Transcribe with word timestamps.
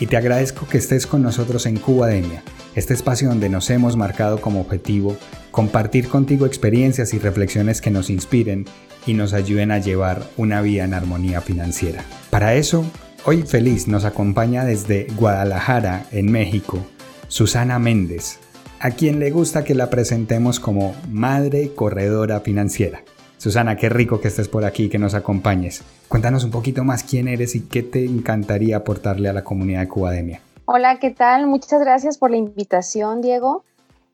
y 0.00 0.06
te 0.06 0.16
agradezco 0.16 0.66
que 0.66 0.78
estés 0.78 1.06
con 1.06 1.22
nosotros 1.22 1.66
en 1.66 1.76
Cubademia 1.76 2.42
este 2.78 2.94
espacio 2.94 3.28
donde 3.28 3.48
nos 3.48 3.70
hemos 3.70 3.96
marcado 3.96 4.40
como 4.40 4.60
objetivo 4.60 5.16
compartir 5.50 6.08
contigo 6.08 6.46
experiencias 6.46 7.12
y 7.12 7.18
reflexiones 7.18 7.80
que 7.80 7.90
nos 7.90 8.08
inspiren 8.08 8.66
y 9.06 9.14
nos 9.14 9.32
ayuden 9.32 9.72
a 9.72 9.78
llevar 9.78 10.22
una 10.36 10.62
vida 10.62 10.84
en 10.84 10.94
armonía 10.94 11.40
financiera. 11.40 12.04
Para 12.30 12.54
eso, 12.54 12.84
hoy 13.24 13.42
feliz 13.42 13.88
nos 13.88 14.04
acompaña 14.04 14.64
desde 14.64 15.08
Guadalajara, 15.16 16.06
en 16.12 16.30
México, 16.30 16.86
Susana 17.26 17.80
Méndez, 17.80 18.38
a 18.78 18.92
quien 18.92 19.18
le 19.18 19.30
gusta 19.30 19.64
que 19.64 19.74
la 19.74 19.90
presentemos 19.90 20.60
como 20.60 20.94
Madre 21.10 21.72
Corredora 21.74 22.40
Financiera. 22.40 23.02
Susana, 23.38 23.76
qué 23.76 23.88
rico 23.88 24.20
que 24.20 24.26
estés 24.28 24.48
por 24.48 24.64
aquí 24.64 24.88
que 24.88 24.98
nos 24.98 25.14
acompañes. 25.14 25.84
Cuéntanos 26.08 26.42
un 26.42 26.50
poquito 26.50 26.82
más 26.82 27.04
quién 27.04 27.28
eres 27.28 27.54
y 27.54 27.68
qué 27.68 27.84
te 27.84 28.04
encantaría 28.04 28.76
aportarle 28.76 29.28
a 29.28 29.32
la 29.32 29.44
comunidad 29.44 29.80
de 29.80 29.88
Cubademia. 29.88 30.40
Hola, 30.64 30.98
¿qué 30.98 31.10
tal? 31.10 31.46
Muchas 31.46 31.80
gracias 31.80 32.18
por 32.18 32.32
la 32.32 32.36
invitación, 32.36 33.22
Diego. 33.22 33.64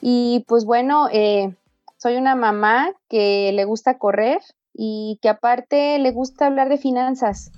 Y 0.03 0.45
pues 0.47 0.67
bueno, 0.67 1.09
eh, 1.11 1.55
soy 1.97 2.17
una 2.17 2.37
mamá 2.37 2.93
que 3.09 3.51
le 3.55 3.65
gusta 3.65 3.97
correr 3.97 4.41
y 4.75 5.19
que 5.23 5.31
aparte 5.31 5.99
le 5.99 6.11
gusta 6.11 6.47
hablar 6.47 6.69
de 6.69 6.77
finanzas. 6.77 7.51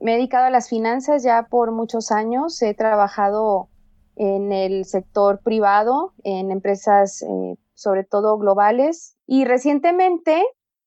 Me 0.00 0.14
he 0.14 0.16
dedicado 0.16 0.46
a 0.46 0.50
las 0.50 0.70
finanzas 0.70 1.22
ya 1.22 1.46
por 1.50 1.72
muchos 1.72 2.10
años. 2.10 2.60
He 2.62 2.72
trabajado 2.72 3.68
en 4.16 4.50
el 4.50 4.86
sector 4.86 5.40
privado, 5.44 6.14
en 6.24 6.50
empresas 6.50 7.22
eh, 7.22 7.56
sobre 7.74 8.04
todo 8.04 8.38
globales. 8.38 9.16
Y 9.26 9.44
recientemente, 9.44 10.42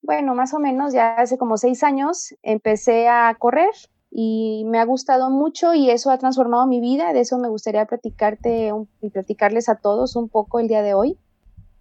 bueno, 0.05 0.35
más 0.35 0.53
o 0.53 0.59
menos 0.59 0.93
ya 0.93 1.15
hace 1.15 1.37
como 1.37 1.57
seis 1.57 1.83
años, 1.83 2.35
empecé 2.43 3.07
a 3.07 3.35
correr 3.37 3.71
y 4.11 4.63
me 4.67 4.79
ha 4.79 4.85
gustado 4.85 5.29
mucho 5.29 5.73
y 5.73 5.89
eso 5.89 6.11
ha 6.11 6.17
transformado 6.17 6.67
mi 6.67 6.79
vida. 6.79 7.11
De 7.13 7.21
eso 7.21 7.37
me 7.37 7.49
gustaría 7.49 7.85
platicarte 7.85 8.71
y 9.01 9.09
platicarles 9.09 9.67
a 9.67 9.75
todos 9.75 10.15
un 10.15 10.29
poco 10.29 10.59
el 10.59 10.67
día 10.67 10.81
de 10.81 10.93
hoy. 10.93 11.17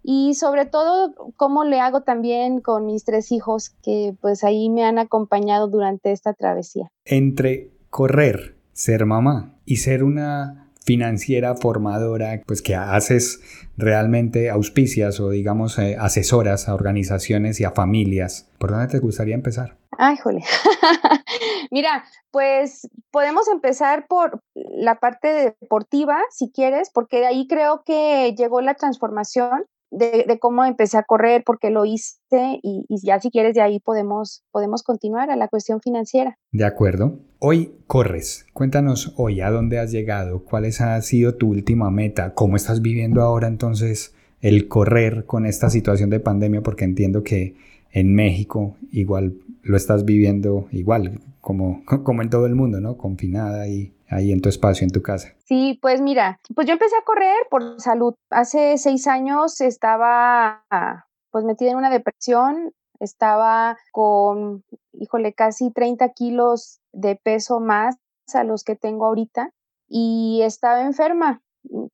Y 0.03 0.35
sobre 0.35 0.65
todo, 0.65 1.15
cómo 1.35 1.63
le 1.63 1.79
hago 1.79 2.01
también 2.01 2.61
con 2.61 2.85
mis 2.85 3.05
tres 3.05 3.31
hijos 3.31 3.71
que 3.81 4.15
pues 4.21 4.43
ahí 4.43 4.69
me 4.69 4.83
han 4.83 4.99
acompañado 4.99 5.67
durante 5.67 6.11
esta 6.11 6.33
travesía. 6.33 6.91
Entre 7.05 7.71
correr, 7.89 8.57
ser 8.73 9.05
mamá 9.05 9.57
y 9.65 9.77
ser 9.77 10.03
una 10.03 10.64
financiera 10.85 11.55
formadora, 11.55 12.41
pues 12.45 12.61
que 12.61 12.75
haces 12.75 13.41
realmente 13.77 14.49
auspicias 14.49 15.19
o 15.19 15.29
digamos 15.29 15.77
eh, 15.79 15.97
asesoras 15.99 16.69
a 16.69 16.75
organizaciones 16.75 17.59
y 17.59 17.65
a 17.65 17.71
familias. 17.71 18.49
¿Por 18.59 18.71
dónde 18.71 18.87
te 18.87 18.99
gustaría 18.99 19.35
empezar? 19.35 19.77
Ay, 19.97 20.17
jole. 20.17 20.43
Mira, 21.71 22.05
pues 22.31 22.87
podemos 23.11 23.47
empezar 23.47 24.07
por 24.07 24.41
la 24.53 24.95
parte 24.95 25.55
deportiva, 25.61 26.17
si 26.31 26.51
quieres, 26.51 26.89
porque 26.93 27.25
ahí 27.25 27.47
creo 27.47 27.83
que 27.85 28.33
llegó 28.37 28.61
la 28.61 28.75
transformación 28.75 29.65
de, 29.91 30.37
cómo 30.39 30.65
empecé 30.65 30.97
a 30.97 31.03
correr, 31.03 31.43
porque 31.45 31.69
lo 31.69 31.85
hice 31.85 32.59
y, 32.61 32.85
ya 32.89 33.19
si 33.19 33.29
quieres 33.29 33.53
de 33.53 33.61
ahí 33.61 33.79
podemos, 33.79 34.43
podemos 34.51 34.83
continuar 34.83 35.29
a 35.29 35.35
la 35.35 35.47
cuestión 35.47 35.81
financiera. 35.81 36.37
De 36.51 36.65
acuerdo. 36.65 37.19
Hoy 37.39 37.75
corres. 37.87 38.45
Cuéntanos 38.53 39.13
hoy 39.17 39.41
a 39.41 39.51
dónde 39.51 39.79
has 39.79 39.91
llegado, 39.91 40.43
cuál 40.43 40.65
ha 40.65 41.01
sido 41.01 41.35
tu 41.35 41.49
última 41.49 41.91
meta, 41.91 42.33
cómo 42.33 42.55
estás 42.55 42.81
viviendo 42.81 43.21
ahora 43.21 43.47
entonces 43.47 44.15
el 44.41 44.67
correr 44.67 45.25
con 45.25 45.45
esta 45.45 45.69
situación 45.69 46.09
de 46.09 46.19
pandemia, 46.19 46.61
porque 46.61 46.85
entiendo 46.85 47.23
que 47.23 47.55
en 47.91 48.13
México 48.13 48.75
igual 48.91 49.35
lo 49.65 49.75
estás 49.75 50.05
viviendo 50.05 50.67
igual, 50.71 51.19
como, 51.41 51.83
como 52.03 52.21
en 52.21 52.29
todo 52.29 52.45
el 52.45 52.55
mundo, 52.55 52.79
¿no? 52.79 52.97
Confinada 52.97 53.67
y 53.67 53.93
ahí 54.09 54.31
en 54.31 54.41
tu 54.41 54.49
espacio, 54.49 54.85
en 54.85 54.91
tu 54.91 55.01
casa? 55.01 55.33
Sí, 55.45 55.79
pues 55.81 56.01
mira, 56.01 56.39
pues 56.53 56.67
yo 56.67 56.73
empecé 56.73 56.95
a 56.95 57.03
correr 57.03 57.35
por 57.49 57.81
salud. 57.81 58.13
Hace 58.29 58.77
seis 58.77 59.07
años 59.07 59.59
estaba 59.61 60.63
pues 61.31 61.43
metida 61.43 61.71
en 61.71 61.77
una 61.77 61.89
depresión, 61.89 62.73
estaba 62.99 63.77
con, 63.91 64.63
híjole, 64.93 65.33
casi 65.33 65.71
30 65.71 66.09
kilos 66.13 66.79
de 66.93 67.15
peso 67.15 67.59
más 67.59 67.97
a 68.33 68.43
los 68.43 68.63
que 68.63 68.75
tengo 68.75 69.05
ahorita 69.05 69.51
y 69.87 70.41
estaba 70.43 70.81
enferma. 70.83 71.41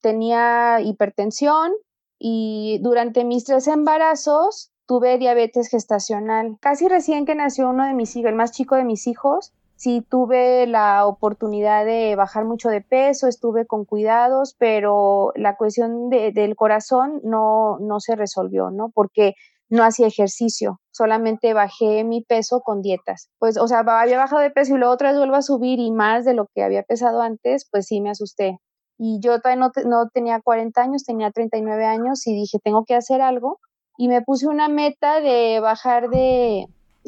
Tenía 0.01 0.81
hipertensión 0.81 1.71
y 2.19 2.79
durante 2.83 3.23
mis 3.23 3.45
tres 3.45 3.67
embarazos 3.67 4.71
tuve 4.91 5.17
diabetes 5.17 5.69
gestacional. 5.69 6.57
Casi 6.59 6.89
recién 6.89 7.25
que 7.25 7.33
nació 7.33 7.69
uno 7.69 7.85
de 7.85 7.93
mis 7.93 8.13
hijos, 8.17 8.29
el 8.29 8.35
más 8.35 8.51
chico 8.51 8.75
de 8.75 8.83
mis 8.83 9.07
hijos, 9.07 9.53
sí 9.77 10.05
tuve 10.09 10.67
la 10.67 11.05
oportunidad 11.05 11.85
de 11.85 12.13
bajar 12.17 12.43
mucho 12.43 12.67
de 12.67 12.81
peso, 12.81 13.29
estuve 13.29 13.65
con 13.65 13.85
cuidados, 13.85 14.53
pero 14.59 15.31
la 15.37 15.55
cuestión 15.55 16.09
del 16.09 16.57
corazón 16.57 17.21
no, 17.23 17.79
no 17.79 18.01
se 18.01 18.17
resolvió, 18.17 18.69
¿no? 18.69 18.91
Porque 18.93 19.35
no 19.69 19.85
hacía 19.85 20.07
ejercicio, 20.07 20.81
solamente 20.91 21.53
bajé 21.53 22.03
mi 22.03 22.21
peso 22.21 22.59
con 22.59 22.81
dietas. 22.81 23.29
Pues, 23.39 23.57
o 23.57 23.69
sea, 23.69 23.85
había 23.87 24.17
bajado 24.17 24.41
de 24.41 24.51
peso 24.51 24.75
y 24.75 24.77
luego 24.77 24.93
otra 24.93 25.11
vez 25.11 25.17
vuelvo 25.17 25.37
a 25.37 25.41
subir 25.41 25.79
y 25.79 25.89
más 25.93 26.25
de 26.25 26.33
lo 26.33 26.47
que 26.53 26.63
había 26.63 26.83
pesado 26.83 27.21
antes, 27.21 27.65
pues 27.71 27.85
sí 27.85 28.01
me 28.01 28.09
asusté. 28.09 28.57
Y 28.97 29.21
yo 29.21 29.39
todavía 29.39 29.71
no, 29.85 30.09
tenía 30.09 30.41
40 30.41 30.81
años, 30.81 31.05
tenía 31.05 31.31
39 31.31 31.85
años 31.85 32.27
y 32.27 32.33
dije, 32.33 32.59
tengo 32.61 32.83
que 32.83 32.93
hacer 32.93 33.21
algo. 33.21 33.59
Y 33.97 34.07
me 34.07 34.21
puse 34.21 34.47
una 34.47 34.67
meta 34.67 35.19
de 35.19 35.59
bajar 35.59 36.09
de, 36.09 36.67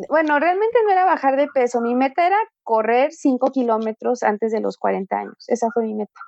bueno, 0.10 0.40
realmente 0.40 0.78
no 0.86 0.92
era 0.92 1.06
bajar 1.06 1.36
de 1.38 1.48
peso, 1.48 1.82
mi 1.82 1.96
meta 1.96 2.26
era 2.26 2.38
correr 2.64 3.12
5 3.12 3.52
kilómetros 3.52 4.24
antes 4.24 4.52
de 4.52 4.60
los 4.60 4.78
40 4.78 5.16
años, 5.16 5.46
esa 5.48 5.70
fue 5.74 5.86
mi 5.86 5.94
meta. 5.94 6.20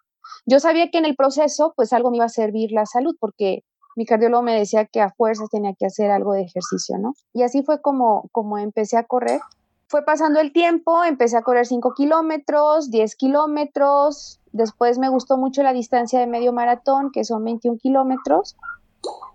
Yo 0.45 0.59
sabía 0.59 0.89
que 0.91 0.97
en 0.97 1.05
el 1.05 1.15
proceso 1.15 1.73
pues 1.75 1.93
algo 1.93 2.11
me 2.11 2.17
iba 2.17 2.25
a 2.25 2.29
servir 2.29 2.71
la 2.71 2.85
salud 2.85 3.15
porque 3.19 3.63
mi 3.95 4.05
cardiólogo 4.05 4.43
me 4.43 4.57
decía 4.57 4.85
que 4.85 5.01
a 5.01 5.11
fuerzas 5.11 5.49
tenía 5.49 5.73
que 5.73 5.85
hacer 5.85 6.11
algo 6.11 6.33
de 6.33 6.41
ejercicio, 6.41 6.97
¿no? 6.97 7.13
Y 7.33 7.43
así 7.43 7.63
fue 7.63 7.81
como, 7.81 8.29
como 8.31 8.57
empecé 8.57 8.97
a 8.97 9.03
correr. 9.03 9.39
Fue 9.87 10.03
pasando 10.03 10.39
el 10.39 10.51
tiempo, 10.51 11.03
empecé 11.03 11.37
a 11.37 11.43
correr 11.43 11.65
5 11.65 11.93
kilómetros, 11.95 12.89
10 12.89 13.15
kilómetros, 13.15 14.41
después 14.51 14.97
me 14.97 15.09
gustó 15.09 15.37
mucho 15.37 15.63
la 15.63 15.73
distancia 15.73 16.19
de 16.19 16.27
medio 16.27 16.51
maratón, 16.51 17.11
que 17.11 17.23
son 17.23 17.43
21 17.43 17.77
kilómetros, 17.77 18.57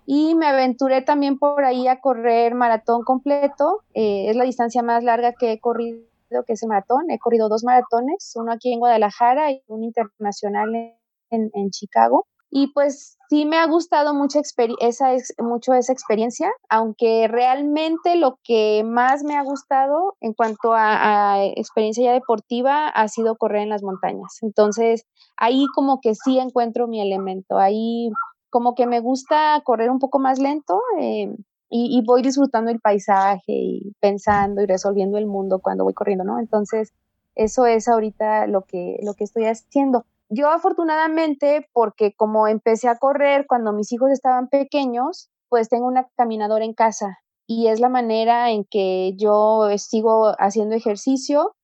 y 0.05 0.35
me 0.35 0.47
aventuré 0.47 1.01
también 1.01 1.37
por 1.37 1.63
ahí 1.63 1.87
a 1.87 2.01
correr 2.01 2.55
maratón 2.55 3.03
completo. 3.03 3.81
Eh, 3.93 4.29
es 4.29 4.35
la 4.35 4.43
distancia 4.43 4.83
más 4.83 5.03
larga 5.03 5.33
que 5.33 5.53
he 5.53 5.59
corrido, 5.59 6.03
que 6.45 6.53
es 6.53 6.65
maratón. 6.65 7.09
He 7.09 7.19
corrido 7.19 7.49
dos 7.49 7.63
maratones, 7.63 8.33
uno 8.35 8.51
aquí 8.51 8.73
en 8.73 8.79
Guadalajara 8.79 9.51
y 9.51 9.63
un 9.67 9.83
internacional 9.83 10.95
en, 11.29 11.69
Chicago. 11.69 12.27
Y 12.49 12.73
pues 12.73 13.17
sí 13.29 13.45
me 13.45 13.57
ha 13.57 13.65
gustado 13.65 14.13
mucho 14.13 14.41
esa, 14.81 15.15
mucho 15.39 15.73
esa 15.73 15.93
experiencia, 15.93 16.51
aunque 16.67 17.29
realmente 17.29 18.17
lo 18.17 18.37
que 18.43 18.83
más 18.85 19.23
me 19.23 19.37
ha 19.37 19.43
gustado 19.43 20.17
en 20.19 20.33
cuanto 20.33 20.73
a, 20.73 21.37
experiencia 21.55 22.03
ya 22.03 22.11
deportiva 22.11 22.89
ha 22.89 23.07
sido 23.07 23.37
correr 23.37 23.61
en 23.61 23.69
las 23.69 23.83
montañas. 23.83 24.39
Entonces 24.41 25.05
ahí 25.37 25.65
como 25.73 26.01
que 26.01 26.15
sí 26.15 26.39
encuentro 26.39 26.89
mi 26.89 26.99
elemento, 26.99 27.57
ahí 27.57 28.11
como 28.51 28.75
que 28.75 28.85
me 28.85 28.99
gusta 28.99 29.59
correr 29.63 29.89
un 29.89 29.97
poco 29.97 30.19
más 30.19 30.37
lento 30.37 30.81
eh, 30.99 31.33
y, 31.73 32.03
voy 32.05 32.21
disfrutando 32.21 32.69
el 32.69 32.81
paisaje 32.81 33.53
y 33.53 33.93
pensando 34.01 34.61
y 34.61 34.65
resolviendo 34.65 35.17
el 35.17 35.25
mundo 35.25 35.59
cuando 35.59 35.85
voy 35.85 35.93
corriendo, 35.93 36.25
¿no? 36.25 36.37
Entonces, 36.37 36.91
eso 37.33 37.65
es 37.65 37.87
ahorita 37.87 38.45
lo 38.47 38.63
que, 38.63 38.97
lo 39.03 39.13
que 39.13 39.23
estoy 39.23 39.45
haciendo. 39.45 40.05
Yo 40.27 40.49
afortunadamente, 40.49 41.69
porque 41.71 42.13
como 42.13 42.49
empecé 42.49 42.89
a 42.89 42.97
correr 42.97 43.45
cuando 43.47 43.71
mis 43.71 43.91
hijos 43.93 44.11
estaban 44.11 44.49
pequeños, 44.49 45.29
pues 45.47 45.69
tengo 45.69 45.87
una 45.87 46.09
caminadora 46.17 46.65
en 46.65 46.73
casa 46.73 47.19
y 47.47 47.67
es 47.67 47.79
la 47.79 47.89
manera 47.89 48.51
en 48.51 48.65
que 48.65 49.13
yo 49.15 49.69
sigo 49.77 50.33
haciendo 50.39 50.75
ejercicio. 50.75 51.55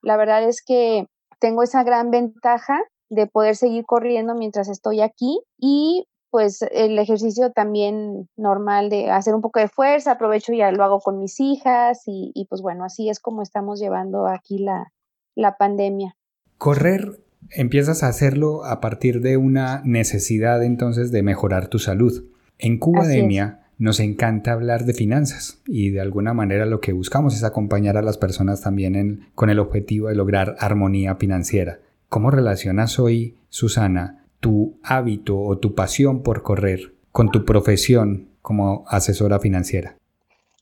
La 0.00 0.16
verdad 0.16 0.42
es 0.42 0.62
que 0.64 1.06
tengo 1.38 1.62
esa 1.62 1.82
gran 1.82 2.10
ventaja 2.10 2.80
de 3.10 3.26
poder 3.26 3.56
seguir 3.56 3.84
corriendo 3.84 4.34
mientras 4.34 4.68
estoy 4.68 5.00
aquí 5.00 5.40
y 5.58 6.06
pues 6.30 6.62
el 6.70 6.98
ejercicio 6.98 7.52
también 7.52 8.28
normal 8.36 8.88
de 8.90 9.10
hacer 9.10 9.34
un 9.34 9.40
poco 9.40 9.60
de 9.60 9.68
fuerza, 9.68 10.12
aprovecho 10.12 10.52
y 10.52 10.58
ya 10.58 10.72
lo 10.72 10.84
hago 10.84 11.00
con 11.00 11.18
mis 11.18 11.40
hijas 11.40 12.02
y, 12.06 12.32
y 12.34 12.46
pues 12.46 12.62
bueno, 12.62 12.84
así 12.84 13.08
es 13.08 13.20
como 13.20 13.42
estamos 13.42 13.80
llevando 13.80 14.26
aquí 14.26 14.58
la, 14.58 14.92
la 15.34 15.56
pandemia. 15.56 16.16
Correr 16.58 17.20
empiezas 17.50 18.02
a 18.02 18.08
hacerlo 18.08 18.64
a 18.64 18.80
partir 18.80 19.20
de 19.20 19.36
una 19.36 19.82
necesidad 19.84 20.62
entonces 20.62 21.10
de 21.10 21.22
mejorar 21.22 21.68
tu 21.68 21.78
salud. 21.78 22.24
En 22.58 22.78
Cubademia 22.78 23.60
nos 23.78 23.98
encanta 23.98 24.52
hablar 24.52 24.84
de 24.84 24.92
finanzas 24.92 25.62
y 25.66 25.90
de 25.90 26.00
alguna 26.00 26.34
manera 26.34 26.66
lo 26.66 26.80
que 26.80 26.92
buscamos 26.92 27.34
es 27.34 27.44
acompañar 27.44 27.96
a 27.96 28.02
las 28.02 28.18
personas 28.18 28.60
también 28.60 29.28
con 29.34 29.48
el 29.48 29.58
objetivo 29.58 30.08
de 30.08 30.14
lograr 30.14 30.56
armonía 30.58 31.16
financiera. 31.16 31.80
¿Cómo 32.08 32.30
relacionas 32.30 32.98
hoy, 32.98 33.36
Susana, 33.48 34.19
tu 34.40 34.78
hábito 34.82 35.38
o 35.38 35.58
tu 35.58 35.74
pasión 35.74 36.22
por 36.22 36.42
correr 36.42 36.94
con 37.12 37.30
tu 37.30 37.44
profesión 37.44 38.30
como 38.42 38.84
asesora 38.88 39.38
financiera? 39.38 39.96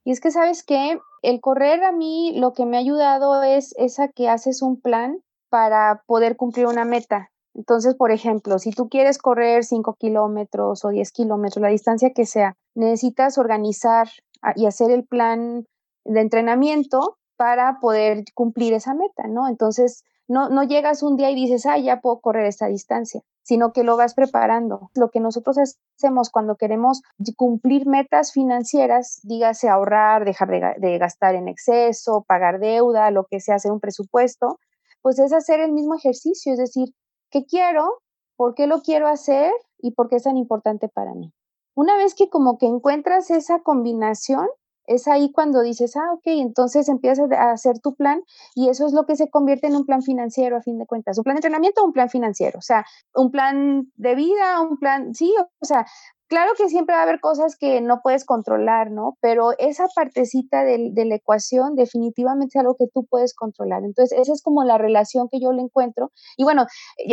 Y 0.05 0.11
es 0.11 0.21
que 0.21 0.31
sabes 0.31 0.63
que 0.63 0.99
el 1.23 1.41
correr 1.41 1.83
a 1.85 1.93
mí 1.93 2.33
lo 2.37 2.53
que 2.53 2.67
me 2.67 2.77
ha 2.77 2.81
ayudado 2.81 3.43
es 3.43 3.75
esa 3.77 4.09
que 4.09 4.29
haces 4.29 4.63
un 4.63 4.81
plan 4.81 5.19
para 5.49 6.03
poder 6.07 6.37
cumplir 6.37 6.67
una 6.67 6.85
meta. 6.85 7.31
Entonces, 7.55 7.95
por 7.95 8.13
ejemplo, 8.13 8.59
si 8.59 8.71
tú 8.71 8.89
quieres 8.89 9.19
correr 9.19 9.65
5 9.65 9.97
kilómetros 9.99 10.85
o 10.85 10.91
10 10.91 11.11
kilómetros, 11.13 11.61
la 11.61 11.69
distancia 11.69 12.11
que 12.11 12.25
sea, 12.25 12.57
necesitas 12.75 13.37
organizar 13.37 14.09
y 14.55 14.67
hacer 14.67 14.91
el 14.91 15.05
plan 15.05 15.67
de 16.05 16.21
entrenamiento 16.21 17.19
para 17.37 17.81
poder 17.81 18.25
cumplir 18.35 18.75
esa 18.75 18.95
meta, 18.95 19.27
¿no? 19.29 19.49
Entonces, 19.49 20.05
no, 20.29 20.49
no 20.51 20.63
llegas 20.63 21.03
un 21.03 21.17
día 21.17 21.31
y 21.31 21.35
dices, 21.35 21.67
ah, 21.67 21.79
ya 21.79 22.01
puedo 22.01 22.21
correr 22.21 22.47
esta 22.47 22.67
distancia, 22.67 23.23
sino 23.49 23.73
que 23.73 23.83
lo 23.83 23.97
vas 23.97 24.13
preparando. 24.13 24.91
Lo 24.95 25.09
que 25.09 25.21
nosotros 25.21 25.57
hacemos 25.97 26.29
cuando 26.29 26.57
queremos 26.57 27.01
cumplir 27.35 27.87
metas 27.87 28.31
financieras, 28.31 29.21
dígase 29.23 29.71
ahorrar, 29.71 30.27
dejar 30.27 30.51
de, 30.51 30.75
de 30.77 30.99
gastar 30.99 31.35
en 31.35 31.49
exceso, 31.49 32.27
pagar 32.29 32.59
deuda, 32.59 33.11
lo 33.11 33.25
que 33.25 33.41
sea, 33.41 33.55
hacer 33.55 33.73
un 33.73 33.81
presupuesto, 33.81 34.59
pues 35.01 35.19
es 35.19 35.33
hacer 35.33 35.61
el 35.61 35.73
mismo 35.73 35.95
ejercicio, 35.95 36.53
es 36.53 36.59
decir, 36.59 36.91
¿qué 37.31 37.47
quiero? 37.47 38.03
¿Por 38.37 38.55
qué 38.55 38.67
lo 38.67 38.83
quiero 38.83 39.09
hacer? 39.09 39.51
¿Y 39.79 39.93
por 39.93 40.11
qué 40.11 40.17
es 40.17 40.25
tan 40.25 40.37
importante 40.37 40.91
para 40.91 41.15
mí? 41.15 41.33
Una 41.75 41.97
vez 41.97 42.15
que 42.15 42.29
como 42.29 42.59
que 42.59 42.67
encuentras 42.67 43.31
esa 43.31 43.61
combinación, 43.61 44.47
es 44.89 45.07
ahí 45.07 45.31
cuando 45.33 45.63
dices, 45.63 45.97
ah, 45.97 46.13
ok, 46.15 46.27
entonces 46.27 46.89
empiezas 46.89 47.31
a 47.31 47.53
hacer 47.53 47.79
tu 47.79 47.95
plan 47.95 48.23
y 48.55 48.69
eso 48.69 48.87
es 48.87 48.93
lo 48.93 49.07
que 49.07 49.17
se 49.17 49.31
convierte 49.31 49.69
en 49.69 49.77
un 49.77 49.87
plan 49.87 50.03
financiero 50.03 50.57
a 50.57 50.63
fin 50.63 50.79
de 50.79 50.87
cuentas, 50.87 51.19
un 51.19 51.25
plan 51.25 51.37
de 51.37 51.39
entrenamiento 51.39 51.83
o 51.83 51.87
un 51.87 51.93
plan 51.93 52.11
financiero, 52.11 52.59
o 52.59 52.63
sea, 52.63 52.85
un 53.15 53.31
plan 53.31 53.91
de 53.97 54.15
vida, 54.15 54.61
un 54.61 54.79
plan, 54.79 55.15
sí, 55.15 55.35
o 55.61 55.65
sea, 55.65 55.87
Claro 56.29 56.53
que 56.59 56.69
siempre 56.69 56.95
va 56.95 57.01
a 57.01 57.05
haber 57.05 57.21
cosas 57.21 57.57
que 57.57 57.81
no 57.81 58.01
puedes 58.03 58.27
controlar, 58.27 58.91
¿no? 58.91 59.17
Pero 59.23 59.53
esa 59.59 59.87
partecita 59.95 60.63
de, 60.63 60.93
la 60.95 61.15
ecuación 61.15 61.75
definitivamente 61.75 62.59
es 62.59 62.61
algo 62.61 62.77
que 62.79 62.87
tú 62.93 63.07
puedes 63.07 63.33
controlar. 63.35 63.83
Entonces, 63.83 64.19
esa 64.19 64.35
es 64.35 64.43
como 64.43 64.63
la 64.63 64.77
relación 64.77 65.29
que 65.31 65.41
yo 65.41 65.53
le 65.53 65.63
encuentro. 65.63 66.13
Y 66.37 66.45
bueno, 66.45 66.67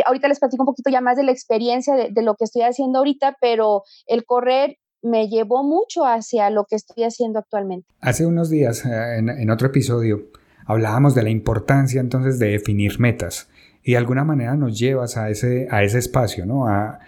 ahorita 0.04 0.28
les 0.28 0.38
platico 0.38 0.64
un 0.64 0.66
poquito 0.66 0.90
ya 0.90 1.00
más 1.00 1.16
de 1.16 1.22
la 1.22 1.32
experiencia 1.32 1.94
de, 1.94 2.10
de 2.10 2.22
lo 2.22 2.34
que 2.34 2.44
estoy 2.44 2.62
haciendo 2.62 2.98
ahorita, 2.98 3.38
pero 3.40 3.84
el 4.06 4.26
correr 4.26 4.76
me 5.02 5.28
llevó 5.28 5.62
mucho 5.62 6.04
hacia 6.04 6.50
lo 6.50 6.64
que 6.64 6.76
estoy 6.76 7.04
haciendo 7.04 7.38
actualmente. 7.38 7.86
Hace 8.00 8.26
unos 8.26 8.50
días, 8.50 8.84
eh, 8.84 9.18
en, 9.18 9.28
en 9.28 9.50
otro 9.50 9.68
episodio, 9.68 10.24
hablábamos 10.66 11.14
de 11.14 11.22
la 11.22 11.30
importancia 11.30 12.00
entonces 12.00 12.38
de 12.38 12.48
definir 12.48 12.98
metas 12.98 13.48
y 13.82 13.92
de 13.92 13.98
alguna 13.98 14.24
manera 14.24 14.56
nos 14.56 14.78
llevas 14.78 15.16
a 15.16 15.30
ese, 15.30 15.68
a 15.70 15.84
ese 15.84 15.98
espacio, 15.98 16.44
¿no? 16.44 16.66
A, 16.66 16.98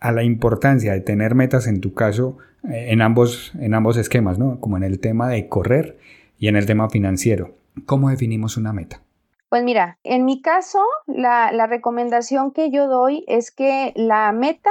a 0.00 0.12
la 0.12 0.22
importancia 0.22 0.92
de 0.92 1.00
tener 1.00 1.34
metas 1.34 1.66
en 1.66 1.80
tu 1.80 1.92
caso 1.92 2.38
eh, 2.68 2.86
en, 2.90 3.02
ambos, 3.02 3.52
en 3.58 3.74
ambos 3.74 3.96
esquemas, 3.96 4.38
¿no? 4.38 4.60
Como 4.60 4.76
en 4.76 4.82
el 4.82 5.00
tema 5.00 5.28
de 5.28 5.48
correr 5.48 5.98
y 6.38 6.48
en 6.48 6.56
el 6.56 6.66
tema 6.66 6.88
financiero. 6.88 7.54
¿Cómo 7.86 8.10
definimos 8.10 8.56
una 8.56 8.72
meta? 8.72 9.02
Pues 9.48 9.64
mira, 9.64 9.98
en 10.04 10.24
mi 10.24 10.40
caso, 10.40 10.78
la, 11.06 11.50
la 11.52 11.66
recomendación 11.66 12.52
que 12.52 12.70
yo 12.70 12.86
doy 12.86 13.24
es 13.26 13.50
que 13.50 13.92
la 13.96 14.30
meta 14.32 14.70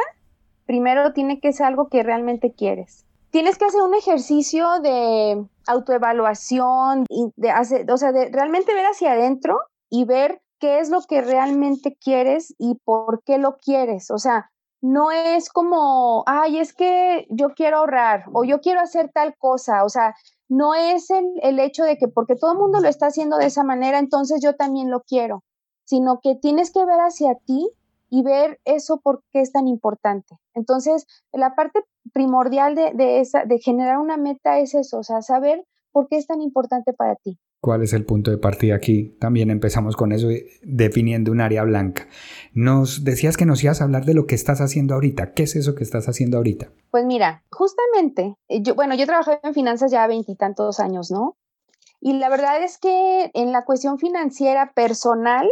primero 0.69 1.13
tiene 1.13 1.39
que 1.39 1.51
ser 1.51 1.65
algo 1.65 1.89
que 1.89 2.03
realmente 2.03 2.53
quieres. 2.53 3.03
Tienes 3.31 3.57
que 3.57 3.65
hacer 3.65 3.81
un 3.81 3.95
ejercicio 3.95 4.79
de 4.83 5.43
autoevaluación, 5.65 7.05
de 7.09 7.91
o 7.91 7.97
sea, 7.97 8.11
de 8.11 8.29
realmente 8.29 8.75
ver 8.75 8.85
hacia 8.85 9.13
adentro 9.13 9.57
y 9.89 10.05
ver 10.05 10.43
qué 10.59 10.77
es 10.77 10.91
lo 10.91 11.01
que 11.01 11.21
realmente 11.21 11.97
quieres 11.99 12.53
y 12.59 12.75
por 12.85 13.23
qué 13.23 13.39
lo 13.39 13.57
quieres. 13.57 14.11
O 14.11 14.19
sea, 14.19 14.51
no 14.79 15.09
es 15.09 15.49
como, 15.49 16.23
ay, 16.27 16.59
es 16.59 16.75
que 16.75 17.25
yo 17.31 17.55
quiero 17.55 17.77
ahorrar 17.77 18.25
o 18.31 18.43
yo 18.43 18.61
quiero 18.61 18.79
hacer 18.79 19.09
tal 19.11 19.35
cosa, 19.39 19.83
o 19.83 19.89
sea, 19.89 20.13
no 20.49 20.75
es 20.75 21.09
el, 21.09 21.25
el, 21.41 21.57
hecho 21.57 21.83
de 21.83 21.97
que 21.97 22.07
porque 22.07 22.35
todo 22.35 22.51
el 22.51 22.59
mundo 22.59 22.79
lo 22.79 22.89
está 22.89 23.07
haciendo 23.07 23.37
de 23.37 23.47
esa 23.47 23.63
manera, 23.63 23.97
entonces 23.97 24.39
yo 24.39 24.53
también 24.53 24.91
lo 24.91 25.01
quiero, 25.01 25.43
sino 25.83 26.19
que 26.21 26.35
tienes 26.35 26.71
que 26.71 26.85
ver 26.85 26.99
hacia 26.99 27.33
ti 27.47 27.71
y 28.09 28.23
ver 28.23 28.59
eso 28.65 28.99
por 29.01 29.23
qué 29.31 29.41
es 29.41 29.51
tan 29.51 29.67
importante. 29.67 30.37
Entonces, 30.53 31.05
la 31.31 31.55
parte 31.55 31.81
primordial 32.13 32.75
de, 32.75 32.93
de, 32.93 33.19
esa, 33.19 33.45
de 33.45 33.59
generar 33.59 33.97
una 33.99 34.17
meta 34.17 34.59
es 34.59 34.73
eso, 34.73 34.99
o 34.99 35.03
sea, 35.03 35.21
saber 35.21 35.65
por 35.91 36.07
qué 36.07 36.17
es 36.17 36.27
tan 36.27 36.41
importante 36.41 36.93
para 36.93 37.15
ti 37.15 37.39
cuál 37.61 37.83
es 37.83 37.93
el 37.93 38.05
punto 38.05 38.31
de 38.31 38.37
partida 38.37 38.75
aquí. 38.75 39.17
También 39.19 39.49
empezamos 39.49 39.95
con 39.95 40.11
eso 40.11 40.27
definiendo 40.61 41.31
un 41.31 41.41
área 41.41 41.63
blanca. 41.63 42.07
Nos 42.53 43.03
decías 43.03 43.37
que 43.37 43.45
nos 43.45 43.63
ibas 43.63 43.81
a 43.81 43.83
hablar 43.83 44.05
de 44.05 44.13
lo 44.13 44.25
que 44.25 44.35
estás 44.35 44.61
haciendo 44.61 44.93
ahorita. 44.93 45.33
¿Qué 45.33 45.43
es 45.43 45.55
eso 45.55 45.75
que 45.75 45.83
estás 45.83 46.07
haciendo 46.07 46.37
ahorita? 46.37 46.71
Pues 46.91 47.05
mira, 47.05 47.43
justamente, 47.51 48.35
eh, 48.47 48.61
yo, 48.61 48.75
bueno, 48.75 48.95
yo 48.95 49.05
trabajé 49.05 49.39
en 49.43 49.53
finanzas 49.53 49.91
ya 49.91 50.07
veintitantos 50.07 50.79
años, 50.79 51.11
¿no? 51.11 51.37
Y 52.01 52.13
la 52.13 52.29
verdad 52.29 52.63
es 52.63 52.77
que 52.77 53.29
en 53.33 53.51
la 53.51 53.65
cuestión 53.65 53.99
financiera 53.99 54.71
personal 54.73 55.49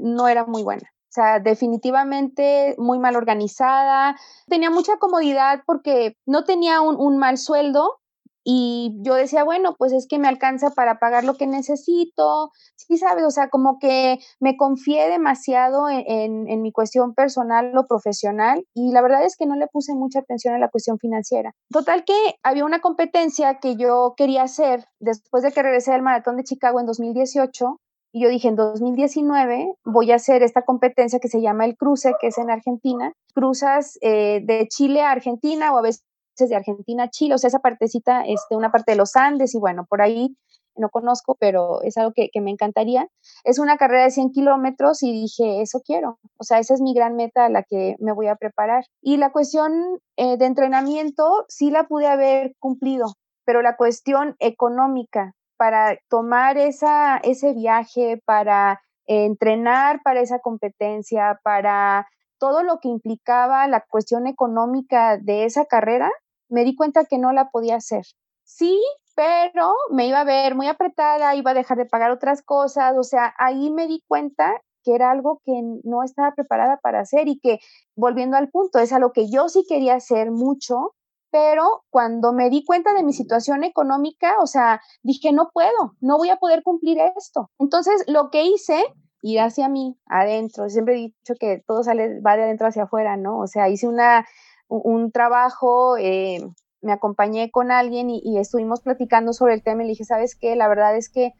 no 0.00 0.26
era 0.26 0.44
muy 0.44 0.64
buena. 0.64 0.93
O 1.14 1.20
sea, 1.22 1.38
definitivamente 1.38 2.74
muy 2.76 2.98
mal 2.98 3.14
organizada. 3.14 4.16
Tenía 4.48 4.70
mucha 4.70 4.96
comodidad 4.96 5.62
porque 5.64 6.16
no 6.26 6.42
tenía 6.42 6.80
un, 6.80 7.18
mal 7.18 7.38
sueldo, 7.38 8.00
y 8.42 8.96
yo 9.00 9.14
decía, 9.14 9.44
bueno, 9.44 9.76
pues 9.78 9.92
es 9.92 10.08
que 10.08 10.18
me 10.18 10.26
alcanza 10.26 10.70
para 10.70 10.98
pagar 10.98 11.22
lo 11.24 11.36
que 11.36 11.46
necesito, 11.46 12.50
sí, 12.74 12.98
sabes, 12.98 13.24
o 13.24 13.30
sea, 13.30 13.48
como 13.48 13.78
que 13.78 14.18
me 14.38 14.56
confié 14.56 15.08
demasiado 15.08 15.88
en, 15.88 16.48
en, 16.48 16.60
mi 16.60 16.70
cuestión 16.70 17.14
personal 17.14 17.72
o 17.78 17.86
profesional 17.86 18.66
y 18.74 18.92
la 18.92 19.00
verdad 19.00 19.24
es 19.24 19.36
que 19.38 19.46
no 19.46 19.56
le 19.56 19.68
puse 19.68 19.94
mucha 19.94 20.18
atención 20.18 20.54
a 20.54 20.58
la 20.58 20.68
cuestión 20.68 20.98
financiera. 20.98 21.52
Total 21.70 22.04
que 22.04 22.34
había 22.42 22.66
una 22.66 22.80
competencia 22.80 23.60
que 23.60 23.76
yo 23.76 24.12
quería 24.14 24.42
hacer 24.42 24.84
después 25.00 25.42
de 25.42 25.52
que 25.52 25.62
regresé 25.62 25.92
del 25.92 26.02
maratón 26.02 26.36
de 26.36 26.44
Chicago 26.44 26.80
en 26.80 26.86
2018 26.86 27.80
y 28.14 28.22
yo 28.22 28.28
dije, 28.28 28.46
en 28.46 28.54
2019 28.54 29.74
voy 29.84 30.12
a 30.12 30.14
hacer 30.14 30.44
esta 30.44 30.62
competencia 30.62 31.18
que 31.18 31.26
se 31.26 31.42
llama 31.42 31.64
el 31.64 31.76
cruce, 31.76 32.14
que 32.20 32.28
es 32.28 32.38
en 32.38 32.48
Argentina. 32.48 33.12
Cruzas 33.34 33.98
eh, 34.02 34.40
de 34.44 34.68
Chile 34.68 35.02
a 35.02 35.10
Argentina 35.10 35.74
o 35.74 35.78
a 35.78 35.82
veces 35.82 36.04
de 36.38 36.54
Argentina 36.54 37.02
a 37.04 37.10
Chile, 37.10 37.34
o 37.34 37.38
sea, 37.38 37.48
esa 37.48 37.58
partecita, 37.58 38.22
este, 38.24 38.54
una 38.54 38.70
parte 38.70 38.92
de 38.92 38.98
los 38.98 39.16
Andes 39.16 39.56
y 39.56 39.58
bueno, 39.58 39.84
por 39.88 40.00
ahí 40.00 40.36
no 40.76 40.90
conozco, 40.90 41.36
pero 41.40 41.82
es 41.82 41.96
algo 41.96 42.12
que, 42.14 42.30
me 42.40 42.52
encantaría. 42.52 43.08
Es 43.42 43.58
una 43.58 43.76
carrera 43.76 44.04
de 44.04 44.10
100 44.12 44.30
kilómetros 44.30 45.02
y 45.02 45.10
dije, 45.10 45.60
eso 45.60 45.80
quiero. 45.84 46.20
O 46.38 46.44
sea, 46.44 46.60
esa 46.60 46.74
es 46.74 46.80
mi 46.80 46.94
gran 46.94 47.16
meta 47.16 47.46
a 47.46 47.48
la 47.50 47.64
que 47.64 47.96
me 47.98 48.12
voy 48.12 48.28
a 48.28 48.36
preparar. 48.36 48.84
Y 49.02 49.16
la 49.16 49.32
cuestión 49.32 49.72
eh, 50.16 50.36
de 50.36 50.46
entrenamiento 50.46 51.46
sí 51.48 51.72
la 51.72 51.88
pude 51.88 52.06
haber 52.06 52.54
cumplido, 52.60 53.14
pero 53.44 53.60
la 53.60 53.76
cuestión 53.76 54.36
económica 54.38 55.34
para 55.64 55.98
tomar 56.10 56.58
esa, 56.58 57.16
ese 57.16 57.54
viaje, 57.54 58.20
para 58.26 58.82
entrenar 59.06 60.02
para 60.04 60.20
esa 60.20 60.40
competencia, 60.40 61.40
para 61.42 62.06
todo 62.38 62.62
lo 62.62 62.80
que 62.80 62.88
implicaba 62.88 63.66
la 63.66 63.80
cuestión 63.80 64.26
económica 64.26 65.16
de 65.16 65.46
esa 65.46 65.64
carrera, 65.64 66.10
me 66.50 66.64
di 66.64 66.76
cuenta 66.76 67.06
que 67.06 67.16
no 67.16 67.32
la 67.32 67.48
podía 67.48 67.76
hacer. 67.76 68.04
Sí, 68.42 68.78
pero 69.16 69.72
me 69.90 70.06
iba 70.06 70.20
a 70.20 70.24
ver 70.24 70.54
muy 70.54 70.66
apretada, 70.66 71.34
iba 71.34 71.52
a 71.52 71.54
dejar 71.54 71.78
de 71.78 71.86
pagar 71.86 72.10
otras 72.10 72.42
cosas, 72.42 72.94
o 72.98 73.02
sea, 73.02 73.32
ahí 73.38 73.70
me 73.70 73.86
di 73.86 74.04
cuenta 74.06 74.60
que 74.84 74.94
era 74.94 75.10
algo 75.10 75.40
que 75.46 75.62
no 75.82 76.02
estaba 76.02 76.32
preparada 76.32 76.76
para 76.82 77.00
hacer 77.00 77.26
y 77.26 77.40
que, 77.40 77.58
volviendo 77.96 78.36
al 78.36 78.50
punto, 78.50 78.80
es 78.80 78.92
algo 78.92 79.12
que 79.12 79.30
yo 79.30 79.48
sí 79.48 79.64
quería 79.66 79.94
hacer 79.94 80.30
mucho, 80.30 80.92
pero 81.34 81.82
cuando 81.90 82.32
me 82.32 82.48
di 82.48 82.64
cuenta 82.64 82.94
de 82.94 83.02
mi 83.02 83.12
situación 83.12 83.64
económica, 83.64 84.36
o 84.40 84.46
sea, 84.46 84.80
dije, 85.02 85.32
no 85.32 85.50
puedo, 85.52 85.96
no 86.00 86.16
voy 86.16 86.30
a 86.30 86.36
poder 86.36 86.62
cumplir 86.62 86.98
esto. 87.16 87.50
Entonces, 87.58 88.04
lo 88.06 88.30
que 88.30 88.44
hice, 88.44 88.84
ir 89.20 89.40
hacia 89.40 89.68
mí, 89.68 89.98
adentro, 90.06 90.68
siempre 90.68 90.94
he 90.94 90.98
dicho 90.98 91.34
que 91.40 91.60
todo 91.66 91.82
sale, 91.82 92.20
va 92.20 92.36
de 92.36 92.44
adentro 92.44 92.68
hacia 92.68 92.84
afuera, 92.84 93.16
¿no? 93.16 93.40
O 93.40 93.48
sea, 93.48 93.68
hice 93.68 93.88
una 93.88 94.24
un, 94.68 95.10
trabajo 95.10 95.96
eh, 95.98 96.38
me 96.82 96.92
acompañé 96.92 97.50
con 97.50 97.72
alguien 97.72 98.10
y, 98.10 98.38
estuvimos 98.38 98.80
platicando 98.80 99.32
sobre 99.32 99.54
el 99.54 99.64
tema 99.64 99.82
y 99.82 99.86
le 99.86 99.92
dije, 99.94 100.04
¿sabes 100.04 100.36
qué? 100.36 100.54
La 100.54 100.68
verdad 100.68 100.96
es 100.96 101.08
que, 101.08 101.32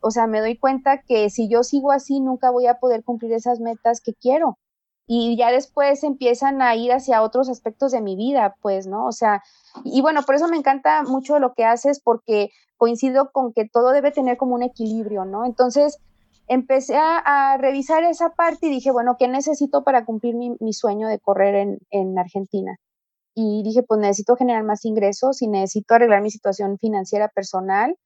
o 0.00 0.12
sea, 0.12 0.28
me 0.28 0.38
doy 0.38 0.58
cuenta 0.58 1.02
que 1.02 1.28
si 1.28 1.48
yo 1.48 1.64
sigo 1.64 1.90
así, 1.90 2.20
nunca 2.20 2.50
voy 2.50 2.68
a 2.68 2.78
poder 2.78 3.02
cumplir 3.02 3.32
esas 3.32 3.58
metas 3.58 4.00
que 4.00 4.14
quiero. 4.14 4.58
Y 5.06 5.36
ya 5.36 5.50
después 5.50 6.04
empiezan 6.04 6.62
a 6.62 6.76
ir 6.76 6.92
hacia 6.92 7.22
otros 7.22 7.48
aspectos 7.48 7.90
de 7.92 8.00
mi 8.00 8.16
vida, 8.16 8.56
pues, 8.60 8.86
¿no? 8.86 9.06
O 9.06 9.12
sea, 9.12 9.42
y 9.84 10.00
bueno, 10.02 10.22
por 10.22 10.36
eso 10.36 10.48
me 10.48 10.56
encanta 10.56 11.02
mucho 11.02 11.38
lo 11.38 11.54
que 11.54 11.64
haces 11.64 12.00
porque 12.00 12.50
coincido 12.76 13.30
con 13.32 13.52
que 13.52 13.68
todo 13.68 13.90
debe 13.90 14.12
tener 14.12 14.36
como 14.36 14.54
un 14.54 14.62
equilibrio, 14.62 15.24
¿no? 15.24 15.44
Entonces, 15.44 15.98
empecé 16.50 16.96
a, 16.96 17.56
revisar 17.58 18.02
esa 18.04 18.30
parte 18.30 18.66
y 18.66 18.70
dije, 18.70 18.90
bueno, 18.90 19.16
¿qué 19.18 19.28
necesito 19.28 19.84
para 19.84 20.04
cumplir 20.04 20.34
mi, 20.34 20.72
sueño 20.72 21.06
de 21.06 21.20
correr 21.20 21.54
en, 21.54 21.78
en, 21.90 22.18
Argentina? 22.18 22.76
Y 23.34 23.62
dije, 23.62 23.84
pues 23.84 24.00
necesito 24.00 24.34
generar 24.34 24.64
más 24.64 24.84
ingresos 24.84 25.42
y 25.42 25.46
necesito 25.46 25.94
arreglar 25.94 26.22
mi 26.22 26.30
situación 26.30 26.76
financiera 26.78 27.28
personal. 27.28 27.96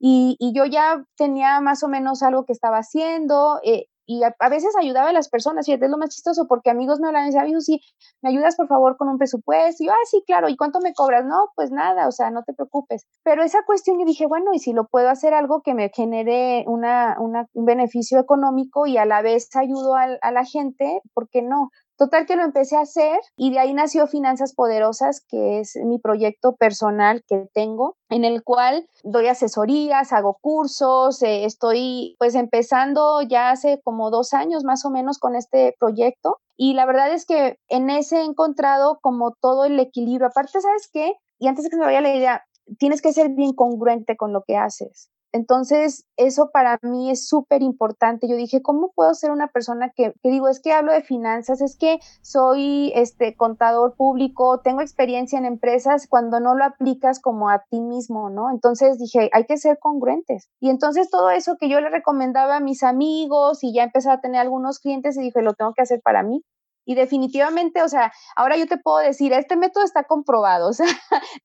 Y, 0.00 0.36
y 0.40 0.52
yo 0.52 0.64
ya 0.64 1.04
tenía 1.16 1.60
más 1.60 1.84
o 1.84 1.88
menos 1.88 2.24
algo 2.24 2.44
que 2.44 2.52
estaba 2.52 2.78
haciendo. 2.78 3.60
Eh, 3.64 3.86
y 4.06 4.22
a, 4.24 4.48
veces 4.48 4.74
ayudaba 4.80 5.10
a 5.10 5.12
las 5.12 5.28
personas, 5.28 5.68
y 5.68 5.72
es 5.72 5.80
lo 5.80 5.98
más 5.98 6.10
chistoso, 6.10 6.46
porque 6.48 6.70
amigos 6.70 7.00
me 7.00 7.08
hablan 7.08 7.24
y 7.24 7.26
decían, 7.26 7.60
sí, 7.60 7.80
¿me 8.20 8.30
ayudas 8.30 8.56
por 8.56 8.68
favor 8.68 8.96
con 8.96 9.08
un 9.08 9.18
presupuesto? 9.18 9.82
Y 9.82 9.86
yo, 9.86 9.92
ah, 9.92 10.06
sí, 10.10 10.22
claro, 10.26 10.48
¿y 10.48 10.56
cuánto 10.56 10.80
me 10.80 10.92
cobras? 10.94 11.24
No, 11.24 11.50
pues 11.54 11.70
nada, 11.70 12.08
o 12.08 12.12
sea, 12.12 12.30
no 12.30 12.42
te 12.42 12.52
preocupes. 12.52 13.06
Pero 13.22 13.42
esa 13.42 13.64
cuestión 13.64 13.98
yo 13.98 14.04
dije, 14.04 14.26
bueno, 14.26 14.52
y 14.52 14.58
si 14.58 14.72
lo 14.72 14.86
puedo 14.86 15.08
hacer 15.08 15.34
algo 15.34 15.62
que 15.62 15.74
me 15.74 15.90
genere 15.94 16.64
una, 16.66 17.16
una 17.18 17.46
un 17.54 17.64
beneficio 17.64 18.18
económico 18.18 18.86
y 18.86 18.96
a 18.98 19.04
la 19.04 19.22
vez 19.22 19.48
ayudo 19.54 19.94
a, 19.94 20.06
a 20.20 20.32
la 20.32 20.44
gente, 20.44 21.00
¿por 21.14 21.28
qué 21.28 21.42
no? 21.42 21.70
Total 22.02 22.26
que 22.26 22.34
lo 22.34 22.42
empecé 22.42 22.76
a 22.76 22.80
hacer 22.80 23.20
y 23.36 23.52
de 23.52 23.60
ahí 23.60 23.72
nació 23.74 24.08
Finanzas 24.08 24.56
Poderosas, 24.56 25.24
que 25.28 25.60
es 25.60 25.76
mi 25.84 26.00
proyecto 26.00 26.56
personal 26.56 27.22
que 27.28 27.46
tengo, 27.54 27.94
en 28.08 28.24
el 28.24 28.42
cual 28.42 28.88
doy 29.04 29.28
asesorías, 29.28 30.12
hago 30.12 30.36
cursos, 30.40 31.22
eh, 31.22 31.44
estoy 31.44 32.16
pues 32.18 32.34
empezando 32.34 33.22
ya 33.22 33.50
hace 33.50 33.80
como 33.84 34.10
dos 34.10 34.34
años 34.34 34.64
más 34.64 34.84
o 34.84 34.90
menos 34.90 35.20
con 35.20 35.36
este 35.36 35.76
proyecto 35.78 36.38
y 36.56 36.74
la 36.74 36.86
verdad 36.86 37.12
es 37.12 37.24
que 37.24 37.60
en 37.68 37.88
ese 37.88 38.16
he 38.16 38.24
encontrado 38.24 38.98
como 39.00 39.36
todo 39.40 39.64
el 39.64 39.78
equilibrio. 39.78 40.26
Aparte, 40.26 40.60
¿sabes 40.60 40.90
qué? 40.92 41.12
Y 41.38 41.46
antes 41.46 41.62
de 41.62 41.70
que 41.70 41.76
me 41.76 41.84
vaya 41.84 42.00
la 42.00 42.16
idea, 42.16 42.42
tienes 42.80 43.00
que 43.00 43.12
ser 43.12 43.28
bien 43.28 43.52
congruente 43.52 44.16
con 44.16 44.32
lo 44.32 44.42
que 44.42 44.56
haces. 44.56 45.08
Entonces, 45.32 46.06
eso 46.16 46.50
para 46.52 46.78
mí 46.82 47.10
es 47.10 47.26
súper 47.26 47.62
importante. 47.62 48.28
Yo 48.28 48.36
dije, 48.36 48.60
¿cómo 48.60 48.92
puedo 48.94 49.14
ser 49.14 49.30
una 49.30 49.48
persona 49.48 49.90
que, 49.90 50.12
digo, 50.22 50.48
es 50.48 50.60
que 50.60 50.72
hablo 50.72 50.92
de 50.92 51.02
finanzas, 51.02 51.62
es 51.62 51.76
que 51.76 51.98
soy 52.20 52.92
este 52.94 53.34
contador 53.34 53.94
público, 53.96 54.60
tengo 54.60 54.82
experiencia 54.82 55.38
en 55.38 55.46
empresas 55.46 56.06
cuando 56.06 56.38
no 56.38 56.54
lo 56.54 56.64
aplicas 56.64 57.18
como 57.18 57.48
a 57.48 57.64
ti 57.70 57.80
mismo, 57.80 58.30
¿no? 58.30 58.50
Entonces 58.50 58.98
dije, 58.98 59.30
hay 59.32 59.44
que 59.46 59.56
ser 59.56 59.78
congruentes. 59.78 60.50
Y 60.60 60.68
entonces 60.68 61.10
todo 61.10 61.30
eso 61.30 61.56
que 61.58 61.68
yo 61.68 61.80
le 61.80 61.88
recomendaba 61.88 62.56
a 62.56 62.60
mis 62.60 62.82
amigos 62.82 63.64
y 63.64 63.72
ya 63.72 63.84
empecé 63.84 64.10
a 64.10 64.20
tener 64.20 64.40
algunos 64.42 64.78
clientes 64.78 65.16
y 65.16 65.22
dije, 65.22 65.42
lo 65.42 65.54
tengo 65.54 65.72
que 65.74 65.82
hacer 65.82 66.00
para 66.02 66.22
mí. 66.22 66.44
Y 66.84 66.94
definitivamente, 66.94 67.82
o 67.82 67.88
sea, 67.88 68.12
ahora 68.36 68.56
yo 68.56 68.66
te 68.66 68.76
puedo 68.76 68.98
decir, 68.98 69.32
este 69.32 69.56
método 69.56 69.84
está 69.84 70.04
comprobado, 70.04 70.68
o 70.70 70.72
sea, 70.72 70.86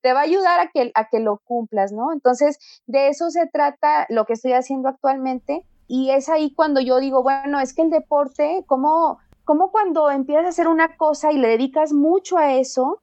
te 0.02 0.12
va 0.12 0.20
a 0.20 0.24
ayudar 0.24 0.60
a 0.60 0.68
que, 0.68 0.90
a 0.94 1.08
que 1.08 1.20
lo 1.20 1.38
cumplas, 1.44 1.92
¿no? 1.92 2.12
Entonces, 2.12 2.58
de 2.86 3.08
eso 3.08 3.30
se 3.30 3.46
trata 3.46 4.06
lo 4.08 4.24
que 4.24 4.32
estoy 4.34 4.52
haciendo 4.52 4.88
actualmente. 4.88 5.64
Y 5.86 6.10
es 6.10 6.28
ahí 6.28 6.52
cuando 6.52 6.80
yo 6.80 7.00
digo, 7.00 7.22
bueno, 7.22 7.60
es 7.60 7.72
que 7.72 7.82
el 7.82 7.90
deporte, 7.90 8.64
como, 8.66 9.18
como 9.44 9.70
cuando 9.70 10.10
empiezas 10.10 10.44
a 10.44 10.48
hacer 10.50 10.68
una 10.68 10.96
cosa 10.96 11.32
y 11.32 11.38
le 11.38 11.48
dedicas 11.48 11.94
mucho 11.94 12.36
a 12.36 12.54
eso, 12.54 13.00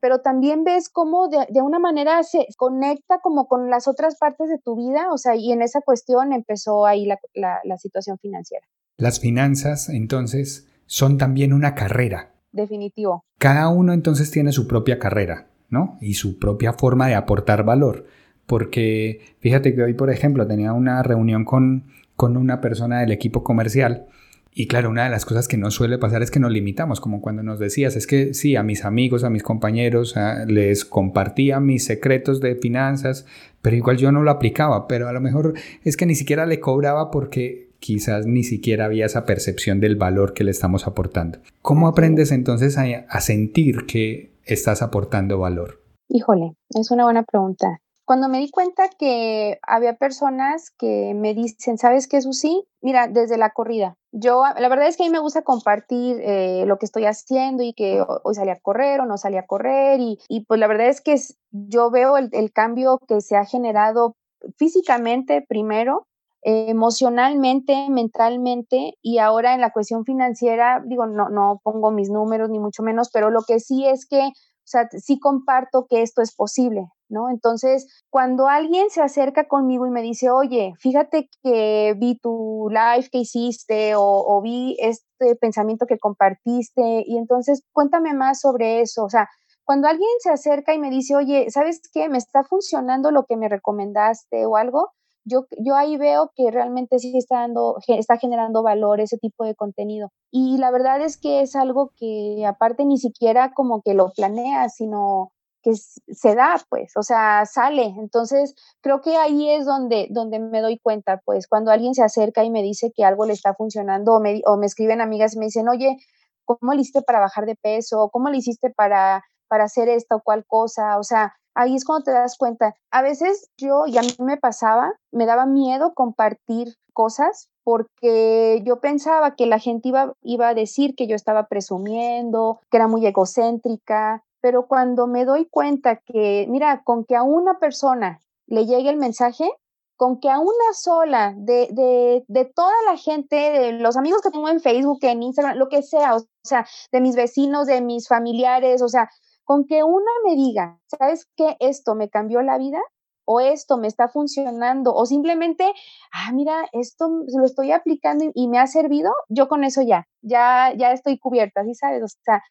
pero 0.00 0.20
también 0.20 0.64
ves 0.64 0.90
cómo 0.90 1.28
de, 1.28 1.46
de, 1.48 1.62
una 1.62 1.78
manera 1.78 2.22
se 2.24 2.46
conecta 2.58 3.20
como 3.20 3.46
con 3.46 3.70
las 3.70 3.88
otras 3.88 4.18
partes 4.18 4.50
de 4.50 4.58
tu 4.58 4.76
vida, 4.76 5.10
o 5.12 5.16
sea, 5.16 5.36
y 5.36 5.52
en 5.52 5.62
esa 5.62 5.80
cuestión 5.80 6.32
empezó 6.32 6.84
ahí 6.84 7.06
la, 7.06 7.18
la, 7.32 7.60
la 7.64 7.78
situación 7.78 8.18
financiera. 8.18 8.66
Las 8.98 9.18
finanzas, 9.18 9.88
entonces, 9.88 10.68
son 10.86 11.18
también 11.18 11.52
una 11.52 11.74
carrera. 11.74 12.32
Definitivo. 12.52 13.24
Cada 13.38 13.68
uno 13.68 13.92
entonces 13.92 14.30
tiene 14.30 14.52
su 14.52 14.68
propia 14.68 14.98
carrera, 14.98 15.48
¿no? 15.68 15.98
Y 16.00 16.14
su 16.14 16.38
propia 16.38 16.72
forma 16.72 17.08
de 17.08 17.14
aportar 17.14 17.64
valor. 17.64 18.06
Porque 18.46 19.20
fíjate 19.40 19.74
que 19.74 19.82
hoy, 19.82 19.94
por 19.94 20.10
ejemplo, 20.10 20.46
tenía 20.46 20.72
una 20.72 21.02
reunión 21.02 21.44
con, 21.44 21.84
con 22.16 22.36
una 22.36 22.60
persona 22.60 23.00
del 23.00 23.12
equipo 23.12 23.42
comercial 23.42 24.08
y 24.56 24.68
claro, 24.68 24.88
una 24.88 25.02
de 25.02 25.10
las 25.10 25.24
cosas 25.24 25.48
que 25.48 25.56
no 25.56 25.72
suele 25.72 25.98
pasar 25.98 26.22
es 26.22 26.30
que 26.30 26.38
nos 26.38 26.52
limitamos, 26.52 27.00
como 27.00 27.20
cuando 27.20 27.42
nos 27.42 27.58
decías, 27.58 27.96
es 27.96 28.06
que 28.06 28.34
sí, 28.34 28.54
a 28.54 28.62
mis 28.62 28.84
amigos, 28.84 29.24
a 29.24 29.30
mis 29.30 29.42
compañeros, 29.42 30.14
les 30.46 30.84
compartía 30.84 31.58
mis 31.58 31.84
secretos 31.84 32.40
de 32.40 32.54
finanzas, 32.54 33.26
pero 33.62 33.74
igual 33.74 33.96
yo 33.96 34.12
no 34.12 34.22
lo 34.22 34.30
aplicaba, 34.30 34.86
pero 34.86 35.08
a 35.08 35.12
lo 35.12 35.20
mejor 35.20 35.54
es 35.82 35.96
que 35.96 36.06
ni 36.06 36.14
siquiera 36.14 36.46
le 36.46 36.60
cobraba 36.60 37.10
porque 37.10 37.70
quizás 37.84 38.24
ni 38.24 38.44
siquiera 38.44 38.86
había 38.86 39.04
esa 39.04 39.26
percepción 39.26 39.78
del 39.78 39.96
valor 39.96 40.32
que 40.32 40.42
le 40.42 40.50
estamos 40.50 40.86
aportando. 40.86 41.40
¿Cómo 41.60 41.86
aprendes 41.86 42.32
entonces 42.32 42.78
a, 42.78 43.20
sentir 43.20 43.84
que 43.84 44.32
estás 44.44 44.80
aportando 44.80 45.38
valor? 45.38 45.82
Híjole, 46.08 46.56
es 46.70 46.90
una 46.90 47.04
buena 47.04 47.24
pregunta. 47.24 47.82
Cuando 48.06 48.30
me 48.30 48.38
di 48.38 48.50
cuenta 48.50 48.88
que 48.98 49.58
había 49.60 49.96
personas 49.96 50.70
que 50.70 51.12
me 51.14 51.34
dicen, 51.34 51.76
¿sabes 51.76 52.08
qué, 52.08 52.22
Susi? 52.22 52.64
Mira, 52.80 53.06
desde 53.06 53.36
la 53.36 53.50
corrida. 53.50 53.98
Yo, 54.12 54.44
la 54.58 54.68
verdad 54.70 54.88
es 54.88 54.96
que 54.96 55.02
a 55.02 55.06
mí 55.06 55.12
me 55.12 55.18
gusta 55.18 55.42
compartir 55.42 56.16
eh, 56.22 56.64
lo 56.66 56.78
que 56.78 56.86
estoy 56.86 57.04
haciendo 57.04 57.62
y 57.62 57.74
que 57.74 58.02
hoy 58.22 58.34
salí 58.34 58.50
a 58.50 58.60
correr 58.60 59.00
o 59.00 59.06
no 59.06 59.18
salí 59.18 59.36
a 59.36 59.46
correr. 59.46 60.00
Y, 60.00 60.44
pues 60.46 60.58
la 60.58 60.68
verdad 60.68 60.88
es 60.88 61.02
que 61.02 61.16
yo 61.50 61.90
veo 61.90 62.16
el 62.16 62.52
cambio 62.52 62.98
que 63.06 63.20
se 63.20 63.36
ha 63.36 63.44
generado 63.44 64.16
físicamente 64.56 65.44
primero 65.46 66.06
emocionalmente, 66.44 67.88
mentalmente 67.88 68.98
y 69.00 69.18
ahora 69.18 69.54
en 69.54 69.62
la 69.62 69.72
cuestión 69.72 70.04
financiera, 70.04 70.82
digo, 70.86 71.06
no, 71.06 71.30
no 71.30 71.60
pongo 71.64 71.90
mis 71.90 72.10
números 72.10 72.50
ni 72.50 72.58
mucho 72.58 72.82
menos, 72.82 73.10
pero 73.10 73.30
lo 73.30 73.42
que 73.42 73.60
sí 73.60 73.86
es 73.86 74.06
que, 74.06 74.20
o 74.20 74.66
sea, 74.66 74.88
sí 74.90 75.18
comparto 75.18 75.86
que 75.88 76.02
esto 76.02 76.20
es 76.20 76.34
posible, 76.34 76.86
¿no? 77.08 77.30
Entonces, 77.30 77.86
cuando 78.10 78.46
alguien 78.46 78.90
se 78.90 79.00
acerca 79.00 79.48
conmigo 79.48 79.86
y 79.86 79.90
me 79.90 80.02
dice, 80.02 80.30
oye, 80.30 80.74
fíjate 80.78 81.30
que 81.42 81.94
vi 81.96 82.18
tu 82.18 82.68
live 82.68 83.08
que 83.10 83.18
hiciste 83.18 83.94
o, 83.94 84.02
o 84.02 84.42
vi 84.42 84.76
este 84.80 85.36
pensamiento 85.36 85.86
que 85.86 85.98
compartiste 85.98 87.04
y 87.06 87.16
entonces 87.16 87.62
cuéntame 87.72 88.12
más 88.12 88.40
sobre 88.40 88.82
eso, 88.82 89.04
o 89.04 89.08
sea, 89.08 89.28
cuando 89.64 89.88
alguien 89.88 90.10
se 90.18 90.30
acerca 90.30 90.74
y 90.74 90.78
me 90.78 90.90
dice, 90.90 91.16
oye, 91.16 91.50
¿sabes 91.50 91.80
qué? 91.90 92.10
Me 92.10 92.18
está 92.18 92.44
funcionando 92.44 93.10
lo 93.10 93.24
que 93.24 93.38
me 93.38 93.48
recomendaste 93.48 94.44
o 94.44 94.56
algo, 94.56 94.90
yo, 95.24 95.46
yo 95.58 95.74
ahí 95.76 95.96
veo 95.96 96.30
que 96.34 96.50
realmente 96.50 96.98
sí 96.98 97.16
está, 97.16 97.40
dando, 97.40 97.76
está 97.86 98.18
generando 98.18 98.62
valor 98.62 99.00
ese 99.00 99.18
tipo 99.18 99.44
de 99.44 99.54
contenido. 99.54 100.10
Y 100.30 100.58
la 100.58 100.70
verdad 100.70 101.00
es 101.00 101.16
que 101.16 101.40
es 101.40 101.56
algo 101.56 101.92
que 101.96 102.44
aparte 102.46 102.84
ni 102.84 102.98
siquiera 102.98 103.52
como 103.54 103.82
que 103.82 103.94
lo 103.94 104.10
planea, 104.10 104.68
sino 104.68 105.32
que 105.62 105.72
se 105.74 106.34
da, 106.34 106.60
pues, 106.68 106.92
o 106.96 107.02
sea, 107.02 107.46
sale. 107.46 107.94
Entonces, 107.98 108.54
creo 108.82 109.00
que 109.00 109.16
ahí 109.16 109.48
es 109.48 109.64
donde, 109.64 110.08
donde 110.10 110.38
me 110.38 110.60
doy 110.60 110.78
cuenta, 110.78 111.22
pues, 111.24 111.48
cuando 111.48 111.70
alguien 111.70 111.94
se 111.94 112.02
acerca 112.02 112.44
y 112.44 112.50
me 112.50 112.62
dice 112.62 112.92
que 112.94 113.04
algo 113.04 113.24
le 113.24 113.32
está 113.32 113.54
funcionando 113.54 114.12
o 114.12 114.20
me, 114.20 114.42
o 114.46 114.58
me 114.58 114.66
escriben 114.66 115.00
amigas 115.00 115.34
y 115.34 115.38
me 115.38 115.46
dicen, 115.46 115.68
oye, 115.70 115.96
¿cómo 116.44 116.74
le 116.74 116.82
hiciste 116.82 117.00
para 117.00 117.20
bajar 117.20 117.46
de 117.46 117.56
peso? 117.56 118.10
¿Cómo 118.12 118.28
le 118.28 118.36
hiciste 118.36 118.70
para, 118.70 119.24
para 119.48 119.64
hacer 119.64 119.88
esta 119.88 120.16
o 120.16 120.22
cual 120.22 120.44
cosa? 120.46 120.98
O 120.98 121.02
sea, 121.02 121.32
ahí 121.54 121.74
es 121.76 121.84
cuando 121.84 122.04
te 122.04 122.10
das 122.12 122.36
cuenta. 122.36 122.74
A 122.90 123.02
veces 123.02 123.50
yo, 123.56 123.86
y 123.86 123.98
a 123.98 124.02
mí 124.02 124.08
me 124.18 124.36
pasaba, 124.36 124.92
me 125.12 125.26
daba 125.26 125.46
miedo 125.46 125.94
compartir 125.94 126.76
cosas 126.92 127.48
porque 127.64 128.62
yo 128.64 128.80
pensaba 128.80 129.34
que 129.34 129.46
la 129.46 129.58
gente 129.58 129.88
iba, 129.88 130.12
iba 130.22 130.48
a 130.48 130.54
decir 130.54 130.94
que 130.94 131.06
yo 131.06 131.16
estaba 131.16 131.46
presumiendo, 131.46 132.60
que 132.70 132.76
era 132.76 132.88
muy 132.88 133.06
egocéntrica, 133.06 134.22
pero 134.40 134.66
cuando 134.66 135.06
me 135.06 135.24
doy 135.24 135.46
cuenta 135.46 135.96
que, 135.96 136.46
mira, 136.50 136.82
con 136.84 137.04
que 137.04 137.16
a 137.16 137.22
una 137.22 137.58
persona 137.58 138.20
le 138.46 138.66
llegue 138.66 138.90
el 138.90 138.98
mensaje, 138.98 139.50
con 139.96 140.20
que 140.20 140.28
a 140.28 140.38
una 140.38 140.72
sola 140.74 141.34
de, 141.36 141.68
de, 141.70 142.24
de, 142.28 142.44
toda 142.44 142.74
la 142.86 142.96
gente, 142.96 143.36
de 143.36 143.72
los 143.72 143.96
amigos 143.96 144.20
que 144.20 144.30
tengo 144.30 144.48
en 144.48 144.60
Facebook, 144.60 144.98
en 145.02 145.22
Instagram, 145.22 145.56
lo 145.56 145.68
que 145.68 145.82
sea, 145.82 146.16
o 146.16 146.24
sea, 146.42 146.66
de 146.92 147.00
mis 147.00 147.16
vecinos, 147.16 147.66
de 147.66 147.80
mis 147.80 148.08
familiares, 148.08 148.82
o 148.82 148.88
sea, 148.88 149.08
con 149.44 149.66
que 149.66 149.82
una 149.84 150.10
me 150.26 150.34
diga, 150.36 150.80
¿sabes 150.86 151.28
qué? 151.36 151.56
Esto 151.60 151.94
me 151.94 152.08
cambió 152.08 152.42
la 152.42 152.58
vida 152.58 152.80
o 153.26 153.40
esto 153.40 153.78
me 153.78 153.86
está 153.86 154.08
funcionando 154.08 154.94
o 154.94 155.06
simplemente, 155.06 155.64
ah, 156.12 156.32
mira, 156.32 156.68
esto 156.72 157.08
lo 157.08 157.44
estoy 157.44 157.72
aplicando 157.72 158.30
y, 158.34 158.48
me 158.48 158.58
ha 158.58 158.66
servido, 158.66 159.12
yo 159.28 159.48
con 159.48 159.64
eso 159.64 159.82
ya, 159.82 160.06
ya, 160.22 160.72
ya 160.76 160.92
estoy 160.92 161.18
cubierta, 161.18 161.64
¿sí 161.64 161.74
sabes? 161.74 162.02
O 162.02 162.06
sea, 162.24 162.42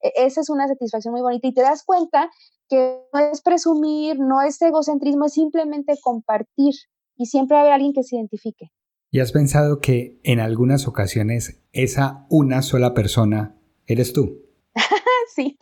e, 0.00 0.12
esa 0.16 0.40
es 0.40 0.50
una 0.50 0.68
satisfacción 0.68 1.12
muy 1.12 1.22
bonita 1.22 1.48
y 1.48 1.54
te 1.54 1.62
das 1.62 1.84
cuenta 1.84 2.30
que 2.68 3.02
no 3.12 3.20
es 3.20 3.42
presumir, 3.42 4.18
no 4.18 4.40
es 4.40 4.60
egocentrismo, 4.62 5.26
es 5.26 5.34
simplemente 5.34 5.94
compartir 6.02 6.74
y 7.16 7.26
siempre 7.26 7.58
haber 7.58 7.72
alguien 7.72 7.92
que 7.92 8.02
se 8.02 8.16
identifique. 8.16 8.70
¿Y 9.10 9.20
has 9.20 9.32
pensado 9.32 9.80
que 9.80 10.18
en 10.24 10.40
algunas 10.40 10.88
ocasiones 10.88 11.62
esa 11.72 12.26
una 12.30 12.62
sola 12.62 12.94
persona 12.94 13.60
eres 13.86 14.14
tú? 14.14 14.40
sí. 15.34 15.58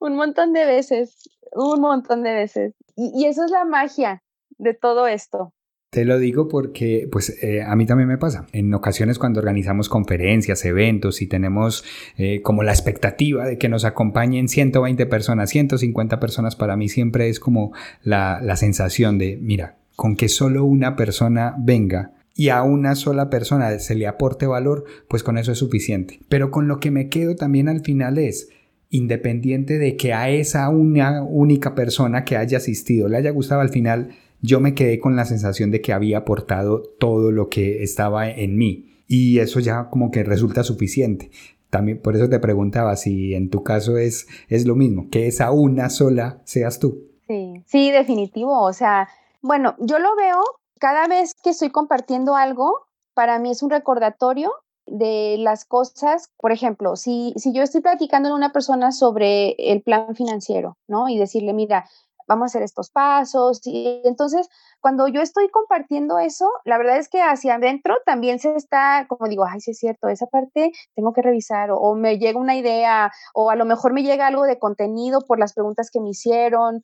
Un 0.00 0.16
montón 0.16 0.52
de 0.52 0.64
veces. 0.64 1.28
un 1.52 1.80
montón 1.80 2.22
de 2.22 2.34
veces. 2.34 2.74
Y, 2.96 3.26
eso 3.26 3.44
es 3.44 3.50
la 3.50 3.64
magia 3.64 4.22
de 4.58 4.74
todo 4.74 5.06
esto. 5.06 5.52
Te 5.90 6.04
lo 6.04 6.18
digo 6.18 6.48
porque 6.48 7.08
pues 7.10 7.42
eh, 7.42 7.62
a 7.62 7.74
mí 7.74 7.86
también 7.86 8.08
me 8.08 8.18
pasa. 8.18 8.46
En 8.52 8.74
ocasiones 8.74 9.18
cuando 9.18 9.40
organizamos 9.40 9.88
conferencias, 9.88 10.64
eventos 10.66 11.22
y 11.22 11.28
tenemos 11.28 11.82
eh, 12.18 12.42
como 12.42 12.62
la 12.62 12.72
expectativa 12.72 13.46
de 13.46 13.56
que 13.56 13.70
nos 13.70 13.86
acompañen 13.86 14.48
120 14.48 15.06
personas, 15.06 15.48
150 15.48 16.20
personas, 16.20 16.56
para 16.56 16.76
mí 16.76 16.90
siempre 16.90 17.30
es 17.30 17.40
como 17.40 17.72
la, 18.02 18.40
la 18.42 18.56
sensación 18.56 19.16
de, 19.16 19.38
mira, 19.40 19.78
con 19.96 20.14
que 20.14 20.28
solo 20.28 20.64
una 20.64 20.94
persona 20.94 21.54
venga 21.58 22.12
y 22.38 22.50
a 22.50 22.62
una 22.62 22.94
sola 22.94 23.30
persona 23.30 23.80
se 23.80 23.96
le 23.96 24.06
aporte 24.06 24.46
valor, 24.46 24.84
pues 25.08 25.24
con 25.24 25.38
eso 25.38 25.50
es 25.50 25.58
suficiente. 25.58 26.20
Pero 26.28 26.52
con 26.52 26.68
lo 26.68 26.78
que 26.78 26.92
me 26.92 27.08
quedo 27.08 27.34
también 27.34 27.68
al 27.68 27.80
final 27.80 28.16
es, 28.16 28.48
independiente 28.90 29.78
de 29.78 29.96
que 29.96 30.12
a 30.12 30.30
esa 30.30 30.68
una 30.70 31.22
única 31.22 31.74
persona 31.74 32.24
que 32.24 32.36
haya 32.36 32.58
asistido 32.58 33.08
le 33.08 33.18
haya 33.18 33.30
gustado 33.30 33.60
al 33.60 33.68
final, 33.68 34.10
yo 34.40 34.60
me 34.60 34.74
quedé 34.74 34.98
con 34.98 35.16
la 35.16 35.24
sensación 35.24 35.70
de 35.70 35.80
que 35.80 35.92
había 35.92 36.18
aportado 36.18 36.82
todo 36.98 37.32
lo 37.32 37.48
que 37.48 37.82
estaba 37.82 38.28
en 38.30 38.56
mí. 38.56 39.02
Y 39.06 39.38
eso 39.38 39.60
ya 39.60 39.88
como 39.90 40.10
que 40.10 40.22
resulta 40.22 40.62
suficiente. 40.62 41.30
También 41.70 42.00
por 42.00 42.16
eso 42.16 42.28
te 42.28 42.38
preguntaba 42.38 42.96
si 42.96 43.34
en 43.34 43.50
tu 43.50 43.62
caso 43.62 43.98
es, 43.98 44.26
es 44.48 44.66
lo 44.66 44.74
mismo, 44.74 45.08
que 45.10 45.26
esa 45.26 45.50
una 45.50 45.90
sola 45.90 46.40
seas 46.44 46.78
tú. 46.78 47.08
Sí, 47.26 47.62
sí, 47.66 47.90
definitivo. 47.90 48.62
O 48.62 48.72
sea, 48.72 49.08
bueno, 49.42 49.74
yo 49.78 49.98
lo 49.98 50.16
veo 50.16 50.40
cada 50.78 51.08
vez 51.08 51.34
que 51.42 51.50
estoy 51.50 51.70
compartiendo 51.70 52.36
algo, 52.36 52.86
para 53.14 53.38
mí 53.38 53.50
es 53.50 53.62
un 53.62 53.70
recordatorio 53.70 54.50
de 54.90 55.36
las 55.38 55.64
cosas, 55.64 56.30
por 56.38 56.52
ejemplo, 56.52 56.96
si, 56.96 57.34
si 57.36 57.52
yo 57.52 57.62
estoy 57.62 57.80
platicando 57.80 58.28
en 58.28 58.34
una 58.34 58.52
persona 58.52 58.92
sobre 58.92 59.54
el 59.58 59.82
plan 59.82 60.14
financiero, 60.14 60.76
¿no? 60.86 61.08
Y 61.08 61.18
decirle, 61.18 61.52
mira, 61.52 61.88
vamos 62.28 62.44
a 62.44 62.46
hacer 62.46 62.62
estos 62.62 62.90
pasos. 62.90 63.60
Y 63.64 64.02
entonces, 64.04 64.48
cuando 64.80 65.08
yo 65.08 65.20
estoy 65.20 65.48
compartiendo 65.48 66.18
eso, 66.18 66.48
la 66.64 66.78
verdad 66.78 66.98
es 66.98 67.08
que 67.08 67.20
hacia 67.20 67.56
adentro 67.56 67.96
también 68.06 68.38
se 68.38 68.54
está, 68.54 69.06
como 69.08 69.28
digo, 69.28 69.44
ay, 69.44 69.60
sí 69.60 69.72
es 69.72 69.78
cierto, 69.78 70.08
esa 70.08 70.26
parte 70.26 70.72
tengo 70.94 71.12
que 71.12 71.22
revisar, 71.22 71.70
o, 71.72 71.94
me 71.94 72.18
llega 72.18 72.38
una 72.38 72.56
idea, 72.56 73.10
o 73.34 73.50
a 73.50 73.56
lo 73.56 73.64
mejor 73.64 73.92
me 73.92 74.02
llega 74.02 74.26
algo 74.26 74.44
de 74.44 74.58
contenido 74.58 75.20
por 75.26 75.38
las 75.38 75.52
preguntas 75.52 75.90
que 75.90 76.00
me 76.00 76.10
hicieron. 76.10 76.82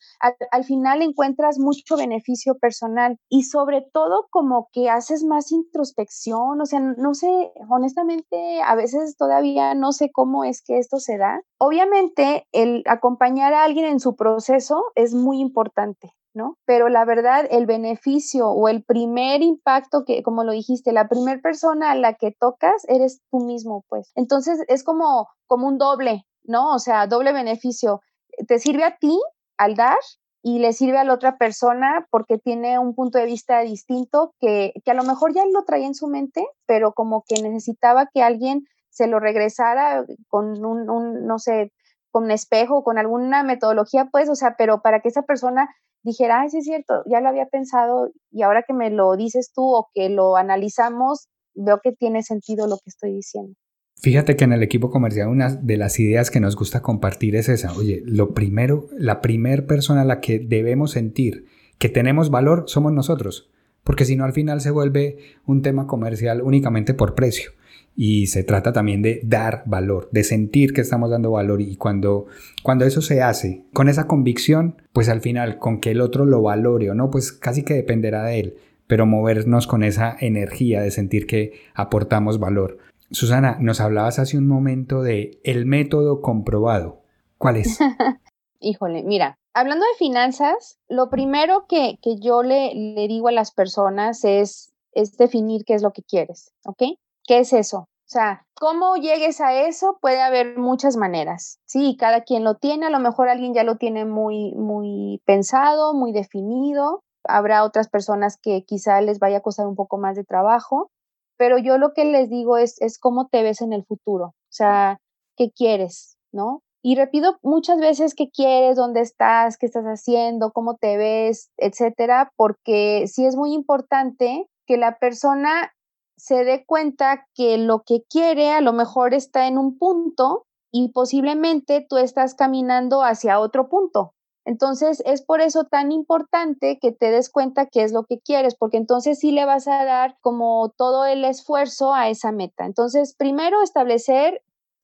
Al, 0.50 0.64
final 0.64 1.02
encuentras 1.02 1.58
mucho 1.58 1.96
beneficio 1.96 2.56
personal 2.58 3.18
y 3.28 3.42
sobre 3.42 3.86
todo 3.92 4.26
como 4.30 4.68
que 4.72 4.88
haces 4.88 5.24
más 5.24 5.52
introspección, 5.52 6.60
o 6.60 6.66
sea, 6.66 6.80
no 6.80 7.14
sé, 7.14 7.52
honestamente, 7.68 8.62
a 8.62 8.74
veces 8.74 9.16
todavía 9.16 9.74
no 9.74 9.92
sé 9.92 10.10
cómo 10.10 10.44
es 10.44 10.62
que 10.62 10.78
esto 10.78 10.98
se 10.98 11.18
da. 11.18 11.42
Obviamente, 11.58 12.46
el 12.52 12.82
acompañar 12.86 13.52
a 13.52 13.64
alguien 13.64 13.86
en 13.86 14.00
su 14.00 14.16
proceso 14.16 14.84
es 14.94 15.14
muy 15.14 15.40
importante, 15.40 16.12
¿no? 16.35 16.59
Pero 16.67 16.88
la 16.88 17.05
verdad, 17.05 17.47
el 17.50 17.67
beneficio 17.67 18.49
o 18.49 18.69
el 18.69 18.85
primer 18.85 19.43
impacto 19.43 20.05
que, 20.05 20.23
como 20.23 20.45
lo 20.45 20.53
dijiste, 20.53 20.93
la 20.93 21.09
primera 21.09 21.41
persona 21.41 21.93
a 21.93 21.95
la 21.95 22.14
que 22.14 22.33
tocas 22.33 22.85
eres 22.88 23.23
tú 23.31 23.38
mismo, 23.38 23.85
pues. 23.88 24.11
Entonces 24.17 24.59
es 24.69 24.85
como, 24.85 25.29
como 25.47 25.69
un 25.69 25.79
doble, 25.79 26.26
¿no? 26.43 26.75
O 26.75 26.79
sea, 26.79 27.07
doble 27.07 27.33
beneficio. 27.33 28.00
Te 28.49 28.59
sirve 28.59 28.85
a 28.85 28.97
ti 28.99 29.19
al 29.57 29.76
dar 29.76 29.99
y 30.43 30.59
le 30.59 30.73
sirve 30.73 30.99
a 30.99 31.05
la 31.05 31.14
otra 31.14 31.38
persona 31.38 32.07
porque 32.11 32.38
tiene 32.38 32.79
un 32.79 32.95
punto 32.95 33.19
de 33.19 33.26
vista 33.26 33.61
distinto 33.61 34.35
que, 34.41 34.73
que 34.85 34.91
a 34.91 34.95
lo 34.95 35.05
mejor 35.05 35.33
ya 35.33 35.45
lo 35.47 35.64
traía 35.64 35.87
en 35.87 35.95
su 35.95 36.09
mente, 36.09 36.47
pero 36.67 36.93
como 36.93 37.23
que 37.26 37.41
necesitaba 37.43 38.09
que 38.12 38.23
alguien 38.23 38.64
se 38.91 39.07
lo 39.07 39.21
regresara 39.21 40.05
con 40.29 40.64
un, 40.64 40.91
un 40.91 41.26
no 41.26 41.38
sé, 41.38 41.73
con 42.11 42.25
un 42.25 42.31
espejo, 42.31 42.85
con 42.85 42.99
alguna 42.99 43.43
metodología, 43.43 44.09
pues, 44.12 44.29
o 44.29 44.35
sea, 44.35 44.55
pero 44.57 44.83
para 44.83 45.00
que 45.00 45.09
esa 45.09 45.23
persona 45.23 45.69
dijera, 46.04 46.42
ay, 46.42 46.50
sí 46.50 46.58
es 46.58 46.64
cierto, 46.64 47.02
ya 47.06 47.20
lo 47.20 47.28
había 47.28 47.46
pensado 47.46 48.12
y 48.30 48.42
ahora 48.42 48.62
que 48.66 48.75
me 48.75 48.90
lo 48.90 49.16
dices 49.16 49.50
tú 49.52 49.62
o 49.62 49.88
que 49.94 50.09
lo 50.11 50.37
analizamos, 50.37 51.29
veo 51.55 51.81
que 51.83 51.92
tiene 51.92 52.22
sentido 52.22 52.66
lo 52.66 52.76
que 52.76 52.90
estoy 52.90 53.12
diciendo. 53.12 53.55
Fíjate 53.96 54.37
que 54.37 54.44
en 54.44 54.52
el 54.52 54.62
equipo 54.62 54.90
comercial 54.90 55.29
una 55.29 55.55
de 55.55 55.76
las 55.76 55.98
ideas 55.98 56.31
que 56.31 56.40
nos 56.40 56.57
gusta 56.57 56.83
compartir 56.83 57.37
es 57.37 57.48
esa. 57.48 57.72
Oye, 57.72 58.02
lo 58.05 58.35
primero, 58.35 58.88
la 58.92 59.20
primer 59.20 59.66
persona 59.66 60.02
a 60.02 60.05
la 60.05 60.20
que 60.20 60.38
debemos 60.38 60.92
sentir 60.92 61.46
que 61.79 61.88
tenemos 61.88 62.31
valor 62.31 62.64
somos 62.66 62.92
nosotros, 62.92 63.50
porque 63.85 64.05
si 64.05 64.16
no 64.16 64.25
al 64.25 64.33
final 64.33 64.61
se 64.61 64.70
vuelve 64.70 65.18
un 65.47 65.62
tema 65.62 65.87
comercial 65.87 66.42
únicamente 66.42 66.94
por 66.94 67.14
precio 67.14 67.53
y 67.97 68.27
se 68.27 68.42
trata 68.42 68.73
también 68.73 69.03
de 69.03 69.20
dar 69.25 69.62
valor, 69.66 70.09
de 70.11 70.25
sentir 70.25 70.73
que 70.73 70.81
estamos 70.81 71.11
dando 71.11 71.31
valor 71.31 71.61
y 71.61 71.77
cuando, 71.77 72.27
cuando 72.62 72.85
eso 72.85 73.01
se 73.03 73.23
hace 73.23 73.64
con 73.73 73.88
esa 73.88 74.07
convicción, 74.07 74.83
pues 74.92 75.09
al 75.09 75.20
final 75.20 75.59
con 75.59 75.81
que 75.81 75.92
el 75.92 76.01
otro 76.01 76.25
lo 76.25 76.42
valore 76.42 76.90
o 76.90 76.94
no, 76.94 77.11
pues 77.11 77.33
casi 77.33 77.62
que 77.62 77.75
dependerá 77.75 78.25
de 78.25 78.40
él, 78.40 78.55
pero 78.87 79.07
movernos 79.07 79.66
con 79.66 79.85
esa 79.85 80.16
energía 80.18 80.83
de 80.83 80.90
sentir 80.90 81.27
que 81.27 81.53
aportamos 81.75 82.38
valor. 82.38 82.79
Susana, 83.11 83.59
nos 83.61 83.81
hablabas 83.81 84.18
hace 84.18 84.37
un 84.38 84.49
momento 84.49 85.03
de 85.03 85.38
el 85.44 85.66
método 85.66 86.20
comprobado. 86.20 87.03
¿Cuál 87.38 87.59
es? 87.59 87.79
Híjole, 88.61 89.03
mira, 89.05 89.38
hablando 89.55 89.87
de 89.87 89.99
finanzas, 89.99 90.79
lo 90.88 91.09
primero 91.09 91.67
que, 91.67 91.99
que 92.03 92.17
yo 92.21 92.43
le, 92.43 92.75
le 92.75 93.09
digo 93.09 93.29
a 93.29 93.33
las 93.33 93.53
personas 93.53 94.25
es, 94.25 94.73
es 94.93 95.17
definir 95.17 95.64
qué 95.64 95.75
es 95.75 95.83
lo 95.83 95.93
que 95.93 96.03
quieres, 96.03 96.53
¿ok? 96.64 96.83
¿Qué 97.27 97.38
es 97.38 97.53
eso? 97.53 97.79
O 97.79 98.07
sea, 98.14 98.47
cómo 98.55 98.97
llegues 98.97 99.40
a 99.40 99.55
eso 99.67 99.99
puede 100.01 100.21
haber 100.21 100.59
muchas 100.59 100.97
maneras. 100.97 101.59
Sí, 101.64 101.97
cada 101.99 102.23
quien 102.23 102.45
lo 102.45 102.57
tiene, 102.57 102.87
a 102.87 102.90
lo 102.90 102.99
mejor 102.99 103.29
alguien 103.29 103.55
ya 103.55 103.64
lo 103.64 103.77
tiene 103.77 104.05
muy, 104.05 104.53
muy 104.55 105.23
pensado, 105.25 105.95
muy 105.95 106.12
definido. 106.12 107.03
Habrá 107.25 107.64
otras 107.64 107.88
personas 107.88 108.37
que 108.37 108.64
quizá 108.64 109.01
les 109.01 109.19
vaya 109.19 109.38
a 109.38 109.43
costar 109.43 109.67
un 109.67 109.75
poco 109.75 109.97
más 109.97 110.17
de 110.17 110.25
trabajo, 110.25 110.90
pero 111.38 111.57
yo 111.57 111.79
lo 111.79 111.95
que 111.95 112.05
les 112.05 112.29
digo 112.29 112.59
es, 112.59 112.81
es 112.83 112.99
cómo 112.99 113.29
te 113.29 113.43
ves 113.43 113.62
en 113.62 113.73
el 113.73 113.85
futuro. 113.85 114.27
O 114.27 114.53
sea, 114.53 114.99
¿qué 115.37 115.51
quieres? 115.51 116.19
¿No? 116.31 116.62
Y 116.87 116.97
repito 116.97 117.38
muchas 117.42 117.81
veces 117.81 118.14
qué 118.14 118.29
quieres, 118.31 118.77
dónde 118.77 119.01
estás, 119.01 119.57
qué 119.57 119.64
estás 119.64 119.87
haciendo, 119.87 120.53
cómo 120.53 120.77
te 120.77 120.99
ves, 120.99 121.51
etcétera, 121.57 122.31
porque 122.37 123.07
sí 123.07 123.25
es 123.25 123.37
muy 123.37 123.55
importante 123.55 124.51
que 124.66 124.77
la 124.77 124.99
persona 124.99 125.73
se 126.18 126.44
dé 126.44 126.66
cuenta 126.66 127.27
que 127.35 127.57
lo 127.57 127.85
que 127.87 128.03
quiere 128.11 128.53
a 128.53 128.61
lo 128.61 128.75
mejor 128.75 129.14
está 129.14 129.47
en 129.49 129.57
un 129.57 129.79
punto 129.79 130.44
y 130.70 130.90
posiblemente 130.92 131.87
tú 131.88 131.97
estás 131.97 132.35
caminando 132.35 133.03
hacia 133.03 133.40
otro 133.40 133.70
punto. 133.70 134.12
Entonces, 134.44 135.03
es 135.07 135.23
por 135.23 135.40
eso 135.40 135.64
tan 135.64 135.90
importante 135.90 136.79
que 136.79 136.92
te 136.92 137.11
des 137.11 137.31
cuenta 137.31 137.64
qué 137.64 137.83
es 137.83 137.92
lo 137.92 138.05
que 138.05 138.20
quieres, 138.20 138.57
porque 138.57 138.77
entonces 138.77 139.18
sí 139.20 139.33
le 139.33 139.47
vas 139.47 139.68
a 139.68 139.87
dar 139.87 140.18
como 140.20 140.75
todo 140.77 141.07
el 141.07 141.25
esfuerzo 141.25 141.94
a 141.94 142.11
esa 142.11 142.31
meta. 142.31 142.66
Entonces, 142.66 143.14
primero 143.16 143.62
establecer 143.62 144.42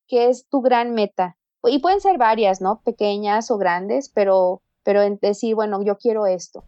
qué 0.08 0.30
es 0.30 0.48
tu 0.48 0.62
gran 0.62 0.94
meta. 0.94 1.36
Y 1.64 1.80
pueden 1.80 2.00
ser 2.00 2.18
varias, 2.18 2.60
¿no? 2.60 2.80
Pequeñas 2.82 3.50
o 3.50 3.58
grandes, 3.58 4.08
pero, 4.08 4.62
pero 4.82 5.02
en 5.02 5.18
decir, 5.20 5.54
bueno, 5.54 5.82
yo 5.82 5.98
quiero 5.98 6.26
esto. 6.26 6.64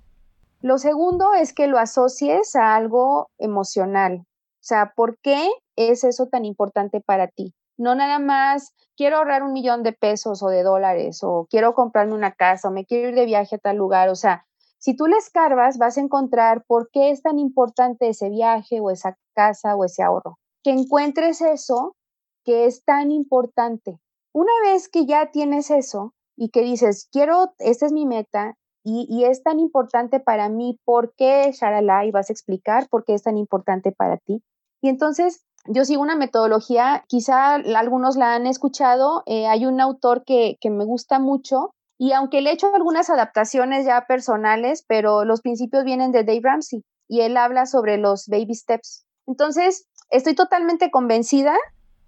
Lo 0.60 0.78
segundo 0.78 1.34
es 1.34 1.52
que 1.52 1.66
lo 1.66 1.78
asocies 1.78 2.54
a 2.54 2.76
algo 2.76 3.30
emocional. 3.38 4.24
O 4.24 4.64
sea, 4.64 4.92
¿por 4.94 5.18
qué 5.18 5.50
es 5.76 6.04
eso 6.04 6.26
tan 6.26 6.44
importante 6.44 7.00
para 7.00 7.26
ti? 7.26 7.52
No 7.76 7.94
nada 7.96 8.20
más 8.20 8.74
quiero 8.96 9.16
ahorrar 9.16 9.42
un 9.42 9.52
millón 9.52 9.82
de 9.82 9.92
pesos 9.92 10.42
o 10.42 10.48
de 10.48 10.62
dólares 10.62 11.20
o 11.22 11.48
quiero 11.50 11.74
comprarme 11.74 12.14
una 12.14 12.32
casa 12.32 12.68
o 12.68 12.70
me 12.70 12.84
quiero 12.84 13.08
ir 13.08 13.14
de 13.16 13.26
viaje 13.26 13.56
a 13.56 13.58
tal 13.58 13.76
lugar. 13.76 14.08
O 14.08 14.14
sea, 14.14 14.46
si 14.78 14.94
tú 14.94 15.06
le 15.06 15.16
escarbas, 15.16 15.78
vas 15.78 15.96
a 15.96 16.00
encontrar 16.00 16.64
por 16.64 16.90
qué 16.92 17.10
es 17.10 17.22
tan 17.22 17.38
importante 17.38 18.08
ese 18.08 18.28
viaje 18.28 18.80
o 18.80 18.90
esa 18.90 19.18
casa 19.34 19.74
o 19.74 19.84
ese 19.84 20.02
ahorro. 20.02 20.38
Que 20.62 20.70
encuentres 20.70 21.40
eso 21.40 21.96
que 22.44 22.66
es 22.66 22.84
tan 22.84 23.10
importante. 23.10 23.98
Una 24.32 24.52
vez 24.64 24.88
que 24.88 25.06
ya 25.06 25.30
tienes 25.30 25.70
eso 25.70 26.14
y 26.36 26.50
que 26.50 26.62
dices, 26.62 27.08
quiero, 27.12 27.52
esta 27.58 27.86
es 27.86 27.92
mi 27.92 28.06
meta 28.06 28.56
y, 28.84 29.06
y 29.08 29.24
es 29.24 29.42
tan 29.42 29.60
importante 29.60 30.20
para 30.20 30.48
mí, 30.48 30.78
¿por 30.84 31.14
qué, 31.14 31.52
Sharala? 31.52 32.04
Y 32.06 32.10
vas 32.10 32.30
a 32.30 32.32
explicar 32.32 32.88
por 32.88 33.04
qué 33.04 33.14
es 33.14 33.22
tan 33.22 33.36
importante 33.36 33.92
para 33.92 34.16
ti. 34.16 34.42
Y 34.80 34.88
entonces 34.88 35.44
yo 35.66 35.84
sigo 35.84 36.02
una 36.02 36.16
metodología, 36.16 37.04
quizá 37.06 37.54
algunos 37.54 38.16
la 38.16 38.34
han 38.34 38.46
escuchado, 38.46 39.22
eh, 39.26 39.46
hay 39.46 39.66
un 39.66 39.80
autor 39.80 40.24
que, 40.24 40.56
que 40.60 40.70
me 40.70 40.84
gusta 40.84 41.18
mucho 41.18 41.70
y 41.98 42.12
aunque 42.12 42.40
le 42.40 42.50
he 42.50 42.54
hecho 42.54 42.74
algunas 42.74 43.10
adaptaciones 43.10 43.86
ya 43.86 44.06
personales, 44.06 44.84
pero 44.88 45.24
los 45.24 45.40
principios 45.40 45.84
vienen 45.84 46.10
de 46.10 46.24
Dave 46.24 46.40
Ramsey 46.42 46.82
y 47.08 47.20
él 47.20 47.36
habla 47.36 47.66
sobre 47.66 47.96
los 47.96 48.26
baby 48.26 48.54
steps. 48.54 49.04
Entonces, 49.28 49.86
estoy 50.10 50.34
totalmente 50.34 50.90
convencida 50.90 51.56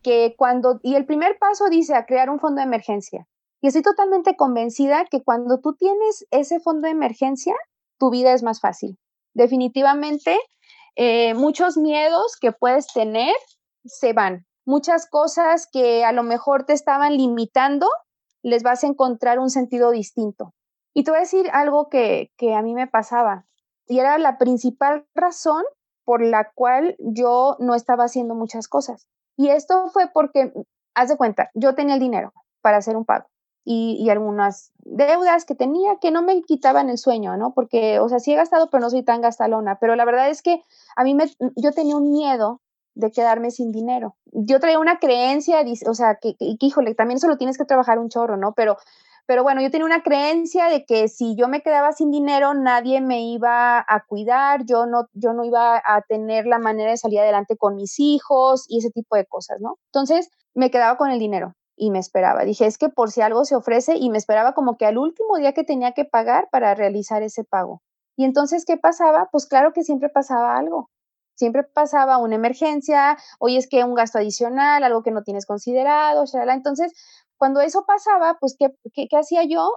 que 0.04 0.36
cuando, 0.36 0.78
y 0.82 0.94
el 0.94 1.06
primer 1.06 1.38
paso 1.38 1.68
dice 1.68 1.96
a 1.96 2.06
crear 2.06 2.30
un 2.30 2.38
fondo 2.38 2.60
de 2.60 2.66
emergencia, 2.66 3.26
y 3.60 3.68
estoy 3.68 3.82
totalmente 3.82 4.36
convencida 4.36 5.06
que 5.06 5.24
cuando 5.24 5.58
tú 5.58 5.74
tienes 5.74 6.26
ese 6.30 6.60
fondo 6.60 6.86
de 6.86 6.92
emergencia, 6.92 7.54
tu 7.98 8.10
vida 8.10 8.34
es 8.34 8.42
más 8.42 8.60
fácil. 8.60 8.98
Definitivamente, 9.32 10.38
eh, 10.96 11.32
muchos 11.32 11.78
miedos 11.78 12.36
que 12.38 12.52
puedes 12.52 12.86
tener 12.92 13.34
se 13.84 14.12
van. 14.12 14.44
Muchas 14.66 15.08
cosas 15.08 15.66
que 15.66 16.04
a 16.04 16.12
lo 16.12 16.22
mejor 16.22 16.66
te 16.66 16.74
estaban 16.74 17.16
limitando, 17.16 17.88
les 18.42 18.62
vas 18.62 18.84
a 18.84 18.86
encontrar 18.86 19.38
un 19.38 19.48
sentido 19.48 19.90
distinto. 19.90 20.52
Y 20.92 21.04
te 21.04 21.10
voy 21.10 21.18
a 21.18 21.22
decir 21.22 21.48
algo 21.52 21.88
que, 21.88 22.30
que 22.36 22.54
a 22.54 22.60
mí 22.60 22.74
me 22.74 22.86
pasaba, 22.86 23.46
y 23.86 23.98
era 23.98 24.18
la 24.18 24.36
principal 24.36 25.06
razón 25.14 25.64
por 26.04 26.22
la 26.22 26.52
cual 26.54 26.96
yo 26.98 27.56
no 27.60 27.74
estaba 27.74 28.04
haciendo 28.04 28.34
muchas 28.34 28.68
cosas. 28.68 29.08
Y 29.36 29.48
esto 29.48 29.88
fue 29.88 30.08
porque, 30.12 30.52
haz 30.94 31.08
de 31.08 31.16
cuenta, 31.16 31.50
yo 31.54 31.74
tenía 31.74 31.94
el 31.94 32.00
dinero 32.00 32.32
para 32.60 32.78
hacer 32.78 32.96
un 32.96 33.04
pago 33.04 33.26
y, 33.64 34.08
algunas 34.10 34.72
deudas 34.84 35.44
que 35.44 35.54
tenía 35.54 35.96
que 36.00 36.10
no 36.10 36.22
me 36.22 36.42
quitaban 36.42 36.90
el 36.90 36.98
sueño, 36.98 37.36
¿no? 37.36 37.54
Porque, 37.54 37.98
o 37.98 38.08
sea, 38.08 38.18
sí 38.18 38.32
he 38.32 38.36
gastado, 38.36 38.68
pero 38.70 38.82
no 38.82 38.90
soy 38.90 39.02
tan 39.02 39.22
gastalona. 39.22 39.78
Pero 39.80 39.96
la 39.96 40.04
verdad 40.04 40.28
es 40.28 40.42
que 40.42 40.62
a 40.96 41.04
mí 41.04 41.14
me, 41.14 41.24
yo 41.56 41.72
tenía 41.72 41.96
un 41.96 42.10
miedo 42.10 42.60
de 42.94 43.10
quedarme 43.10 43.50
sin 43.50 43.72
dinero. 43.72 44.16
Yo 44.26 44.60
traía 44.60 44.78
una 44.78 44.98
creencia, 44.98 45.64
o 45.88 45.94
sea, 45.94 46.16
que, 46.20 46.36
que, 46.36 46.56
híjole, 46.60 46.94
también 46.94 47.18
solo 47.18 47.38
tienes 47.38 47.56
que 47.56 47.64
trabajar 47.64 47.98
un 47.98 48.10
chorro, 48.10 48.36
¿no? 48.36 48.52
Pero, 48.52 48.76
pero 49.26 49.42
bueno, 49.42 49.62
yo 49.62 49.70
tenía 49.70 49.86
una 49.86 50.02
creencia 50.02 50.68
de 50.68 50.84
que 50.84 51.08
si 51.08 51.34
yo 51.36 51.48
me 51.48 51.62
quedaba 51.62 51.92
sin 51.92 52.10
dinero, 52.10 52.54
nadie 52.54 53.00
me 53.00 53.22
iba 53.22 53.78
a 53.80 54.04
cuidar, 54.06 54.64
yo 54.66 54.86
no, 54.86 55.08
yo 55.12 55.32
no 55.32 55.44
iba 55.44 55.76
a 55.76 56.02
tener 56.02 56.46
la 56.46 56.58
manera 56.58 56.90
de 56.90 56.96
salir 56.96 57.20
adelante 57.20 57.56
con 57.56 57.76
mis 57.76 57.98
hijos 57.98 58.66
y 58.68 58.78
ese 58.78 58.90
tipo 58.90 59.16
de 59.16 59.26
cosas, 59.26 59.60
¿no? 59.60 59.78
Entonces, 59.92 60.28
me 60.54 60.70
quedaba 60.70 60.96
con 60.96 61.10
el 61.10 61.18
dinero 61.18 61.54
y 61.76 61.90
me 61.90 61.98
esperaba. 61.98 62.44
Dije, 62.44 62.66
es 62.66 62.78
que 62.78 62.88
por 62.88 63.10
si 63.10 63.20
algo 63.20 63.44
se 63.44 63.56
ofrece 63.56 63.96
y 63.96 64.10
me 64.10 64.18
esperaba 64.18 64.52
como 64.54 64.76
que 64.76 64.86
al 64.86 64.98
último 64.98 65.36
día 65.38 65.52
que 65.52 65.64
tenía 65.64 65.92
que 65.92 66.04
pagar 66.04 66.48
para 66.50 66.74
realizar 66.74 67.22
ese 67.22 67.44
pago. 67.44 67.82
Y 68.16 68.24
entonces, 68.24 68.64
¿qué 68.64 68.76
pasaba? 68.76 69.28
Pues 69.32 69.46
claro 69.46 69.72
que 69.72 69.82
siempre 69.82 70.08
pasaba 70.08 70.56
algo. 70.56 70.90
Siempre 71.36 71.64
pasaba 71.64 72.18
una 72.18 72.36
emergencia, 72.36 73.16
hoy 73.40 73.56
es 73.56 73.68
que 73.68 73.82
un 73.82 73.94
gasto 73.94 74.18
adicional, 74.18 74.84
algo 74.84 75.02
que 75.02 75.10
no 75.10 75.22
tienes 75.22 75.46
considerado, 75.46 76.24
Entonces, 76.52 76.92
cuando 77.44 77.60
eso 77.60 77.84
pasaba, 77.86 78.38
pues, 78.40 78.56
¿qué, 78.58 78.68
qué, 78.94 79.16
hacía 79.18 79.44
yo? 79.44 79.68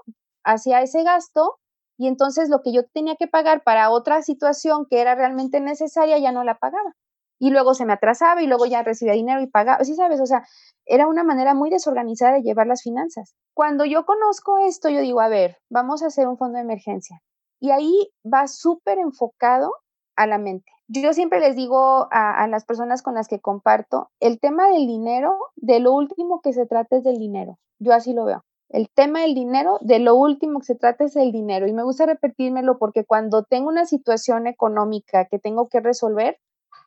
Hacía 0.45 0.81
ese 0.81 1.03
gasto 1.03 1.57
y 1.97 2.07
entonces 2.07 2.47
lo 2.47 2.61
que 2.61 2.71
yo 2.71 2.83
tenía 2.93 3.17
que 3.19 3.27
pagar 3.27 3.61
para 3.61 3.89
otra 3.89 4.21
situación 4.21 4.85
que 4.89 5.01
era 5.01 5.15
realmente 5.15 5.59
necesaria 5.59 6.17
ya 6.17 6.31
no 6.31 6.45
la 6.45 6.59
pagaba 6.59 6.93
y 7.39 7.49
luego 7.49 7.73
se 7.73 7.85
me 7.85 7.91
atrasaba 7.91 8.41
y 8.41 8.47
luego 8.47 8.67
ya 8.67 8.83
recibía 8.83 9.15
dinero 9.15 9.41
y 9.41 9.47
pagaba, 9.47 9.83
sí 9.83 9.95
sabes, 9.95 10.21
o 10.21 10.25
sea, 10.25 10.43
era 10.85 11.09
una 11.09 11.25
manera 11.25 11.53
muy 11.55 11.69
desorganizada 11.69 12.35
de 12.35 12.41
llevar 12.43 12.67
las 12.67 12.83
finanzas. 12.83 13.35
Cuando 13.53 13.83
yo 13.83 14.05
conozco 14.05 14.59
esto, 14.59 14.87
yo 14.87 15.01
digo, 15.01 15.19
a 15.19 15.27
ver, 15.27 15.57
vamos 15.69 16.03
a 16.03 16.07
hacer 16.07 16.25
un 16.29 16.37
fondo 16.37 16.59
de 16.59 16.63
emergencia. 16.63 17.19
Y 17.59 17.71
ahí 17.71 18.13
va 18.23 18.47
súper 18.47 18.97
enfocado 18.97 19.73
a 20.17 20.27
la 20.27 20.37
mente. 20.37 20.69
Yo 20.89 21.13
siempre 21.13 21.39
les 21.39 21.55
digo 21.55 22.07
a, 22.11 22.47
las 22.47 22.65
personas 22.65 23.01
con 23.01 23.15
las 23.15 23.27
que 23.27 23.39
comparto, 23.39 24.09
el 24.19 24.39
tema 24.39 24.69
del 24.69 24.87
dinero, 24.87 25.37
de 25.55 25.79
lo 25.79 25.93
último 25.93 26.41
que 26.41 26.53
se 26.53 26.65
trata 26.65 26.97
es 26.97 27.03
del 27.03 27.19
dinero. 27.19 27.57
Yo 27.79 27.93
así 27.93 28.13
lo 28.13 28.25
veo. 28.25 28.43
El 28.69 28.89
tema 28.89 29.21
del 29.21 29.33
dinero, 29.33 29.77
de 29.81 29.99
lo 29.99 30.15
último 30.15 30.59
que 30.59 30.65
se 30.65 30.75
trata 30.75 31.05
es 31.05 31.15
el 31.15 31.31
dinero. 31.31 31.67
Y 31.67 31.73
me 31.73 31.83
gusta 31.83 32.05
repetírmelo 32.05 32.77
porque 32.77 33.05
cuando 33.05 33.43
tengo 33.43 33.69
una 33.69 33.85
situación 33.85 34.47
económica 34.47 35.25
que 35.25 35.39
tengo 35.39 35.67
que 35.67 35.79
resolver, 35.79 36.37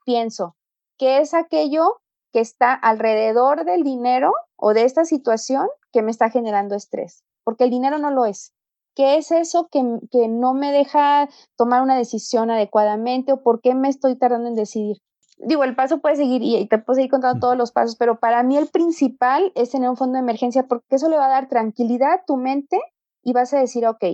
pienso, 0.05 0.57
¿qué 0.99 1.19
es 1.19 1.35
aquello 1.35 2.01
que 2.33 2.41
está 2.41 2.73
alrededor 2.73 3.65
del 3.65 3.83
dinero 3.83 4.33
o 4.57 4.73
de 4.75 4.85
esta 4.85 5.05
situación 5.05 5.69
que 5.93 6.03
me 6.03 6.11
está 6.11 6.31
generando 6.31 6.75
estrés? 6.75 7.23
Porque 7.45 7.65
el 7.65 7.71
dinero 7.71 7.99
no 7.99 8.11
lo 8.11 8.25
es. 8.25 8.53
¿Qué 9.01 9.17
es 9.17 9.31
eso 9.31 9.69
que, 9.73 9.83
que 10.11 10.29
no 10.29 10.53
me 10.53 10.73
deja 10.73 11.27
tomar 11.57 11.81
una 11.81 11.97
decisión 11.97 12.51
adecuadamente 12.51 13.33
o 13.33 13.43
por 13.43 13.63
qué 13.63 13.75
me 13.75 13.89
estoy 13.89 14.19
tardando 14.19 14.51
en 14.51 14.55
decidir? 14.55 14.99
Digo, 15.39 15.65
el 15.65 15.75
paso 15.75 16.03
puede 16.03 16.17
seguir 16.17 16.43
y 16.43 16.69
te 16.69 16.77
puedo 16.77 16.97
seguir 16.97 17.11
contando 17.11 17.41
todos 17.41 17.57
los 17.57 17.73
pasos, 17.73 17.97
pero 17.97 18.21
para 18.21 18.43
mí 18.43 18.59
el 18.59 18.69
principal 18.69 19.53
es 19.55 19.71
tener 19.71 19.89
un 19.89 19.97
fondo 19.97 20.17
de 20.17 20.21
emergencia 20.21 20.65
porque 20.65 20.97
eso 20.97 21.09
le 21.09 21.17
va 21.17 21.25
a 21.25 21.31
dar 21.31 21.49
tranquilidad 21.49 22.13
a 22.13 22.25
tu 22.27 22.37
mente 22.37 22.79
y 23.23 23.33
vas 23.33 23.55
a 23.55 23.61
decir, 23.61 23.87
ok, 23.87 24.05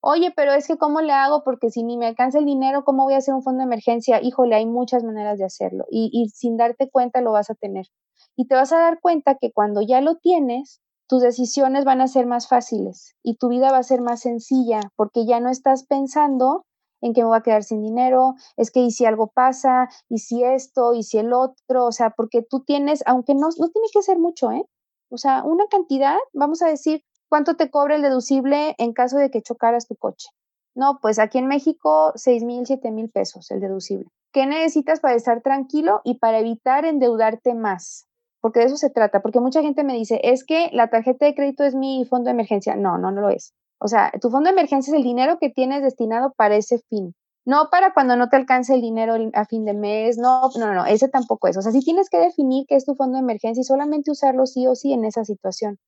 Oye, 0.00 0.32
pero 0.36 0.52
es 0.52 0.68
que 0.68 0.76
¿cómo 0.76 1.00
le 1.00 1.12
hago? 1.12 1.42
Porque 1.42 1.70
si 1.70 1.82
ni 1.82 1.96
me 1.96 2.06
alcanza 2.06 2.38
el 2.38 2.44
dinero, 2.44 2.84
¿cómo 2.84 3.02
voy 3.02 3.14
a 3.14 3.16
hacer 3.16 3.34
un 3.34 3.42
fondo 3.42 3.58
de 3.58 3.64
emergencia? 3.64 4.22
Híjole, 4.22 4.54
hay 4.54 4.64
muchas 4.64 5.02
maneras 5.02 5.38
de 5.38 5.44
hacerlo 5.44 5.86
y, 5.90 6.10
y 6.12 6.28
sin 6.28 6.56
darte 6.56 6.88
cuenta 6.88 7.20
lo 7.20 7.32
vas 7.32 7.50
a 7.50 7.56
tener. 7.56 7.86
Y 8.36 8.46
te 8.46 8.54
vas 8.54 8.72
a 8.72 8.78
dar 8.78 9.00
cuenta 9.00 9.34
que 9.34 9.50
cuando 9.50 9.82
ya 9.82 10.00
lo 10.00 10.14
tienes, 10.14 10.80
tus 11.08 11.22
decisiones 11.22 11.84
van 11.84 12.00
a 12.00 12.08
ser 12.08 12.26
más 12.26 12.48
fáciles 12.48 13.14
y 13.22 13.36
tu 13.36 13.48
vida 13.48 13.70
va 13.70 13.78
a 13.78 13.82
ser 13.82 14.00
más 14.00 14.20
sencilla 14.20 14.80
porque 14.96 15.26
ya 15.26 15.40
no 15.40 15.50
estás 15.50 15.84
pensando 15.84 16.64
en 17.00 17.12
que 17.12 17.22
me 17.22 17.28
voy 17.28 17.38
a 17.38 17.42
quedar 17.42 17.62
sin 17.62 17.82
dinero, 17.82 18.34
es 18.56 18.70
que 18.70 18.80
y 18.80 18.90
si 18.90 19.04
algo 19.04 19.28
pasa, 19.28 19.88
y 20.08 20.18
si 20.18 20.42
esto, 20.42 20.94
y 20.94 21.02
si 21.02 21.18
el 21.18 21.32
otro, 21.32 21.84
o 21.84 21.92
sea, 21.92 22.10
porque 22.10 22.42
tú 22.42 22.64
tienes, 22.64 23.02
aunque 23.06 23.34
no, 23.34 23.48
no 23.58 23.68
tiene 23.68 23.88
que 23.92 24.02
ser 24.02 24.18
mucho, 24.18 24.50
¿eh? 24.50 24.64
O 25.10 25.18
sea, 25.18 25.44
una 25.44 25.66
cantidad, 25.68 26.16
vamos 26.32 26.62
a 26.62 26.68
decir, 26.68 27.02
¿Cuánto 27.28 27.56
te 27.56 27.70
cobra 27.70 27.96
el 27.96 28.02
deducible 28.02 28.76
en 28.78 28.92
caso 28.92 29.18
de 29.18 29.30
que 29.30 29.42
chocaras 29.42 29.88
tu 29.88 29.96
coche? 29.96 30.28
No, 30.76 30.98
pues 31.02 31.18
aquí 31.18 31.38
en 31.38 31.48
México, 31.48 32.12
6 32.14 32.44
mil, 32.44 32.66
7 32.66 32.92
mil 32.92 33.10
pesos 33.10 33.50
el 33.50 33.60
deducible. 33.60 34.06
¿Qué 34.32 34.46
necesitas 34.46 35.00
para 35.00 35.14
estar 35.14 35.42
tranquilo 35.42 36.02
y 36.04 36.18
para 36.18 36.38
evitar 36.38 36.84
endeudarte 36.84 37.54
más? 37.54 38.05
Porque 38.46 38.60
de 38.60 38.66
eso 38.66 38.76
se 38.76 38.90
trata, 38.90 39.22
porque 39.22 39.40
mucha 39.40 39.60
gente 39.60 39.82
me 39.82 39.92
dice, 39.92 40.20
es 40.22 40.44
que 40.44 40.70
la 40.72 40.88
tarjeta 40.88 41.26
de 41.26 41.34
crédito 41.34 41.64
es 41.64 41.74
mi 41.74 42.04
fondo 42.04 42.26
de 42.26 42.30
emergencia. 42.30 42.76
No, 42.76 42.96
no, 42.96 43.10
no 43.10 43.20
lo 43.20 43.28
es. 43.28 43.52
O 43.80 43.88
sea, 43.88 44.12
tu 44.20 44.30
fondo 44.30 44.46
de 44.46 44.52
emergencia 44.52 44.92
es 44.92 44.96
el 44.96 45.02
dinero 45.02 45.38
que 45.40 45.50
tienes 45.50 45.82
destinado 45.82 46.32
para 46.36 46.54
ese 46.54 46.78
fin. 46.88 47.12
No 47.44 47.70
para 47.72 47.92
cuando 47.92 48.14
no 48.16 48.28
te 48.28 48.36
alcance 48.36 48.72
el 48.72 48.82
dinero 48.82 49.16
a 49.34 49.46
fin 49.46 49.64
de 49.64 49.74
mes, 49.74 50.16
no, 50.16 50.50
no, 50.60 50.74
no, 50.74 50.86
ese 50.86 51.08
tampoco 51.08 51.48
es. 51.48 51.56
O 51.56 51.60
sea, 51.60 51.72
sí 51.72 51.80
tienes 51.80 52.08
que 52.08 52.18
definir 52.18 52.66
qué 52.68 52.76
es 52.76 52.84
tu 52.84 52.94
fondo 52.94 53.16
de 53.16 53.22
emergencia 53.24 53.62
y 53.62 53.64
solamente 53.64 54.12
usarlo 54.12 54.46
sí 54.46 54.64
o 54.68 54.76
sí 54.76 54.92
en 54.92 55.04
esa 55.04 55.24
situación. 55.24 55.80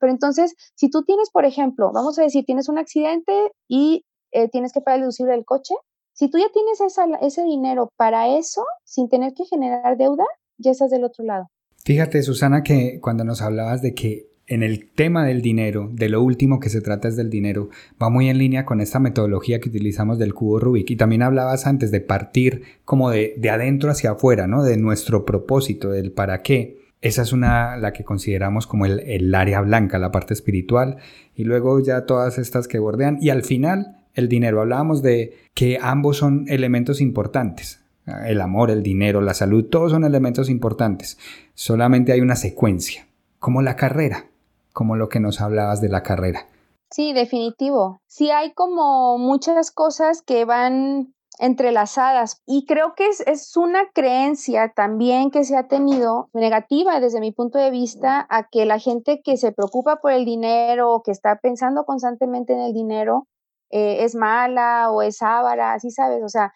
Pero 0.00 0.10
entonces, 0.10 0.56
si 0.74 0.90
tú 0.90 1.04
tienes, 1.04 1.30
por 1.30 1.44
ejemplo, 1.44 1.92
vamos 1.92 2.18
a 2.18 2.22
decir, 2.22 2.44
tienes 2.44 2.68
un 2.68 2.78
accidente 2.78 3.52
y 3.68 4.04
eh, 4.32 4.48
tienes 4.48 4.72
que 4.72 4.80
pagar 4.80 4.96
el 4.96 5.02
deducible 5.02 5.30
del 5.30 5.44
coche, 5.44 5.76
si 6.12 6.28
tú 6.28 6.38
ya 6.38 6.48
tienes 6.52 6.80
ese 7.20 7.44
dinero 7.44 7.88
para 7.96 8.26
eso, 8.36 8.64
sin 8.82 9.08
tener 9.08 9.32
que 9.32 9.44
generar 9.44 9.96
deuda, 9.96 10.24
ya 10.58 10.72
estás 10.72 10.90
del 10.90 11.04
otro 11.04 11.24
lado. 11.24 11.46
Fíjate, 11.84 12.22
Susana, 12.22 12.62
que 12.62 12.98
cuando 13.00 13.24
nos 13.24 13.42
hablabas 13.42 13.82
de 13.82 13.94
que 13.94 14.30
en 14.46 14.64
el 14.64 14.90
tema 14.90 15.24
del 15.24 15.42
dinero, 15.42 15.88
de 15.92 16.08
lo 16.08 16.22
último 16.22 16.58
que 16.58 16.70
se 16.70 16.80
trata 16.80 17.06
es 17.06 17.16
del 17.16 17.30
dinero, 17.30 17.68
va 18.02 18.10
muy 18.10 18.28
en 18.28 18.38
línea 18.38 18.64
con 18.64 18.80
esta 18.80 18.98
metodología 18.98 19.60
que 19.60 19.68
utilizamos 19.68 20.18
del 20.18 20.34
cubo 20.34 20.58
Rubik. 20.58 20.90
Y 20.90 20.96
también 20.96 21.22
hablabas 21.22 21.68
antes 21.68 21.92
de 21.92 22.00
partir 22.00 22.62
como 22.84 23.10
de, 23.10 23.34
de 23.38 23.50
adentro 23.50 23.90
hacia 23.90 24.10
afuera, 24.10 24.48
¿no? 24.48 24.64
De 24.64 24.76
nuestro 24.76 25.24
propósito, 25.24 25.90
del 25.90 26.10
para 26.10 26.42
qué. 26.42 26.80
Esa 27.00 27.22
es 27.22 27.32
una, 27.32 27.76
la 27.76 27.92
que 27.92 28.04
consideramos 28.04 28.66
como 28.66 28.86
el, 28.86 29.00
el, 29.00 29.32
área 29.34 29.60
blanca, 29.60 29.98
la 29.98 30.10
parte 30.10 30.34
espiritual, 30.34 30.96
y 31.36 31.44
luego 31.44 31.80
ya 31.80 32.04
todas 32.04 32.36
estas 32.36 32.66
que 32.66 32.80
bordean, 32.80 33.18
y 33.20 33.30
al 33.30 33.44
final 33.44 34.00
el 34.14 34.28
dinero. 34.28 34.60
Hablábamos 34.60 35.00
de 35.00 35.34
que 35.54 35.78
ambos 35.80 36.16
son 36.18 36.44
elementos 36.48 37.00
importantes. 37.00 37.79
El 38.06 38.40
amor, 38.40 38.70
el 38.70 38.82
dinero, 38.82 39.20
la 39.20 39.34
salud, 39.34 39.66
todos 39.70 39.92
son 39.92 40.04
elementos 40.04 40.48
importantes. 40.50 41.18
Solamente 41.54 42.12
hay 42.12 42.20
una 42.20 42.36
secuencia, 42.36 43.06
como 43.38 43.62
la 43.62 43.76
carrera, 43.76 44.26
como 44.72 44.96
lo 44.96 45.08
que 45.08 45.20
nos 45.20 45.40
hablabas 45.40 45.80
de 45.80 45.88
la 45.88 46.02
carrera. 46.02 46.46
Sí, 46.90 47.12
definitivo. 47.12 48.00
Sí 48.06 48.30
hay 48.30 48.52
como 48.52 49.16
muchas 49.18 49.70
cosas 49.70 50.22
que 50.22 50.44
van 50.44 51.14
entrelazadas. 51.38 52.42
Y 52.46 52.66
creo 52.66 52.94
que 52.94 53.08
es, 53.08 53.20
es, 53.26 53.56
una 53.56 53.90
creencia 53.94 54.72
también 54.74 55.30
que 55.30 55.44
se 55.44 55.56
ha 55.56 55.68
tenido 55.68 56.28
negativa 56.32 57.00
desde 57.00 57.20
mi 57.20 57.32
punto 57.32 57.58
de 57.58 57.70
vista 57.70 58.26
a 58.28 58.48
que 58.48 58.66
la 58.66 58.78
gente 58.78 59.22
que 59.24 59.36
se 59.36 59.52
preocupa 59.52 59.96
por 59.96 60.12
el 60.12 60.24
dinero 60.24 60.92
o 60.92 61.02
que 61.02 61.10
está 61.10 61.36
pensando 61.36 61.84
constantemente 61.84 62.52
en 62.52 62.60
el 62.60 62.72
dinero 62.72 63.26
eh, 63.70 64.04
es 64.04 64.14
mala 64.14 64.90
o 64.90 65.00
es 65.02 65.22
avara, 65.22 65.72
así 65.72 65.90
sabes, 65.90 66.22
o 66.24 66.28
sea, 66.28 66.52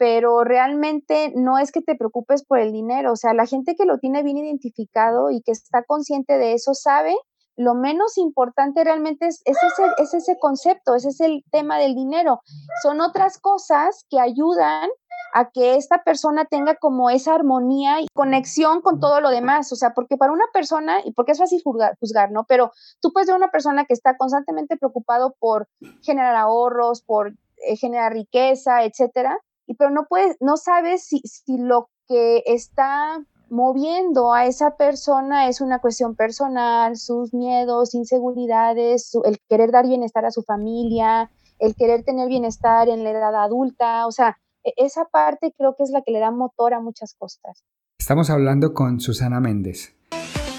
pero 0.00 0.44
realmente 0.44 1.30
no 1.36 1.58
es 1.58 1.72
que 1.72 1.82
te 1.82 1.94
preocupes 1.94 2.42
por 2.42 2.58
el 2.58 2.72
dinero, 2.72 3.12
o 3.12 3.16
sea, 3.16 3.34
la 3.34 3.44
gente 3.44 3.76
que 3.76 3.84
lo 3.84 3.98
tiene 3.98 4.22
bien 4.22 4.38
identificado 4.38 5.30
y 5.30 5.42
que 5.42 5.52
está 5.52 5.82
consciente 5.82 6.38
de 6.38 6.54
eso 6.54 6.72
sabe 6.72 7.14
lo 7.56 7.74
menos 7.74 8.16
importante 8.16 8.82
realmente 8.82 9.26
es, 9.26 9.42
ese, 9.44 9.62
es 9.98 10.14
ese 10.14 10.38
concepto, 10.38 10.94
ese 10.94 11.10
es 11.10 11.20
el 11.20 11.44
tema 11.50 11.76
del 11.76 11.94
dinero. 11.94 12.40
Son 12.82 13.02
otras 13.02 13.36
cosas 13.38 14.06
que 14.08 14.18
ayudan 14.18 14.88
a 15.34 15.50
que 15.50 15.76
esta 15.76 16.02
persona 16.02 16.46
tenga 16.46 16.76
como 16.76 17.10
esa 17.10 17.34
armonía 17.34 18.00
y 18.00 18.06
conexión 18.14 18.80
con 18.80 18.98
todo 18.98 19.20
lo 19.20 19.28
demás. 19.28 19.70
O 19.72 19.76
sea, 19.76 19.92
porque 19.92 20.16
para 20.16 20.32
una 20.32 20.46
persona, 20.54 21.00
y 21.04 21.12
porque 21.12 21.32
es 21.32 21.38
fácil 21.38 21.60
juzgar, 21.62 22.30
¿no? 22.30 22.44
Pero 22.48 22.72
tú 23.02 23.12
puedes 23.12 23.26
ver 23.26 23.36
una 23.36 23.50
persona 23.50 23.84
que 23.84 23.92
está 23.92 24.16
constantemente 24.16 24.78
preocupado 24.78 25.36
por 25.38 25.68
generar 26.00 26.36
ahorros, 26.36 27.02
por 27.02 27.34
eh, 27.66 27.76
generar 27.76 28.14
riqueza, 28.14 28.84
etcétera, 28.84 29.38
y 29.70 29.74
pero 29.74 29.90
no 29.90 30.06
puedes, 30.08 30.36
no 30.40 30.56
sabes 30.56 31.06
si, 31.06 31.22
lo 31.56 31.90
que 32.08 32.42
está 32.44 33.24
moviendo 33.50 34.32
a 34.32 34.46
esa 34.46 34.76
persona 34.76 35.46
es 35.46 35.60
una 35.60 35.78
cuestión 35.78 36.16
personal, 36.16 36.96
sus 36.96 37.32
miedos, 37.32 37.94
inseguridades, 37.94 39.12
el 39.24 39.38
querer 39.48 39.70
dar 39.70 39.86
bienestar 39.86 40.24
a 40.24 40.32
su 40.32 40.42
familia, 40.42 41.30
el 41.60 41.76
querer 41.76 42.02
tener 42.02 42.26
bienestar 42.26 42.88
en 42.88 43.04
la 43.04 43.10
edad 43.10 43.32
adulta, 43.36 44.08
o 44.08 44.10
sea, 44.10 44.38
e, 44.64 44.72
esa 44.76 45.04
parte 45.04 45.54
creo 45.56 45.76
que 45.76 45.84
es 45.84 45.90
la 45.90 46.02
que 46.02 46.10
le 46.10 46.18
da 46.18 46.32
motor 46.32 46.74
a 46.74 46.80
muchas 46.80 47.14
cosas. 47.14 47.62
Estamos 47.96 48.28
hablando 48.28 48.74
con 48.74 48.98
Susana 48.98 49.38
Méndez, 49.38 49.94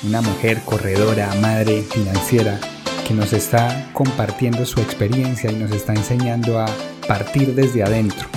una 0.08 0.22
mujer 0.22 0.62
corredora, 0.64 1.28
madre, 1.42 1.82
financiera, 1.82 2.62
que 3.06 3.14
nos 3.14 3.34
está 3.34 3.92
compartiendo 3.92 4.66
su 4.66 4.80
experiencia 4.80 5.52
y 5.52 5.56
nos 5.58 5.72
está 5.72 5.92
enseñando 5.92 6.62
a 6.62 6.68
partir 7.10 7.56
desde 7.56 7.84
adentro, 7.84 8.30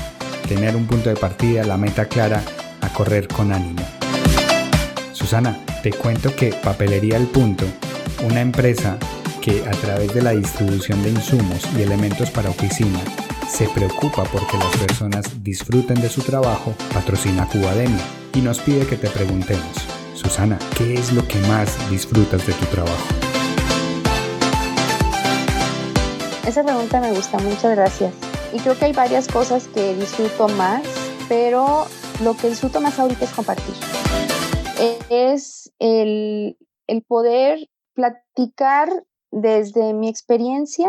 tener 0.49 0.77
un 0.77 0.87
punto 0.87 1.09
de 1.09 1.17
partida, 1.17 1.65
la 1.65 1.77
meta 1.77 2.07
clara, 2.07 2.43
a 2.81 2.89
correr 2.91 3.29
con 3.29 3.53
ánimo. 3.53 3.83
Susana, 5.13 5.59
te 5.83 5.93
cuento 5.93 6.35
que 6.35 6.53
Papelería 6.53 7.17
El 7.17 7.27
Punto, 7.27 7.65
una 8.25 8.41
empresa 8.41 8.99
que 9.41 9.63
a 9.67 9.73
través 9.73 10.15
de 10.15 10.23
la 10.23 10.31
distribución 10.31 11.03
de 11.03 11.11
insumos 11.11 11.63
y 11.77 11.83
elementos 11.83 12.31
para 12.31 12.51
oficina 12.51 13.01
se 13.49 13.69
preocupa 13.69 14.25
porque 14.25 14.57
las 14.57 14.77
personas 14.77 15.45
disfruten 15.45 16.01
de 16.01 16.09
su 16.09 16.23
trabajo, 16.23 16.75
patrocina 16.93 17.47
Cubademia 17.47 18.03
y 18.35 18.41
nos 18.41 18.59
pide 18.61 18.87
que 18.87 18.97
te 18.97 19.09
preguntemos, 19.09 19.87
Susana, 20.15 20.59
¿qué 20.77 20.95
es 20.95 21.13
lo 21.13 21.27
que 21.29 21.39
más 21.41 21.91
disfrutas 21.91 22.47
de 22.47 22.53
tu 22.55 22.65
trabajo? 22.67 23.05
Esa 26.47 26.63
pregunta 26.63 27.01
me 27.01 27.13
gusta, 27.13 27.39
muchas 27.39 27.77
gracias. 27.77 28.34
Y 28.55 28.61
creo 28.61 28.79
que 28.79 28.85
hay 28.85 28.93
varias 28.93 29.27
cosas 29.27 29.67
que 29.67 29.97
disfruto 29.97 30.47
más, 30.47 30.83
pero 31.29 31.87
lo 32.23 32.37
que 32.37 32.49
disfruto 32.49 32.81
más 32.81 33.01
ahorita 33.01 33.25
es 33.25 33.33
compartir. 33.33 33.75
Es 35.11 35.73
el, 35.81 36.57
el 36.87 37.03
poder 37.03 37.69
platicar 37.95 38.89
desde 39.33 39.93
mi 39.93 40.09
experiencia 40.09 40.89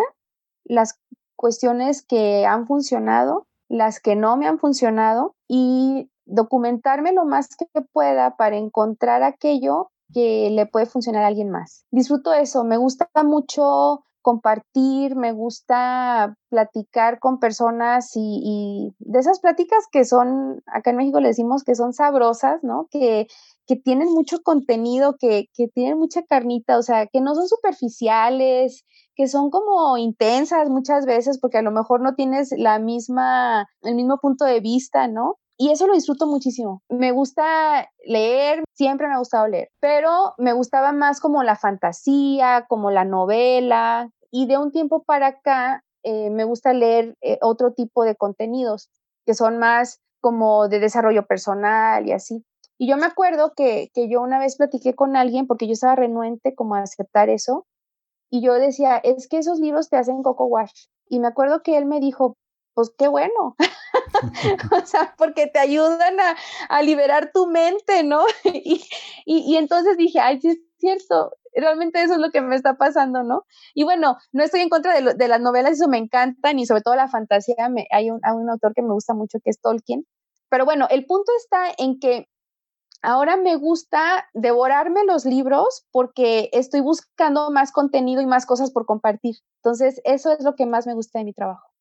las 0.63 0.99
cuestiones 1.35 2.03
que 2.03 2.45
han 2.45 2.67
funcionado, 2.67 3.47
las 3.67 3.99
que 3.99 4.15
no 4.15 4.37
me 4.37 4.47
han 4.47 4.59
funcionado 4.59 5.35
y 5.47 6.11
documentarme 6.25 7.13
lo 7.13 7.25
más 7.25 7.55
que 7.55 7.81
pueda 7.81 8.37
para 8.37 8.57
encontrar 8.57 9.23
aquello 9.23 9.89
que 10.13 10.51
le 10.51 10.67
puede 10.67 10.85
funcionar 10.85 11.23
a 11.23 11.27
alguien 11.27 11.49
más. 11.49 11.83
Disfruto 11.89 12.31
eso, 12.31 12.63
me 12.63 12.77
gusta 12.77 13.09
mucho 13.23 14.03
compartir, 14.25 15.15
me 15.15 15.33
gusta 15.33 16.35
platicar 16.49 17.19
con 17.19 17.37
personas 17.39 18.09
y, 18.15 18.91
de 18.97 19.19
esas 19.19 19.39
pláticas 19.39 19.85
que 19.91 20.03
son, 20.03 20.63
acá 20.65 20.89
en 20.89 20.97
México 20.97 21.19
le 21.19 21.27
decimos 21.27 21.63
que 21.63 21.75
son 21.75 21.93
sabrosas, 21.93 22.63
¿no? 22.63 22.87
Que, 22.89 23.27
que 23.67 23.75
tienen 23.75 24.11
mucho 24.11 24.41
contenido, 24.41 25.15
que, 25.19 25.45
que 25.53 25.67
tienen 25.67 25.99
mucha 25.99 26.23
carnita, 26.23 26.79
o 26.79 26.81
sea, 26.81 27.05
que 27.05 27.21
no 27.21 27.35
son 27.35 27.47
superficiales, 27.47 28.83
que 29.15 29.27
son 29.27 29.51
como 29.51 29.95
intensas 29.95 30.71
muchas 30.71 31.05
veces 31.05 31.37
porque 31.39 31.59
a 31.59 31.61
lo 31.61 31.69
mejor 31.69 32.01
no 32.01 32.15
tienes 32.15 32.51
la 32.57 32.79
misma, 32.79 33.67
el 33.83 33.93
mismo 33.93 34.17
punto 34.19 34.43
de 34.43 34.59
vista, 34.59 35.07
¿no? 35.07 35.35
Y 35.57 35.71
eso 35.71 35.87
lo 35.87 35.93
disfruto 35.93 36.27
muchísimo. 36.27 36.81
Me 36.89 37.11
gusta 37.11 37.89
leer, 38.05 38.63
siempre 38.73 39.07
me 39.07 39.13
ha 39.13 39.19
gustado 39.19 39.47
leer, 39.47 39.69
pero 39.79 40.33
me 40.37 40.53
gustaba 40.53 40.91
más 40.91 41.21
como 41.21 41.43
la 41.43 41.55
fantasía, 41.55 42.65
como 42.67 42.91
la 42.91 43.05
novela. 43.05 44.09
Y 44.31 44.47
de 44.47 44.57
un 44.57 44.71
tiempo 44.71 45.03
para 45.03 45.27
acá 45.27 45.83
eh, 46.03 46.29
me 46.29 46.43
gusta 46.43 46.73
leer 46.73 47.15
eh, 47.21 47.39
otro 47.41 47.71
tipo 47.73 48.03
de 48.03 48.15
contenidos 48.15 48.89
que 49.25 49.33
son 49.33 49.57
más 49.57 50.01
como 50.21 50.67
de 50.67 50.79
desarrollo 50.79 51.25
personal 51.25 52.07
y 52.07 52.11
así. 52.11 52.43
Y 52.77 52.89
yo 52.89 52.97
me 52.97 53.05
acuerdo 53.05 53.53
que, 53.55 53.89
que 53.93 54.09
yo 54.09 54.21
una 54.21 54.39
vez 54.39 54.57
platiqué 54.57 54.93
con 54.93 55.15
alguien 55.15 55.47
porque 55.47 55.67
yo 55.67 55.73
estaba 55.73 55.95
renuente 55.95 56.53
como 56.53 56.75
a 56.75 56.81
aceptar 56.81 57.29
eso. 57.29 57.65
Y 58.29 58.41
yo 58.41 58.55
decía, 58.55 58.97
es 58.97 59.27
que 59.27 59.37
esos 59.37 59.59
libros 59.59 59.89
te 59.89 59.97
hacen 59.97 60.21
coco 60.21 60.45
wash. 60.45 60.87
Y 61.07 61.19
me 61.19 61.27
acuerdo 61.27 61.61
que 61.63 61.77
él 61.77 61.85
me 61.85 61.99
dijo, 61.99 62.35
pues 62.73 62.91
qué 62.97 63.07
bueno. 63.07 63.55
o 64.71 64.85
sea, 64.85 65.15
porque 65.17 65.47
te 65.47 65.59
ayudan 65.59 66.15
a, 66.69 66.81
liberar 66.81 67.31
tu 67.33 67.47
mente, 67.47 68.03
¿no? 68.03 68.25
y, 68.43 68.85
y, 69.25 69.55
entonces 69.57 69.97
dije, 69.97 70.19
ay, 70.19 70.39
sí 70.41 70.49
es 70.49 70.59
cierto, 70.77 71.31
realmente 71.53 72.01
eso 72.01 72.13
es 72.13 72.19
lo 72.19 72.31
que 72.31 72.41
me 72.41 72.55
está 72.55 72.77
pasando, 72.77 73.23
¿no? 73.23 73.45
Y 73.73 73.83
bueno, 73.83 74.17
no 74.31 74.43
estoy 74.43 74.61
en 74.61 74.69
contra 74.69 74.93
de, 74.93 75.27
las 75.27 75.41
novelas, 75.41 75.73
eso 75.73 75.87
me 75.87 75.97
encanta, 75.97 76.53
ni 76.53 76.65
sobre 76.65 76.81
todo 76.81 76.95
la 76.95 77.07
fantasía, 77.07 77.69
hay 77.91 78.11
un, 78.11 78.19
un 78.23 78.49
autor 78.49 78.73
que 78.73 78.81
me 78.81 78.93
gusta 78.93 79.13
mucho 79.13 79.39
que 79.43 79.49
es 79.49 79.61
Tolkien, 79.61 80.05
pero 80.49 80.65
bueno, 80.65 80.87
el 80.89 81.05
punto 81.05 81.31
está 81.37 81.71
en 81.77 81.99
que 81.99 82.27
ahora 83.01 83.37
me 83.37 83.55
gusta 83.55 84.25
devorarme 84.33 85.03
los 85.05 85.25
libros 85.25 85.85
porque 85.91 86.49
estoy 86.53 86.81
buscando 86.81 87.51
más 87.51 87.71
contenido 87.71 88.21
y 88.21 88.25
más 88.25 88.45
cosas 88.45 88.71
por 88.71 88.85
compartir. 88.85 89.35
Entonces, 89.63 90.01
eso 90.03 90.31
es 90.31 90.43
lo 90.43 90.55
que 90.55 90.65
más 90.65 90.87
me 90.87 90.93
gusta 90.93 91.19
de 91.19 91.25
mi 91.25 91.33
trabajo. 91.33 91.74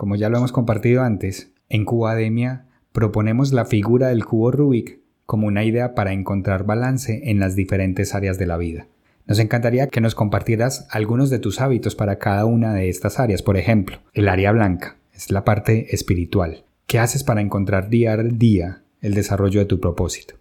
Como 0.00 0.16
ya 0.16 0.30
lo 0.30 0.38
hemos 0.38 0.50
compartido 0.50 1.02
antes, 1.02 1.52
en 1.68 1.84
Cubademia 1.84 2.64
proponemos 2.90 3.52
la 3.52 3.66
figura 3.66 4.08
del 4.08 4.24
cubo 4.24 4.50
Rubik 4.50 4.98
como 5.26 5.46
una 5.46 5.62
idea 5.62 5.94
para 5.94 6.14
encontrar 6.14 6.64
balance 6.64 7.30
en 7.30 7.38
las 7.38 7.54
diferentes 7.54 8.14
áreas 8.14 8.38
de 8.38 8.46
la 8.46 8.56
vida. 8.56 8.86
Nos 9.26 9.38
encantaría 9.40 9.88
que 9.88 10.00
nos 10.00 10.14
compartieras 10.14 10.88
algunos 10.90 11.28
de 11.28 11.38
tus 11.38 11.60
hábitos 11.60 11.96
para 11.96 12.18
cada 12.18 12.46
una 12.46 12.72
de 12.72 12.88
estas 12.88 13.20
áreas. 13.20 13.42
Por 13.42 13.58
ejemplo, 13.58 13.98
el 14.14 14.30
área 14.30 14.52
blanca 14.52 14.96
es 15.12 15.30
la 15.30 15.44
parte 15.44 15.94
espiritual. 15.94 16.64
¿Qué 16.86 16.98
haces 16.98 17.22
para 17.22 17.42
encontrar 17.42 17.90
día 17.90 18.14
a 18.14 18.16
día 18.22 18.82
el 19.02 19.12
desarrollo 19.12 19.60
de 19.60 19.66
tu 19.66 19.80
propósito? 19.80 20.36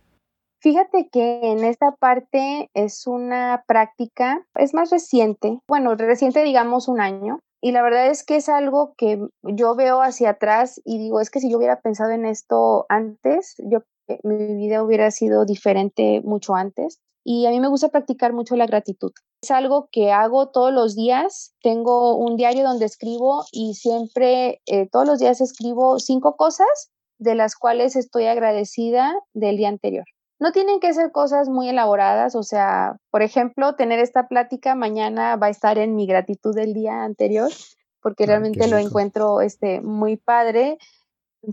Fíjate 0.61 1.09
que 1.11 1.51
en 1.51 1.65
esta 1.65 1.91
parte 1.99 2.69
es 2.73 3.07
una 3.07 3.65
práctica, 3.67 4.45
es 4.55 4.73
más 4.73 4.89
reciente, 4.89 5.59
bueno, 5.67 5.95
reciente 5.95 6.45
digamos 6.45 6.87
un 6.87 7.01
año, 7.01 7.39
y 7.61 7.71
la 7.71 7.81
verdad 7.81 8.07
es 8.07 8.23
que 8.23 8.37
es 8.37 8.47
algo 8.47 8.93
que 8.97 9.19
yo 9.43 9.75
veo 9.75 10.01
hacia 10.01 10.31
atrás 10.31 10.81
y 10.85 10.97
digo, 10.97 11.19
es 11.19 11.29
que 11.29 11.39
si 11.39 11.51
yo 11.51 11.57
hubiera 11.57 11.81
pensado 11.81 12.11
en 12.11 12.25
esto 12.25 12.85
antes, 12.89 13.55
yo 13.57 13.79
mi 14.23 14.55
vida 14.55 14.83
hubiera 14.83 15.11
sido 15.11 15.45
diferente 15.45 16.21
mucho 16.23 16.55
antes. 16.55 16.99
Y 17.25 17.45
a 17.45 17.51
mí 17.51 17.59
me 17.59 17.67
gusta 17.67 17.89
practicar 17.89 18.33
mucho 18.33 18.55
la 18.55 18.65
gratitud. 18.65 19.11
Es 19.43 19.51
algo 19.51 19.89
que 19.91 20.11
hago 20.11 20.49
todos 20.49 20.73
los 20.73 20.95
días. 20.95 21.53
Tengo 21.61 22.15
un 22.15 22.37
diario 22.37 22.63
donde 22.63 22.85
escribo 22.85 23.43
y 23.51 23.73
siempre, 23.75 24.61
eh, 24.65 24.87
todos 24.89 25.05
los 25.05 25.19
días 25.19 25.41
escribo 25.41 25.99
cinco 25.99 26.37
cosas 26.37 26.91
de 27.19 27.35
las 27.35 27.55
cuales 27.55 27.97
estoy 27.97 28.25
agradecida 28.25 29.13
del 29.33 29.57
día 29.57 29.67
anterior. 29.69 30.05
No 30.39 30.53
tienen 30.53 30.79
que 30.79 30.93
ser 30.93 31.11
cosas 31.11 31.49
muy 31.49 31.67
elaboradas, 31.67 32.33
o 32.35 32.43
sea, 32.43 32.95
por 33.11 33.21
ejemplo, 33.21 33.75
tener 33.75 33.99
esta 33.99 34.27
plática 34.29 34.73
mañana 34.73 35.35
va 35.35 35.47
a 35.47 35.49
estar 35.51 35.77
en 35.77 35.95
mi 35.95 36.07
gratitud 36.07 36.55
del 36.55 36.73
día 36.73 37.03
anterior, 37.03 37.51
porque 38.01 38.25
realmente 38.25 38.67
lo 38.69 38.77
encuentro 38.77 39.41
este, 39.41 39.81
muy 39.81 40.15
padre. 40.15 40.77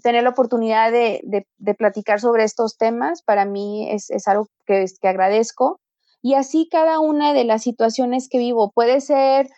Tener 0.02 0.22
la 0.22 0.30
oportunidad 0.30 0.92
de, 0.92 1.20
de, 1.24 1.74
platicar 1.74 2.20
sobre 2.20 2.44
estos 2.44 2.76
temas 2.76 3.22
para 3.22 3.44
mí 3.44 3.90
es, 3.90 4.10
es 4.10 4.28
algo 4.28 4.48
que, 4.66 4.84
que 5.00 5.08
agradezco. 5.08 5.80
Y 6.22 6.34
así 6.34 6.68
cada 6.70 7.00
una 7.00 7.32
de 7.32 7.44
las 7.44 7.62
situaciones 7.62 8.28
que 8.28 8.38
vivo 8.38 8.72
puede 8.72 9.00
ser 9.00 9.48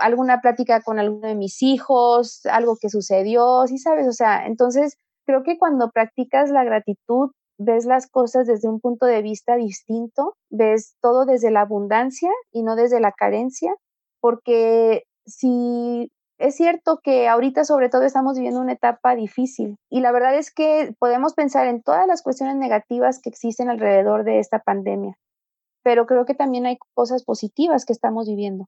alguna 0.00 0.40
plática 0.40 0.80
con 0.80 0.98
alguno 0.98 1.28
de 1.28 1.34
mis 1.34 1.62
hijos, 1.62 2.44
algo 2.46 2.76
que 2.80 2.88
sucedió, 2.88 3.66
sí 3.66 3.78
sabes, 3.78 4.08
o 4.08 4.12
sea, 4.12 4.46
entonces 4.46 4.96
creo 5.26 5.42
que 5.42 5.58
cuando 5.58 5.90
practicas 5.90 6.50
la 6.50 6.64
gratitud 6.64 7.30
ves 7.58 7.86
las 7.86 8.08
cosas 8.08 8.46
desde 8.46 8.68
un 8.68 8.80
punto 8.80 9.06
de 9.06 9.22
vista 9.22 9.56
distinto, 9.56 10.36
ves 10.50 10.96
todo 11.00 11.24
desde 11.24 11.50
la 11.50 11.62
abundancia 11.62 12.30
y 12.52 12.62
no 12.62 12.76
desde 12.76 13.00
la 13.00 13.12
carencia, 13.12 13.74
porque 14.20 15.04
si 15.26 16.10
es 16.38 16.56
cierto 16.56 16.98
que 17.02 17.28
ahorita 17.28 17.64
sobre 17.64 17.88
todo 17.88 18.02
estamos 18.02 18.36
viviendo 18.36 18.60
una 18.60 18.72
etapa 18.72 19.14
difícil 19.14 19.78
y 19.88 20.00
la 20.00 20.12
verdad 20.12 20.36
es 20.36 20.52
que 20.52 20.94
podemos 20.98 21.34
pensar 21.34 21.66
en 21.66 21.82
todas 21.82 22.06
las 22.06 22.22
cuestiones 22.22 22.56
negativas 22.56 23.20
que 23.20 23.30
existen 23.30 23.70
alrededor 23.70 24.24
de 24.24 24.40
esta 24.40 24.58
pandemia, 24.58 25.16
pero 25.82 26.06
creo 26.06 26.24
que 26.24 26.34
también 26.34 26.66
hay 26.66 26.78
cosas 26.94 27.24
positivas 27.24 27.84
que 27.84 27.92
estamos 27.92 28.26
viviendo. 28.26 28.66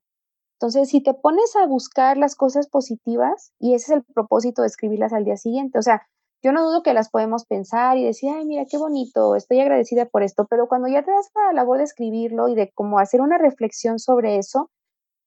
Entonces, 0.59 0.89
si 0.89 1.01
te 1.03 1.13
pones 1.13 1.55
a 1.55 1.67
buscar 1.67 2.17
las 2.17 2.35
cosas 2.35 2.67
positivas, 2.67 3.51
y 3.59 3.75
ese 3.75 3.93
es 3.93 3.97
el 3.97 4.03
propósito 4.03 4.63
de 4.63 4.67
escribirlas 4.67 5.13
al 5.13 5.23
día 5.23 5.37
siguiente, 5.37 5.77
o 5.77 5.83
sea, 5.83 6.07
yo 6.47 6.53
no 6.53 6.65
dudo 6.65 6.81
que 6.81 6.93
las 6.93 7.09
podemos 7.09 7.43
pensar 7.43 7.97
y 7.97 8.05
decir, 8.05 8.29
ay, 8.33 8.45
mira, 8.45 8.63
qué 8.71 8.77
bonito, 8.77 9.35
estoy 9.35 9.59
agradecida 9.59 10.05
por 10.05 10.23
esto, 10.23 10.47
pero 10.49 10.69
cuando 10.69 10.87
ya 10.87 11.03
te 11.03 11.11
das 11.11 11.29
la 11.35 11.51
labor 11.51 11.79
de 11.79 11.83
escribirlo 11.83 12.47
y 12.47 12.55
de 12.55 12.71
cómo 12.73 12.99
hacer 12.99 13.19
una 13.19 13.37
reflexión 13.37 13.99
sobre 13.99 14.37
eso, 14.37 14.71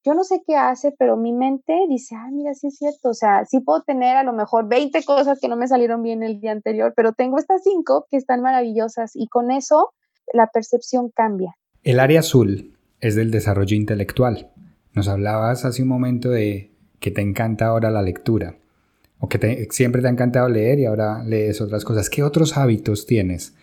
yo 0.03 0.15
no 0.15 0.25
sé 0.25 0.41
qué 0.47 0.57
hace, 0.57 0.95
pero 0.99 1.19
mi 1.19 1.35
mente 1.35 1.75
dice, 1.91 2.17
ay, 2.17 2.33
mira, 2.33 2.55
sí 2.55 2.69
es 2.69 2.79
cierto, 2.79 3.11
o 3.11 3.15
sea, 3.15 3.45
sí 3.45 3.61
puedo 3.61 3.83
tener 3.83 4.17
a 4.17 4.23
lo 4.23 4.33
mejor 4.33 4.67
20 4.67 5.05
cosas 5.05 5.39
que 5.39 5.49
no 5.49 5.57
me 5.57 5.69
salieron 5.69 6.03
bien 6.03 6.23
el 6.23 6.41
día 6.41 6.53
anterior, 6.53 6.95
pero 6.97 7.13
tengo 7.13 7.37
estas 7.37 7.65
cinco 7.65 8.07
que 8.11 8.17
están 8.17 8.41
maravillosas 8.41 9.11
y 9.13 9.27
con 9.27 9.51
eso 9.51 9.93
la 10.33 10.47
percepción 10.47 11.11
cambia. 11.11 11.55
El 11.83 12.01
área 12.01 12.21
azul 12.21 12.79
es 13.01 13.15
del 13.15 13.31
desarrollo 13.31 13.77
intelectual. 13.77 14.51
Nos 14.95 15.07
hablabas 15.07 15.67
hace 15.67 15.83
un 15.83 15.89
momento 15.89 16.31
de 16.31 16.73
que 16.99 17.11
te 17.11 17.21
encanta 17.21 17.67
ahora 17.67 17.91
la 17.91 18.01
lectura 18.01 18.57
o 19.21 19.29
que 19.29 19.69
siempre 19.71 20.01
te 20.01 20.09
ha 20.09 20.11
encantado 20.11 20.49
leer 20.49 20.79
y 20.79 20.87
ahora 20.87 21.23
lees 21.25 21.61
otras 21.61 21.85
cosas. 21.85 22.09
¿Qué 22.11 22.23
otros 22.23 22.57
hábitos 22.57 23.07
tienes 23.07 23.55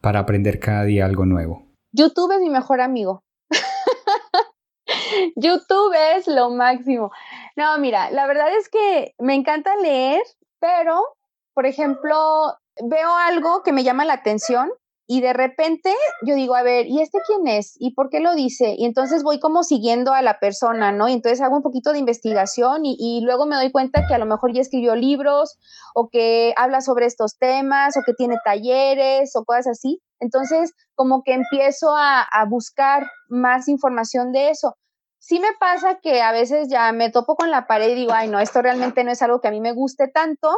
para 0.00 0.18
aprender 0.18 0.58
cada 0.58 0.84
día 0.84 1.06
algo 1.06 1.24
nuevo? 1.24 1.66
YouTube 1.92 2.32
es 2.32 2.40
mi 2.40 2.50
mejor 2.50 2.80
amigo. 2.80 3.22
YouTube 5.36 5.94
es 6.16 6.26
lo 6.26 6.50
máximo. 6.50 7.12
No, 7.56 7.78
mira, 7.78 8.10
la 8.10 8.26
verdad 8.26 8.48
es 8.58 8.68
que 8.68 9.14
me 9.18 9.34
encanta 9.34 9.76
leer, 9.76 10.22
pero, 10.60 11.00
por 11.54 11.66
ejemplo, 11.66 12.58
veo 12.82 13.16
algo 13.16 13.62
que 13.62 13.72
me 13.72 13.84
llama 13.84 14.04
la 14.04 14.14
atención 14.14 14.68
y 15.06 15.20
de 15.20 15.34
repente 15.34 15.92
yo 16.22 16.34
digo, 16.34 16.54
a 16.54 16.62
ver, 16.62 16.86
¿y 16.86 17.02
este 17.02 17.18
quién 17.26 17.46
es? 17.46 17.74
¿Y 17.78 17.94
por 17.94 18.08
qué 18.08 18.20
lo 18.20 18.34
dice? 18.34 18.74
Y 18.78 18.86
entonces 18.86 19.22
voy 19.22 19.38
como 19.38 19.62
siguiendo 19.62 20.14
a 20.14 20.22
la 20.22 20.38
persona, 20.38 20.92
¿no? 20.92 21.08
Y 21.08 21.12
entonces 21.12 21.42
hago 21.42 21.56
un 21.56 21.62
poquito 21.62 21.92
de 21.92 21.98
investigación 21.98 22.82
y, 22.84 23.20
luego 23.22 23.44
me 23.44 23.56
doy 23.56 23.70
cuenta 23.70 24.06
que 24.06 24.14
a 24.14 24.18
lo 24.18 24.24
mejor 24.24 24.54
ya 24.54 24.62
escribió 24.62 24.94
libros 24.94 25.58
o 25.94 26.08
que 26.08 26.54
habla 26.56 26.80
sobre 26.80 27.04
estos 27.06 27.36
temas 27.38 27.96
o 27.98 28.00
que 28.04 28.14
tiene 28.14 28.36
talleres 28.44 29.36
o 29.36 29.44
cosas 29.44 29.66
así. 29.68 30.00
Entonces, 30.20 30.72
como 30.94 31.22
que 31.22 31.34
empiezo 31.34 31.94
a, 31.94 32.22
a 32.22 32.46
buscar 32.46 33.06
más 33.28 33.68
información 33.68 34.32
de 34.32 34.50
eso. 34.50 34.74
Sí 35.18 35.38
me 35.38 35.48
pasa 35.60 35.98
que 36.02 36.22
a 36.22 36.32
veces 36.32 36.68
ya 36.68 36.92
me 36.92 37.10
topo 37.10 37.36
con 37.36 37.50
la 37.50 37.66
pared 37.66 37.90
y 37.90 37.94
digo, 37.94 38.12
ay, 38.14 38.28
no, 38.28 38.40
esto 38.40 38.62
realmente 38.62 39.04
no 39.04 39.10
es 39.10 39.20
algo 39.22 39.40
que 39.40 39.48
a 39.48 39.50
mí 39.50 39.60
me 39.60 39.72
guste 39.72 40.08
tanto, 40.08 40.50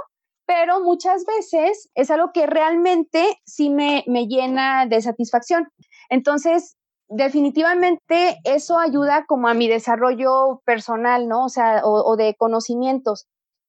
pero 0.47 0.81
muchas 0.83 1.25
veces 1.25 1.91
es 1.95 2.11
algo 2.11 2.31
que 2.33 2.47
realmente 2.47 3.39
sí 3.45 3.69
me, 3.69 4.05
me 4.07 4.27
llena 4.27 4.87
de 4.87 5.03
satisfacción. 5.03 5.69
Entonces, 6.09 6.77
definitivamente 7.09 8.39
eso 8.45 8.79
ayuda 8.79 9.27
como 9.27 9.49
a 9.49 9.55
mi 9.55 9.69
desarrollo 9.69 10.63
personal, 10.65 11.29
¿no? 11.29 11.45
O 11.45 11.49
sea, 11.49 11.83
o, 11.85 12.17
de 12.17 12.35
conocimientos, 12.37 13.27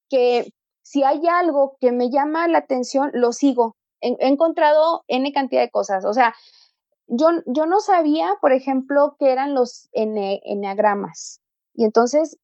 que 0.09 0.51
si 0.83 1.03
hay 1.03 1.27
algo 1.27 1.77
que 1.79 1.91
me 1.91 2.09
llama 2.09 2.47
la 2.47 2.59
atención, 2.59 3.11
lo 3.13 3.31
sigo. 3.33 3.75
He, 4.01 4.15
encontrado 4.19 5.03
N 5.07 5.31
cantidad 5.33 5.61
de 5.61 5.71
cosas. 5.71 6.05
O 6.05 6.13
sea, 6.13 6.33
yo, 7.07 7.29
yo 7.45 7.65
no 7.65 7.79
sabía, 7.79 8.35
por 8.41 8.53
ejemplo, 8.53 9.15
que 9.19 9.31
eran 9.31 9.53
los 9.53 9.89
enneagramas. 9.91 11.41
Y 11.73 11.85
entonces 11.85 12.37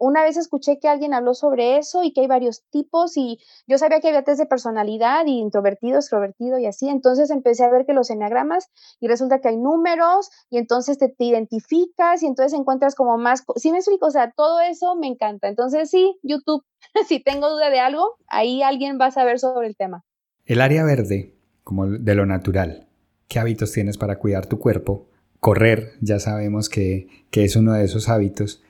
una 0.00 0.22
vez 0.22 0.38
escuché 0.38 0.78
que 0.80 0.88
alguien 0.88 1.12
habló 1.12 1.34
sobre 1.34 1.76
eso 1.76 2.02
y 2.02 2.12
que 2.12 2.22
hay 2.22 2.26
varios 2.26 2.64
tipos 2.70 3.16
y 3.16 3.38
yo 3.66 3.76
sabía 3.76 4.00
que 4.00 4.08
había 4.08 4.24
test 4.24 4.40
de 4.40 4.46
personalidad 4.46 5.26
y 5.26 5.38
introvertido, 5.38 5.98
extrovertido 5.98 6.58
y 6.58 6.66
así, 6.66 6.88
entonces 6.88 7.30
empecé 7.30 7.64
a 7.64 7.70
ver 7.70 7.84
que 7.84 7.92
los 7.92 8.08
enneagramas 8.08 8.70
y 8.98 9.08
resulta 9.08 9.40
que 9.40 9.48
hay 9.48 9.58
números 9.58 10.30
y 10.48 10.56
entonces 10.56 10.96
te, 10.98 11.14
identificas 11.18 12.22
y 12.22 12.26
entonces 12.26 12.58
encuentras 12.58 12.94
como 12.94 13.18
más, 13.18 13.44
sí 13.56 13.70
me 13.70 13.78
explico, 13.78 14.06
o 14.06 14.10
sea, 14.10 14.32
todo 14.34 14.60
eso 14.60 14.96
me 14.96 15.06
encanta. 15.06 15.48
Entonces 15.48 15.90
sí, 15.90 16.18
YouTube, 16.22 16.64
si 17.06 17.22
tengo 17.22 17.50
duda 17.50 17.68
de 17.68 17.80
algo, 17.80 18.16
ahí 18.26 18.62
alguien 18.62 18.98
va 18.98 19.06
a 19.06 19.10
saber 19.10 19.38
sobre 19.38 19.68
el 19.68 19.76
tema. 19.76 20.04
El 20.46 20.62
área 20.62 20.82
verde, 20.82 21.34
como 21.62 21.86
de 21.86 22.14
lo 22.14 22.24
natural, 22.24 22.88
¿qué 23.28 23.38
hábitos 23.38 23.70
tienes 23.72 23.98
para 23.98 24.18
cuidar 24.18 24.46
tu 24.46 24.58
cuerpo? 24.58 25.08
Correr, 25.40 25.92
ya 26.00 26.18
sabemos 26.18 26.70
que, 26.70 27.26
que 27.30 27.44
es 27.44 27.54
uno 27.54 27.74
de 27.74 27.84
esos 27.84 28.08
hábitos 28.08 28.62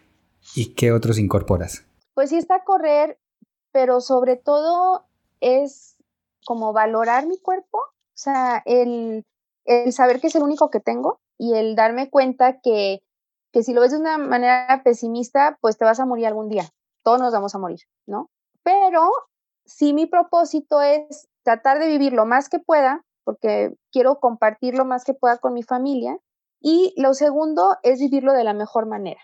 ¿Y 0.55 0.75
qué 0.75 0.93
otros 0.93 1.19
incorporas? 1.19 1.85
Pues 2.15 2.31
sí 2.31 2.37
está 2.37 2.65
correr, 2.65 3.19
pero 3.73 4.01
sobre 4.01 4.37
todo 4.37 5.07
es 5.41 5.97
como 6.45 6.73
valorar 6.73 7.27
mi 7.27 7.39
cuerpo, 7.39 7.79
o 7.79 8.23
sea, 8.23 8.63
el, 8.65 9.25
el 9.65 9.93
saber 9.93 10.21
que 10.21 10.27
es 10.27 10.35
el 10.35 10.43
único 10.43 10.71
que 10.71 10.81
tengo 10.81 11.21
y 11.39 11.55
el 11.55 11.77
darme 11.77 12.11
cuenta 12.11 12.61
que, 12.61 13.03
que 13.53 13.63
si 13.63 13.73
lo 13.73 13.81
ves 13.81 13.93
de 13.93 13.99
una 13.99 14.19
manera 14.19 14.83
pesimista, 14.85 15.59
pues 15.61 15.79
te 15.79 15.85
vas 15.85 16.01
a 16.01 16.07
morir 16.07 16.27
algún 16.27 16.49
día, 16.49 16.69
todos 17.03 17.21
nos 17.21 17.33
vamos 17.33 17.55
a 17.55 17.59
morir, 17.59 17.81
¿no? 18.07 18.31
Pero 18.63 19.11
sí 19.65 19.93
mi 19.93 20.07
propósito 20.07 20.81
es 20.81 21.29
tratar 21.43 21.79
de 21.79 21.87
vivir 21.87 22.13
lo 22.13 22.27
más 22.27 22.49
que 22.49 22.59
pueda, 22.59 23.05
porque 23.25 23.75
quiero 23.93 24.19
compartir 24.19 24.75
lo 24.75 24.85
más 24.85 25.05
que 25.05 25.15
pueda 25.15 25.39
con 25.39 25.55
mi 25.55 25.63
familia, 25.63 26.19
y 26.61 26.93
lo 26.97 27.15
segundo 27.15 27.77
es 27.83 28.01
vivirlo 28.01 28.33
de 28.33 28.45
la 28.45 28.53
mejor 28.53 28.87
manera. 28.87 29.21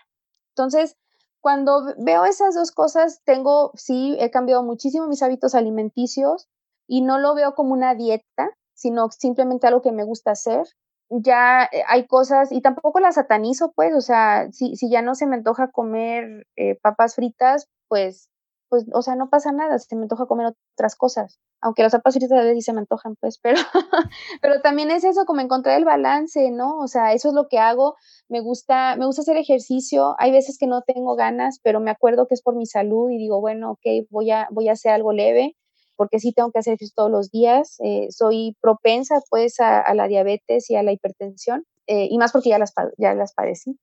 Entonces, 0.55 0.97
cuando 1.41 1.93
veo 1.97 2.25
esas 2.25 2.55
dos 2.55 2.71
cosas, 2.71 3.21
tengo, 3.25 3.71
sí, 3.75 4.17
he 4.19 4.31
cambiado 4.31 4.63
muchísimo 4.63 5.07
mis 5.07 5.23
hábitos 5.23 5.55
alimenticios 5.55 6.47
y 6.87 7.01
no 7.01 7.19
lo 7.19 7.35
veo 7.35 7.53
como 7.55 7.73
una 7.73 7.95
dieta, 7.95 8.51
sino 8.73 9.09
simplemente 9.11 9.67
algo 9.67 9.81
que 9.81 9.91
me 9.91 10.03
gusta 10.03 10.31
hacer. 10.31 10.65
Ya 11.09 11.63
eh, 11.71 11.83
hay 11.87 12.05
cosas, 12.07 12.51
y 12.51 12.61
tampoco 12.61 12.99
las 12.99 13.15
satanizo, 13.15 13.71
pues, 13.75 13.95
o 13.95 14.01
sea, 14.01 14.51
si, 14.51 14.75
si 14.75 14.89
ya 14.89 15.01
no 15.01 15.15
se 15.15 15.25
me 15.25 15.35
antoja 15.35 15.71
comer 15.71 16.45
eh, 16.57 16.77
papas 16.81 17.15
fritas, 17.15 17.67
pues 17.87 18.29
pues, 18.69 18.85
o 18.93 19.01
sea, 19.01 19.15
no 19.15 19.29
pasa 19.29 19.51
nada, 19.51 19.79
se 19.79 19.95
me 19.95 20.03
antoja 20.03 20.25
comer 20.25 20.53
otras 20.73 20.95
cosas, 20.95 21.39
aunque 21.61 21.83
las 21.83 21.91
papas 21.93 22.15
fritas 22.15 22.31
a 22.31 22.41
veces 22.41 22.55
sí 22.55 22.61
se 22.61 22.73
me 22.73 22.79
antojan, 22.79 23.15
pues, 23.19 23.39
pero, 23.43 23.59
pero 24.41 24.61
también 24.61 24.91
es 24.91 25.03
eso, 25.03 25.25
como 25.25 25.41
encontrar 25.41 25.77
el 25.77 25.85
balance, 25.85 26.51
¿no? 26.51 26.77
O 26.79 26.87
sea, 26.87 27.13
eso 27.13 27.29
es 27.29 27.33
lo 27.33 27.47
que 27.47 27.59
hago, 27.59 27.95
me 28.29 28.41
gusta, 28.41 28.95
me 28.97 29.05
gusta 29.05 29.21
hacer 29.21 29.37
ejercicio, 29.37 30.15
hay 30.19 30.31
veces 30.31 30.57
que 30.57 30.67
no 30.67 30.81
tengo 30.81 31.15
ganas, 31.15 31.59
pero 31.63 31.79
me 31.79 31.91
acuerdo 31.91 32.27
que 32.27 32.33
es 32.33 32.41
por 32.41 32.55
mi 32.55 32.65
salud 32.65 33.09
y 33.09 33.17
digo, 33.17 33.39
bueno, 33.41 33.71
ok, 33.71 34.07
voy 34.09 34.31
a, 34.31 34.47
voy 34.51 34.69
a 34.69 34.73
hacer 34.73 34.91
algo 34.91 35.13
leve, 35.13 35.55
porque 35.95 36.19
sí 36.19 36.31
tengo 36.31 36.51
que 36.51 36.59
hacer 36.59 36.73
ejercicio 36.73 36.93
todos 36.95 37.11
los 37.11 37.31
días, 37.31 37.77
eh, 37.83 38.07
soy 38.11 38.55
propensa, 38.61 39.21
pues, 39.29 39.59
a, 39.59 39.93
la 39.93 40.07
diabetes 40.07 40.69
y 40.69 40.75
a 40.75 40.83
la 40.83 40.91
hipertensión, 40.91 41.65
eh, 41.87 42.07
y 42.09 42.17
más 42.17 42.31
porque 42.31 42.49
ya 42.49 42.59
las, 42.59 42.73
ya 42.97 43.13
las 43.13 43.33
padecí. 43.33 43.77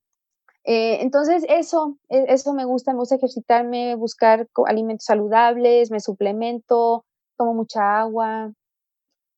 Eh, 0.65 0.97
entonces, 1.01 1.45
eso, 1.47 1.97
e, 2.09 2.25
eso 2.29 2.53
me 2.53 2.65
gusta, 2.65 2.91
me 2.91 2.99
gusta 2.99 3.15
ejercitarme, 3.15 3.95
buscar 3.95 4.47
alimentos 4.65 5.05
saludables, 5.05 5.91
me 5.91 5.99
suplemento, 5.99 7.05
tomo 7.37 7.53
mucha 7.53 7.99
agua. 7.99 8.51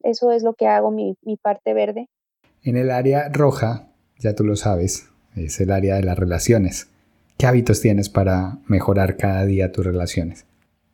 Eso 0.03 0.31
es 0.31 0.43
lo 0.43 0.53
que 0.53 0.67
hago, 0.67 0.91
mi, 0.91 1.17
mi 1.21 1.35
parte 1.35 1.73
verde. 1.73 2.07
En 2.63 2.77
el 2.77 2.91
área 2.91 3.29
roja, 3.29 3.89
ya 4.19 4.35
tú 4.35 4.43
lo 4.43 4.55
sabes, 4.55 5.09
es 5.35 5.59
el 5.59 5.71
área 5.71 5.95
de 5.95 6.03
las 6.03 6.17
relaciones. 6.17 6.89
¿Qué 7.37 7.45
hábitos 7.45 7.81
tienes 7.81 8.09
para 8.09 8.59
mejorar 8.67 9.17
cada 9.17 9.45
día 9.45 9.71
tus 9.71 9.85
relaciones? 9.85 10.45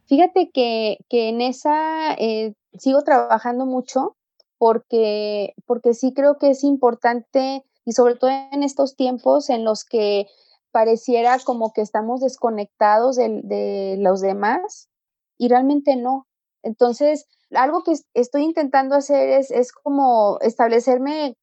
Fíjate 0.08 0.50
que, 0.54 0.98
que 1.10 1.30
en 1.30 1.42
esa 1.42 2.14
eh, 2.16 2.54
sigo 2.78 3.04
trabajando 3.04 3.66
mucho 3.66 4.18
porque, 4.58 5.54
porque 5.66 5.94
sí 5.94 6.14
creo 6.14 6.38
que 6.38 6.50
es 6.52 6.64
importante 6.64 7.64
y 7.86 7.94
sobre 7.94 8.16
todo 8.16 8.30
en 8.52 8.64
estos 8.64 8.96
tiempos 8.96 9.50
en 9.50 9.64
los 9.64 9.84
que 9.84 10.28
pareciera 10.72 11.38
como 11.40 11.72
que 11.72 11.82
estamos 11.82 12.22
desconectados 12.22 13.16
de, 13.16 13.96
los 14.00 14.22
demás 14.22 14.90
y 15.38 15.48
realmente 15.48 15.96
no. 15.96 16.28
Entonces, 16.64 17.28
algo 17.52 17.84
que 17.84 17.94
estoy 18.14 18.44
intentando 18.44 18.96
hacer 18.96 19.30
es, 19.30 19.52
es 19.52 19.72
como 19.72 20.40
establecerme 20.42 21.38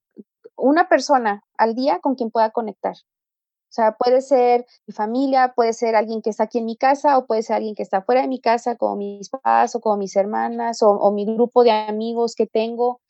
una 0.57 0.89
persona 0.89 1.45
al 1.57 1.75
día 1.75 2.01
con 2.01 2.15
quien 2.15 2.31
pueda 2.31 2.51
conectar. 2.51 2.95
O 2.95 3.73
sea, 3.73 3.97
puede 3.97 4.21
ser 4.21 4.67
mi 4.89 4.93
familia, 4.93 5.53
puede 5.55 5.73
ser 5.73 5.95
alguien 5.95 6.23
que 6.23 6.31
está 6.31 6.45
aquí 6.45 6.59
en 6.59 6.65
mi 6.65 6.77
casa 6.77 7.17
o 7.17 7.27
puede 7.27 7.45
ser 7.45 7.55
alguien 7.55 7.77
que 7.77 7.85
está 7.85 8.03
fuera 8.03 8.23
de 8.23 8.27
mi 8.27 8.41
casa, 8.41 8.77
como 8.77 8.97
mis 8.97 9.31
papás 9.31 9.77
o 9.77 9.81
como 9.81 9.97
mis 9.97 10.17
hermanas 10.17 10.83
o, 10.83 10.91
o 10.91 11.13
mi 11.13 11.25
grupo 11.25 11.63
de 11.63 11.71
amigos 11.71 12.35
que 12.35 12.49
tengo. 12.49 13.01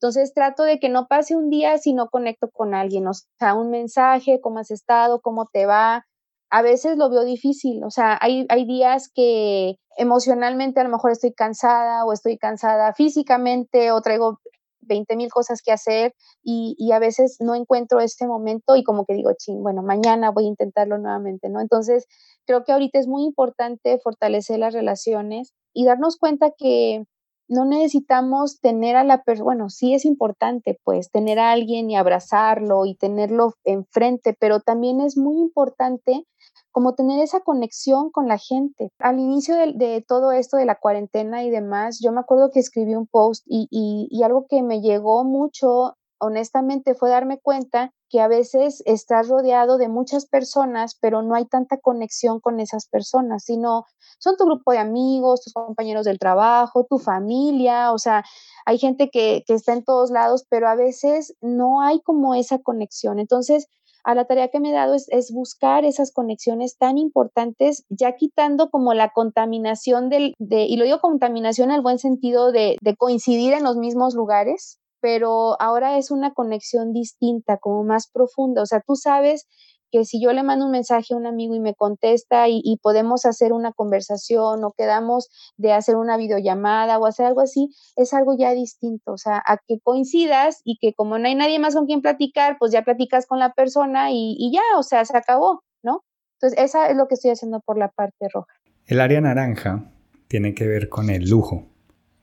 Entonces 0.00 0.32
trato 0.32 0.62
de 0.62 0.78
que 0.78 0.88
no 0.88 1.08
pase 1.08 1.34
un 1.34 1.50
día 1.50 1.76
si 1.78 1.92
no 1.92 2.08
conecto 2.08 2.48
con 2.52 2.72
alguien, 2.74 3.08
o 3.08 3.12
sea, 3.38 3.54
un 3.54 3.70
mensaje, 3.70 4.40
cómo 4.40 4.60
has 4.60 4.70
estado, 4.70 5.20
cómo 5.20 5.48
te 5.52 5.66
va. 5.66 6.06
A 6.50 6.62
veces 6.62 6.96
lo 6.96 7.10
veo 7.10 7.24
difícil, 7.24 7.82
o 7.84 7.90
sea, 7.90 8.16
hay, 8.20 8.46
hay 8.48 8.64
días 8.64 9.10
que 9.12 9.74
emocionalmente 9.96 10.80
a 10.80 10.84
lo 10.84 10.90
mejor 10.90 11.10
estoy 11.10 11.32
cansada 11.32 12.04
o 12.04 12.12
estoy 12.12 12.38
cansada 12.38 12.94
físicamente 12.94 13.90
o 13.90 14.00
traigo 14.00 14.38
20 14.80 15.16
mil 15.16 15.30
cosas 15.30 15.60
que 15.62 15.72
hacer 15.72 16.14
y, 16.42 16.76
y, 16.78 16.92
a 16.92 17.00
veces 17.00 17.36
no 17.40 17.54
encuentro 17.54 18.00
este 18.00 18.26
momento 18.26 18.76
y 18.76 18.84
como 18.84 19.04
que 19.04 19.14
digo, 19.14 19.30
ching, 19.36 19.62
bueno, 19.62 19.82
mañana 19.82 20.30
voy 20.30 20.44
a 20.44 20.48
intentarlo 20.48 20.96
nuevamente, 20.96 21.48
¿no? 21.50 21.60
Entonces, 21.60 22.06
creo 22.46 22.64
que 22.64 22.72
ahorita 22.72 22.98
es 22.98 23.08
muy 23.08 23.24
importante 23.24 23.98
fortalecer 23.98 24.60
las 24.60 24.72
relaciones 24.72 25.52
y 25.74 25.84
darnos 25.84 26.16
cuenta 26.16 26.52
que 26.56 27.04
no 27.48 27.64
necesitamos 27.64 28.60
tener 28.60 28.96
a 28.96 29.04
la 29.04 29.22
persona, 29.22 29.44
bueno, 29.44 29.70
sí 29.70 29.94
es 29.94 30.04
importante 30.04 30.78
pues 30.84 31.10
tener 31.10 31.38
a 31.38 31.50
alguien 31.52 31.90
y 31.90 31.96
abrazarlo 31.96 32.86
y 32.86 32.94
tenerlo 32.94 33.54
enfrente, 33.64 34.36
pero 34.38 34.60
también 34.60 35.00
es 35.00 35.16
muy 35.16 35.38
importante 35.38 36.26
como 36.70 36.94
tener 36.94 37.20
esa 37.20 37.40
conexión 37.40 38.10
con 38.10 38.28
la 38.28 38.38
gente. 38.38 38.90
Al 38.98 39.18
inicio 39.18 39.56
de, 39.56 40.04
todo 40.06 40.32
esto 40.32 40.56
de 40.56 40.66
la 40.66 40.76
cuarentena 40.76 41.42
y 41.42 41.50
demás, 41.50 41.98
yo 42.00 42.12
me 42.12 42.20
acuerdo 42.20 42.50
que 42.50 42.60
escribí 42.60 42.94
un 42.94 43.06
post 43.06 43.44
y, 43.46 43.66
y 43.70 44.22
algo 44.22 44.46
que 44.48 44.62
me 44.62 44.80
llegó 44.80 45.24
mucho, 45.24 45.96
honestamente, 46.20 46.94
fue 46.94 47.10
darme 47.10 47.38
cuenta 47.38 47.92
que 48.08 48.20
a 48.20 48.28
veces 48.28 48.82
estás 48.86 49.28
rodeado 49.28 49.78
de 49.78 49.88
muchas 49.88 50.26
personas, 50.26 50.96
pero 51.00 51.22
no 51.22 51.34
hay 51.34 51.44
tanta 51.46 51.78
conexión 51.78 52.40
con 52.40 52.60
esas 52.60 52.88
personas, 52.88 53.44
sino 53.44 53.84
son 54.18 54.36
tu 54.36 54.46
grupo 54.46 54.72
de 54.72 54.78
amigos, 54.78 55.42
tus 55.42 55.52
compañeros 55.52 56.04
del 56.04 56.18
trabajo, 56.18 56.86
tu 56.88 56.98
familia, 56.98 57.92
o 57.92 57.98
sea, 57.98 58.24
hay 58.66 58.78
gente 58.78 59.10
que, 59.10 59.44
está 59.46 59.72
en 59.72 59.84
todos 59.84 60.10
lados, 60.10 60.44
pero 60.48 60.68
a 60.68 60.74
veces 60.74 61.34
no 61.40 61.82
hay 61.82 62.00
como 62.00 62.34
esa 62.34 62.58
conexión. 62.58 63.18
Entonces, 63.18 63.66
a 64.04 64.14
la 64.14 64.24
tarea 64.24 64.48
que 64.48 64.60
me 64.60 64.70
he 64.70 64.74
dado 64.74 64.94
es, 64.94 65.32
buscar 65.32 65.84
esas 65.84 66.12
conexiones 66.12 66.78
tan 66.78 66.96
importantes, 66.98 67.84
ya 67.90 68.16
quitando 68.16 68.70
como 68.70 68.94
la 68.94 69.10
contaminación 69.10 70.08
del, 70.08 70.34
de, 70.38 70.64
y 70.64 70.76
lo 70.76 70.84
digo 70.84 71.00
contaminación 71.00 71.70
en 71.70 71.76
el 71.76 71.82
buen 71.82 71.98
sentido 71.98 72.52
de, 72.52 72.76
de 72.80 72.96
coincidir 72.96 73.52
en 73.52 73.64
los 73.64 73.76
mismos 73.76 74.14
lugares, 74.14 74.78
pero 75.00 75.60
ahora 75.60 75.98
es 75.98 76.10
una 76.10 76.32
conexión 76.32 76.92
distinta, 76.92 77.58
como 77.58 77.84
más 77.84 78.10
profunda. 78.10 78.62
O 78.62 78.66
sea, 78.66 78.82
tú 78.86 78.96
sabes 78.96 79.46
que 79.90 80.04
si 80.04 80.20
yo 80.20 80.32
le 80.32 80.42
mando 80.42 80.66
un 80.66 80.72
mensaje 80.72 81.14
a 81.14 81.16
un 81.16 81.26
amigo 81.26 81.54
y 81.54 81.60
me 81.60 81.74
contesta 81.74 82.46
y, 82.48 82.78
podemos 82.82 83.24
hacer 83.24 83.52
una 83.52 83.72
conversación 83.72 84.62
o 84.64 84.72
quedamos 84.76 85.28
de 85.56 85.72
hacer 85.72 85.96
una 85.96 86.16
videollamada 86.16 86.98
o 86.98 87.06
hacer 87.06 87.26
algo 87.26 87.40
así, 87.40 87.70
es 87.96 88.12
algo 88.12 88.36
ya 88.38 88.52
distinto, 88.52 89.12
o 89.12 89.18
sea, 89.18 89.42
a 89.46 89.58
que 89.66 89.80
coincidas 89.80 90.60
y 90.64 90.78
que 90.78 90.94
como 90.94 91.18
no 91.18 91.26
hay 91.26 91.34
nadie 91.34 91.58
más 91.58 91.74
con 91.74 91.86
quien 91.86 92.02
platicar, 92.02 92.56
pues 92.58 92.72
ya 92.72 92.82
platicas 92.82 93.26
con 93.26 93.38
la 93.38 93.52
persona 93.52 94.10
y, 94.12 94.36
y 94.38 94.52
ya, 94.52 94.62
o 94.78 94.82
sea, 94.82 95.04
se 95.04 95.16
acabó, 95.16 95.62
¿no? 95.82 96.04
Entonces, 96.34 96.58
esa 96.58 96.88
es 96.88 96.96
lo 96.96 97.08
que 97.08 97.14
estoy 97.14 97.32
haciendo 97.32 97.60
por 97.60 97.78
la 97.78 97.88
parte 97.88 98.28
roja. 98.32 98.52
El 98.86 99.00
área 99.00 99.20
naranja 99.20 99.90
tiene 100.28 100.54
que 100.54 100.66
ver 100.66 100.88
con 100.88 101.10
el 101.10 101.28
lujo, 101.28 101.66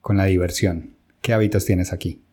con 0.00 0.16
la 0.16 0.24
diversión. 0.24 0.96
¿Qué 1.20 1.34
hábitos 1.34 1.64
tienes 1.64 1.92
aquí? 1.92 2.25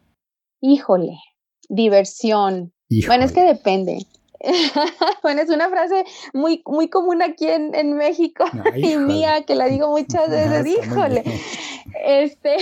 Híjole, 0.66 1.20
diversión. 1.68 2.72
Bueno, 3.06 3.26
es 3.26 3.34
que 3.34 3.42
depende. 3.42 4.08
bueno, 5.22 5.42
es 5.42 5.50
una 5.50 5.68
frase 5.68 6.06
muy, 6.34 6.62
muy 6.66 6.88
común 6.88 7.22
aquí 7.22 7.50
en, 7.50 7.98
México 7.98 8.46
y 8.78 8.96
mía, 8.96 9.44
que 9.46 9.56
la 9.56 9.66
digo 9.66 9.90
muchas 9.90 10.30
veces, 10.30 10.66
híjole. 10.66 11.26
Este, 12.06 12.56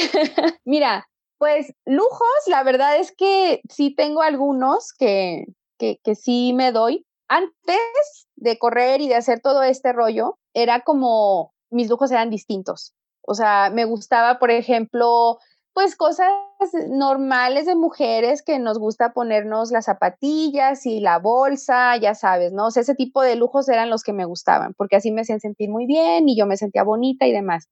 mira, 0.66 1.08
pues 1.38 1.76
lujos, 1.86 2.28
la 2.48 2.64
verdad 2.64 2.98
es 2.98 3.12
que 3.16 3.62
sí 3.70 3.94
tengo 3.94 4.24
algunos 4.24 4.94
que, 4.94 5.46
que, 5.78 6.00
que 6.04 6.16
sí 6.16 6.54
me 6.54 6.72
doy. 6.72 7.06
Antes 7.28 8.28
de 8.36 8.58
correr 8.58 9.02
y 9.02 9.10
de 9.10 9.16
hacer 9.16 9.42
todo 9.42 9.62
este 9.62 9.94
rollo, 9.94 10.40
era 10.56 10.82
como 10.82 11.54
mis 11.70 11.88
lujos 11.88 12.10
eran 12.10 12.32
distintos. 12.32 12.96
O 13.22 13.36
sea, 13.36 13.70
me 13.72 13.86
gustaba, 13.86 14.40
por 14.40 14.50
ejemplo, 14.50 15.38
pues 15.74 15.96
cosas 15.96 16.30
normales 16.90 17.66
de 17.66 17.76
mujeres 17.76 18.44
que 18.44 18.60
nos 18.60 18.78
gusta 18.78 19.14
ponernos 19.14 19.72
las 19.72 19.86
zapatillas 19.86 20.86
y 20.86 21.00
la 21.00 21.20
bolsa, 21.20 21.96
ya 21.98 22.14
sabes, 22.16 22.52
¿no? 22.54 22.68
O 22.68 22.72
sea, 22.72 22.82
ese 22.82 22.96
tipo 22.96 23.22
de 23.22 23.36
lujos 23.36 23.70
eran 23.70 23.90
los 23.90 24.04
que 24.04 24.14
me 24.14 24.26
gustaban, 24.26 24.74
porque 24.76 24.98
así 24.98 25.12
me 25.12 25.22
hacían 25.22 25.40
sentir 25.40 25.70
muy 25.70 25.86
bien 25.86 26.28
y 26.28 26.38
yo 26.38 26.46
me 26.46 26.58
sentía 26.58 26.84
bonita 26.84 27.26
y 27.28 27.32
demás. 27.32 27.68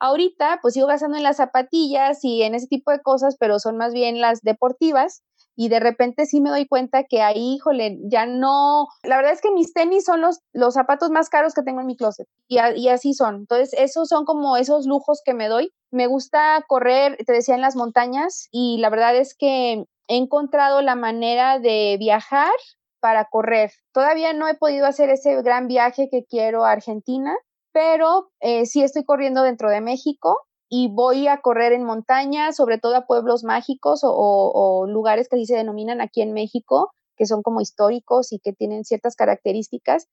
Ahorita, 0.00 0.58
pues 0.62 0.74
sigo 0.74 0.86
gastando 0.86 1.16
en 1.16 1.22
las 1.22 1.36
zapatillas 1.36 2.24
y 2.24 2.42
en 2.42 2.54
ese 2.54 2.66
tipo 2.66 2.90
de 2.90 3.00
cosas, 3.00 3.36
pero 3.38 3.58
son 3.58 3.76
más 3.76 3.92
bien 3.92 4.20
las 4.20 4.40
deportivas 4.42 5.22
y 5.56 5.68
de 5.68 5.80
repente 5.80 6.26
sí 6.26 6.40
me 6.40 6.50
doy 6.50 6.66
cuenta 6.66 7.04
que 7.04 7.22
ahí, 7.22 7.54
híjole, 7.54 7.98
ya 8.04 8.26
no, 8.26 8.88
la 9.02 9.16
verdad 9.16 9.32
es 9.32 9.40
que 9.40 9.50
mis 9.50 9.72
tenis 9.72 10.04
son 10.04 10.20
los, 10.20 10.40
los 10.52 10.74
zapatos 10.74 11.10
más 11.10 11.28
caros 11.28 11.54
que 11.54 11.62
tengo 11.62 11.80
en 11.80 11.86
mi 11.86 11.96
closet 11.96 12.26
y, 12.48 12.58
así 12.88 13.14
son. 13.14 13.36
Entonces, 13.36 13.72
esos 13.78 14.08
son 14.08 14.24
como 14.24 14.56
esos 14.56 14.86
lujos 14.86 15.22
que 15.24 15.34
me 15.34 15.48
doy. 15.48 15.72
Me 15.90 16.06
gusta 16.06 16.64
correr, 16.66 17.16
te 17.24 17.32
decía, 17.32 17.54
en 17.54 17.60
las 17.60 17.76
montañas 17.76 18.48
y 18.50 18.78
la 18.78 18.90
verdad 18.90 19.16
es 19.16 19.34
que 19.36 19.84
he 20.08 20.16
encontrado 20.16 20.82
la 20.82 20.96
manera 20.96 21.58
de 21.58 21.96
viajar 21.98 22.52
para 23.00 23.26
correr. 23.26 23.70
Todavía 23.92 24.32
no 24.32 24.48
he 24.48 24.54
podido 24.54 24.86
hacer 24.86 25.10
ese 25.10 25.40
gran 25.42 25.68
viaje 25.68 26.08
que 26.10 26.24
quiero 26.24 26.64
a 26.64 26.72
Argentina, 26.72 27.36
pero 27.72 28.30
eh, 28.40 28.66
sí 28.66 28.82
estoy 28.82 29.04
corriendo 29.04 29.42
dentro 29.42 29.70
de 29.70 29.80
México 29.80 30.46
y 30.68 30.88
voy 30.88 31.28
a 31.28 31.40
correr 31.40 31.72
en 31.72 31.84
montaña, 31.84 32.52
sobre 32.52 32.78
todo 32.78 32.96
a 32.96 33.06
pueblos 33.06 33.44
mágicos 33.44 34.00
o, 34.02 34.86
lugares 34.88 35.28
que 35.28 35.36
así 35.36 35.46
se 35.46 35.56
denominan 35.56 36.00
aquí 36.00 36.22
en 36.22 36.32
México, 36.32 36.92
que 37.16 37.26
son 37.26 37.42
como 37.42 37.60
históricos 37.60 38.32
y 38.32 38.38
que 38.38 38.52
tienen 38.52 38.84
ciertas 38.84 39.16
características. 39.16 40.08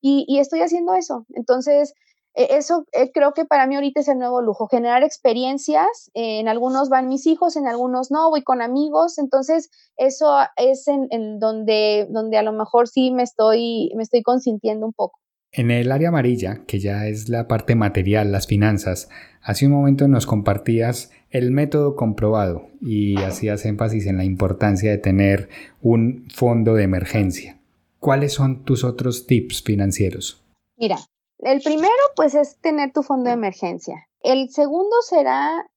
Y, 0.00 0.38
estoy 0.38 0.60
haciendo 0.60 0.94
eso. 0.94 1.24
Entonces, 1.34 1.94
e, 2.34 2.56
eso 2.56 2.84
eh, 2.92 3.10
creo 3.12 3.32
que 3.32 3.44
para 3.46 3.66
mí 3.66 3.74
ahorita 3.74 4.00
es 4.00 4.08
el 4.08 4.18
nuevo 4.18 4.42
lujo, 4.42 4.68
generar 4.68 5.02
experiencias. 5.02 6.10
en 6.14 6.48
algunos 6.48 6.90
van 6.90 7.08
mis 7.08 7.26
hijos, 7.26 7.56
en 7.56 7.66
algunos 7.66 8.10
no, 8.10 8.30
voy 8.30 8.42
con 8.42 8.62
amigos. 8.62 9.18
Entonces, 9.18 9.70
eso 9.96 10.36
es 10.56 10.86
en, 10.88 11.08
en 11.10 11.38
donde, 11.38 12.06
donde 12.10 12.38
a 12.38 12.42
lo 12.42 12.52
mejor 12.52 12.88
sí 12.88 13.10
me 13.10 13.22
estoy, 13.22 13.90
me 13.96 14.02
estoy 14.02 14.22
consintiendo 14.22 14.86
un 14.86 14.92
poco. 14.92 15.23
En 15.56 15.70
el 15.70 15.92
área 15.92 16.08
amarilla, 16.08 16.64
que 16.66 16.80
ya 16.80 17.06
es 17.06 17.28
la 17.28 17.46
parte 17.46 17.76
material, 17.76 18.32
las 18.32 18.48
finanzas, 18.48 19.08
hace 19.40 19.66
un 19.66 19.72
momento 19.72 20.08
nos 20.08 20.26
compartías 20.26 21.12
el 21.30 21.52
método 21.52 21.94
comprobado 21.94 22.66
y 22.80 23.22
hacías 23.22 23.64
énfasis 23.64 24.06
en 24.06 24.16
la 24.16 24.24
importancia 24.24 24.90
de 24.90 24.98
tener 24.98 25.48
un 25.80 26.26
fondo 26.34 26.74
de 26.74 26.82
emergencia. 26.82 27.60
¿Cuáles 28.00 28.32
son 28.32 28.64
tus 28.64 28.82
otros 28.82 29.28
tips 29.28 29.62
financieros? 29.62 30.42
Mira, 30.76 30.98
el 31.38 31.60
primero 31.62 31.92
pues 32.16 32.34
es 32.34 32.58
tener 32.58 32.92
tu 32.92 33.04
fondo 33.04 33.26
de 33.26 33.34
emergencia. 33.34 34.08
El 34.22 34.50
segundo 34.50 34.96
será, 35.08 35.70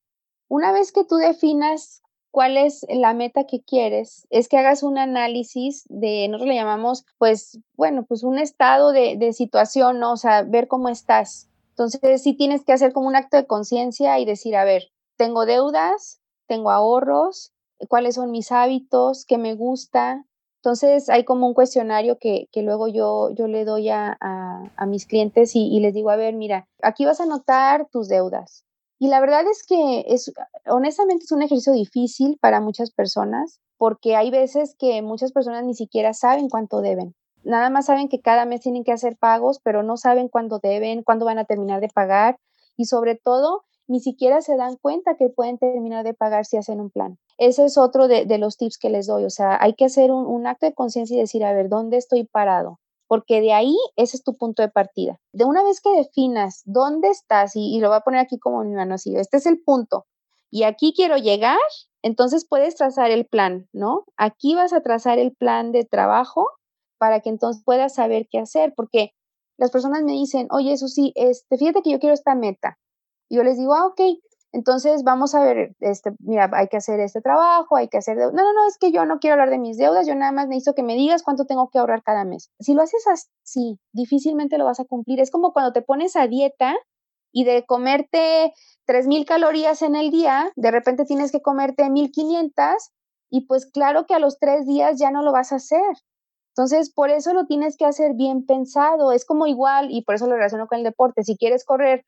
una 0.47 0.71
vez 0.71 0.91
que 0.91 1.05
tú 1.05 1.17
definas 1.17 2.01
cuál 2.32 2.57
es 2.57 2.86
la 2.89 3.13
meta 3.13 3.45
que 3.45 3.61
quieres, 3.61 4.28
es 4.30 4.47
que 4.47 4.57
hagas 4.57 4.84
un 4.84 4.97
análisis 4.97 5.86
de, 5.89 6.28
nosotros 6.28 6.49
le 6.49 6.55
llamamos, 6.55 7.05
pues, 7.17 7.59
bueno, 7.75 8.05
pues 8.05 8.23
un 8.23 8.39
estado 8.39 8.91
de, 8.91 9.34
situación, 9.34 9.99
¿no? 9.99 10.13
O 10.13 10.17
sea, 10.17 10.43
ver 10.43 10.67
cómo 10.67 10.89
estás. 10.89 11.49
Entonces, 11.69 12.21
sí 12.21 12.34
tienes 12.34 12.63
que 12.63 12.73
hacer 12.73 12.93
como 12.93 13.07
un 13.07 13.15
acto 13.15 13.38
de 13.38 13.47
conciencia 13.47 14.19
y 14.19 14.25
decir, 14.25 14.55
a 14.55 14.65
ver, 14.65 14.84
tengo 15.15 15.45
deudas, 15.45 16.19
tengo 16.47 16.71
ahorros, 16.71 17.53
cuáles 17.88 18.15
son 18.15 18.32
mis 18.32 18.51
hábitos, 18.51 19.25
qué 19.25 19.38
me 19.38 19.55
gusta. 19.55 20.25
Entonces, 20.61 21.09
hay 21.09 21.23
como 21.23 21.47
un 21.47 21.53
cuestionario 21.53 22.17
que, 22.19 22.49
luego 22.55 22.88
yo, 22.88 23.30
yo 23.32 23.47
le 23.47 23.63
doy 23.63 23.89
a, 23.89 24.17
mis 24.88 25.05
clientes 25.05 25.55
y, 25.55 25.67
y 25.67 25.80
les 25.80 25.93
digo, 25.93 26.09
a 26.09 26.15
ver, 26.15 26.34
mira, 26.34 26.67
aquí 26.82 27.05
vas 27.05 27.19
a 27.19 27.23
anotar 27.23 27.88
tus 27.91 28.07
deudas, 28.09 28.66
y 28.99 29.09
la 29.09 29.19
verdad 29.19 29.45
es 29.49 29.63
que 29.63 30.05
es, 30.07 30.33
honestamente 30.65 31.25
es 31.25 31.31
un 31.31 31.43
ejercicio 31.43 31.73
difícil 31.73 32.37
para 32.41 32.61
muchas 32.61 32.91
personas 32.91 33.59
porque 33.77 34.15
hay 34.15 34.31
veces 34.31 34.75
que 34.77 35.01
muchas 35.01 35.31
personas 35.31 35.63
ni 35.63 35.75
siquiera 35.75 36.13
saben 36.13 36.49
cuánto 36.49 36.81
deben. 36.81 37.13
Nada 37.43 37.69
más 37.69 37.85
saben 37.85 38.09
que 38.09 38.21
cada 38.21 38.45
mes 38.45 38.61
tienen 38.61 38.83
que 38.83 38.91
hacer 38.91 39.15
pagos, 39.15 39.59
pero 39.63 39.83
no 39.83 39.97
saben 39.97 40.29
cuándo 40.29 40.59
deben, 40.59 41.03
cuándo 41.03 41.25
van 41.25 41.37
a 41.37 41.45
terminar 41.45 41.79
de 41.79 41.89
pagar 41.89 42.39
y 42.75 42.85
sobre 42.85 43.15
todo 43.15 43.63
ni 43.87 43.99
siquiera 43.99 44.41
se 44.41 44.57
dan 44.57 44.75
cuenta 44.75 45.15
que 45.15 45.29
pueden 45.29 45.57
terminar 45.57 46.03
de 46.03 46.13
pagar 46.13 46.45
si 46.45 46.57
hacen 46.57 46.81
un 46.81 46.89
plan. 46.89 47.17
Ese 47.37 47.65
es 47.65 47.77
otro 47.77 48.07
de, 48.07 48.25
los 48.37 48.57
tips 48.57 48.77
que 48.77 48.89
les 48.89 49.07
doy. 49.07 49.23
O 49.23 49.29
sea, 49.29 49.57
hay 49.61 49.75
que 49.75 49.85
hacer 49.85 50.11
un, 50.11 50.25
un 50.25 50.45
acto 50.47 50.65
de 50.65 50.73
conciencia 50.73 51.15
y 51.15 51.19
decir, 51.19 51.45
a 51.45 51.53
ver, 51.53 51.69
¿dónde 51.69 51.97
estoy 51.97 52.25
parado? 52.25 52.79
Porque 53.08 53.41
de 53.41 53.53
ahí 53.53 53.76
ese 53.95 54.18
es 54.18 54.24
tu 54.24 54.36
punto 54.36 54.62
de 54.62 54.70
partida. 54.70 55.20
De 55.34 55.45
una 55.45 55.64
vez 55.64 55.82
que 55.82 55.89
definas 55.91 56.62
dónde 56.66 57.10
estás, 57.10 57.55
y, 57.55 57.80
lo 57.80 57.89
voy 57.89 57.97
a 57.97 58.01
poner 58.01 58.20
aquí 58.20 58.38
como 58.38 58.64
mi 58.64 58.74
mano 58.74 58.95
así, 58.95 59.16
este 59.16 59.38
es 59.38 59.45
el 59.45 59.62
punto, 59.62 60.05
y 60.49 60.64
aquí 60.64 60.93
quiero 60.95 61.18
llegar, 61.18 61.60
entonces 62.01 62.45
puedes 62.47 62.76
trazar 62.76 63.12
el 63.12 63.26
plan, 63.26 63.68
¿no? 63.74 64.05
Aquí 64.18 64.55
vas 64.55 64.74
a 64.74 64.82
trazar 64.82 65.20
el 65.20 65.36
plan 65.36 65.72
de 65.72 65.84
trabajo 65.84 66.47
para 66.97 67.20
que 67.20 67.30
entonces 67.30 67.64
puedas 67.66 67.95
saber 67.95 68.28
qué 68.30 68.39
hacer, 68.39 68.74
porque 68.76 69.12
las 69.58 69.72
personas 69.72 70.03
me 70.03 70.14
dicen, 70.14 70.47
oye, 70.51 70.74
eso 70.74 70.88
sí, 70.88 71.12
este, 71.16 71.58
fíjate 71.58 71.82
que 71.82 71.91
yo 71.91 71.99
quiero 71.99 72.14
esta 72.14 72.36
meta. 72.36 72.78
Y 73.30 73.36
yo 73.38 73.43
les 73.43 73.58
digo, 73.58 73.74
ah, 73.74 73.88
ok, 73.88 73.99
entonces, 74.53 75.03
vamos 75.03 75.35
a 75.35 75.41
ver, 75.41 75.75
este, 75.79 76.11
mira, 76.19 76.49
hay 76.53 76.67
que 76.67 76.77
hacer 76.77 76.99
este 76.99 77.21
trabajo, 77.21 77.75
hay 77.75 77.89
que 77.89 77.97
hacer... 77.97 78.17
No, 78.17 78.31
no, 78.31 78.53
no, 78.53 78.67
es 78.67 78.77
que 78.79 78.91
yo 78.91 79.05
no 79.05 79.19
quiero 79.19 79.33
hablar 79.33 79.49
de 79.49 79.59
mis 79.59 79.77
deudas, 79.77 80.07
yo 80.07 80.15
nada 80.15 80.31
más 80.31 80.47
necesito 80.47 80.73
que 80.73 80.83
me 80.83 80.95
digas 80.95 81.21
cuánto 81.23 81.45
tengo 81.45 81.69
que 81.69 81.79
ahorrar 81.79 82.01
cada 82.03 82.23
mes. 82.23 82.49
Si 82.59 82.73
lo 82.73 82.81
haces 82.81 83.05
así, 83.07 83.79
difícilmente 83.93 84.57
lo 84.57 84.65
vas 84.65 84.79
a 84.79 84.85
cumplir. 84.85 85.19
Es 85.19 85.31
como 85.31 85.51
cuando 85.51 85.73
te 85.73 85.81
pones 85.81 86.15
a 86.15 86.27
dieta 86.27 86.75
y 87.33 87.43
de 87.43 87.65
comerte 87.65 88.53
3.000 88.87 89.25
calorías 89.25 89.81
en 89.81 89.95
el 89.95 90.11
día, 90.11 90.51
de 90.55 90.71
repente 90.71 91.05
tienes 91.05 91.31
que 91.31 91.41
comerte 91.41 91.83
1.500 91.83 92.75
y 93.29 93.45
pues 93.47 93.65
claro 93.65 94.05
que 94.05 94.13
a 94.13 94.19
los 94.19 94.39
tres 94.39 94.65
días 94.65 94.97
ya 94.97 95.11
no 95.11 95.21
lo 95.23 95.33
vas 95.33 95.51
a 95.51 95.57
hacer. 95.57 95.97
Entonces, 96.55 96.91
por 96.91 97.11
eso 97.11 97.33
lo 97.33 97.45
tienes 97.45 97.77
que 97.77 97.85
hacer 97.85 98.13
bien 98.15 98.45
pensado. 98.45 99.11
Es 99.11 99.25
como 99.25 99.45
igual, 99.45 99.89
y 99.91 100.01
por 100.03 100.15
eso 100.15 100.25
lo 100.25 100.35
relaciono 100.35 100.65
con 100.65 100.79
el 100.79 100.83
deporte. 100.83 101.23
Si 101.23 101.37
quieres 101.37 101.63
correr 101.63 102.03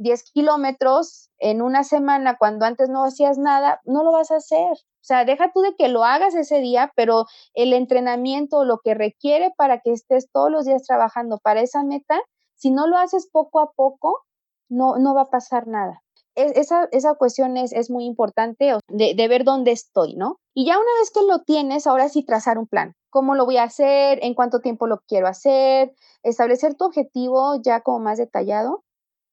10 0.00 0.32
kilómetros 0.32 1.30
en 1.38 1.60
una 1.60 1.84
semana 1.84 2.36
cuando 2.38 2.64
antes 2.64 2.88
no 2.88 3.04
hacías 3.04 3.36
nada, 3.38 3.80
no 3.84 4.02
lo 4.02 4.12
vas 4.12 4.30
a 4.30 4.36
hacer. 4.36 4.72
O 4.72 5.02
sea, 5.02 5.24
deja 5.24 5.52
tú 5.52 5.60
de 5.60 5.74
que 5.76 5.88
lo 5.88 6.04
hagas 6.04 6.34
ese 6.34 6.60
día, 6.60 6.92
pero 6.96 7.26
el 7.54 7.72
entrenamiento, 7.74 8.64
lo 8.64 8.78
que 8.78 8.94
requiere 8.94 9.52
para 9.56 9.80
que 9.80 9.92
estés 9.92 10.30
todos 10.32 10.50
los 10.50 10.64
días 10.64 10.84
trabajando 10.84 11.38
para 11.38 11.60
esa 11.60 11.84
meta, 11.84 12.18
si 12.54 12.70
no 12.70 12.86
lo 12.86 12.96
haces 12.96 13.28
poco 13.30 13.60
a 13.60 13.72
poco, 13.72 14.24
no, 14.68 14.96
no 14.96 15.14
va 15.14 15.22
a 15.22 15.30
pasar 15.30 15.66
nada. 15.66 16.02
esa, 16.34 16.88
esa, 16.92 17.14
cuestión 17.14 17.58
es, 17.58 17.72
es 17.72 17.90
muy 17.90 18.04
importante 18.04 18.72
de, 18.88 19.14
de, 19.14 19.28
ver 19.28 19.44
dónde 19.44 19.72
estoy, 19.72 20.14
¿no? 20.16 20.38
Y 20.54 20.64
ya 20.64 20.78
una 20.78 20.92
vez 21.00 21.10
que 21.10 21.22
lo 21.22 21.40
tienes, 21.40 21.86
ahora 21.86 22.08
sí 22.08 22.22
trazar 22.22 22.56
un 22.56 22.66
plan. 22.66 22.94
¿Cómo 23.10 23.34
lo 23.34 23.44
voy 23.44 23.58
a 23.58 23.64
hacer? 23.64 24.18
¿En 24.22 24.34
cuánto 24.34 24.60
tiempo 24.60 24.86
lo 24.86 25.00
quiero 25.06 25.26
hacer? 25.26 25.92
Establecer 26.22 26.74
tu 26.74 26.84
objetivo 26.84 27.60
ya 27.60 27.80
como 27.80 27.98
más 27.98 28.18
detallado 28.18 28.84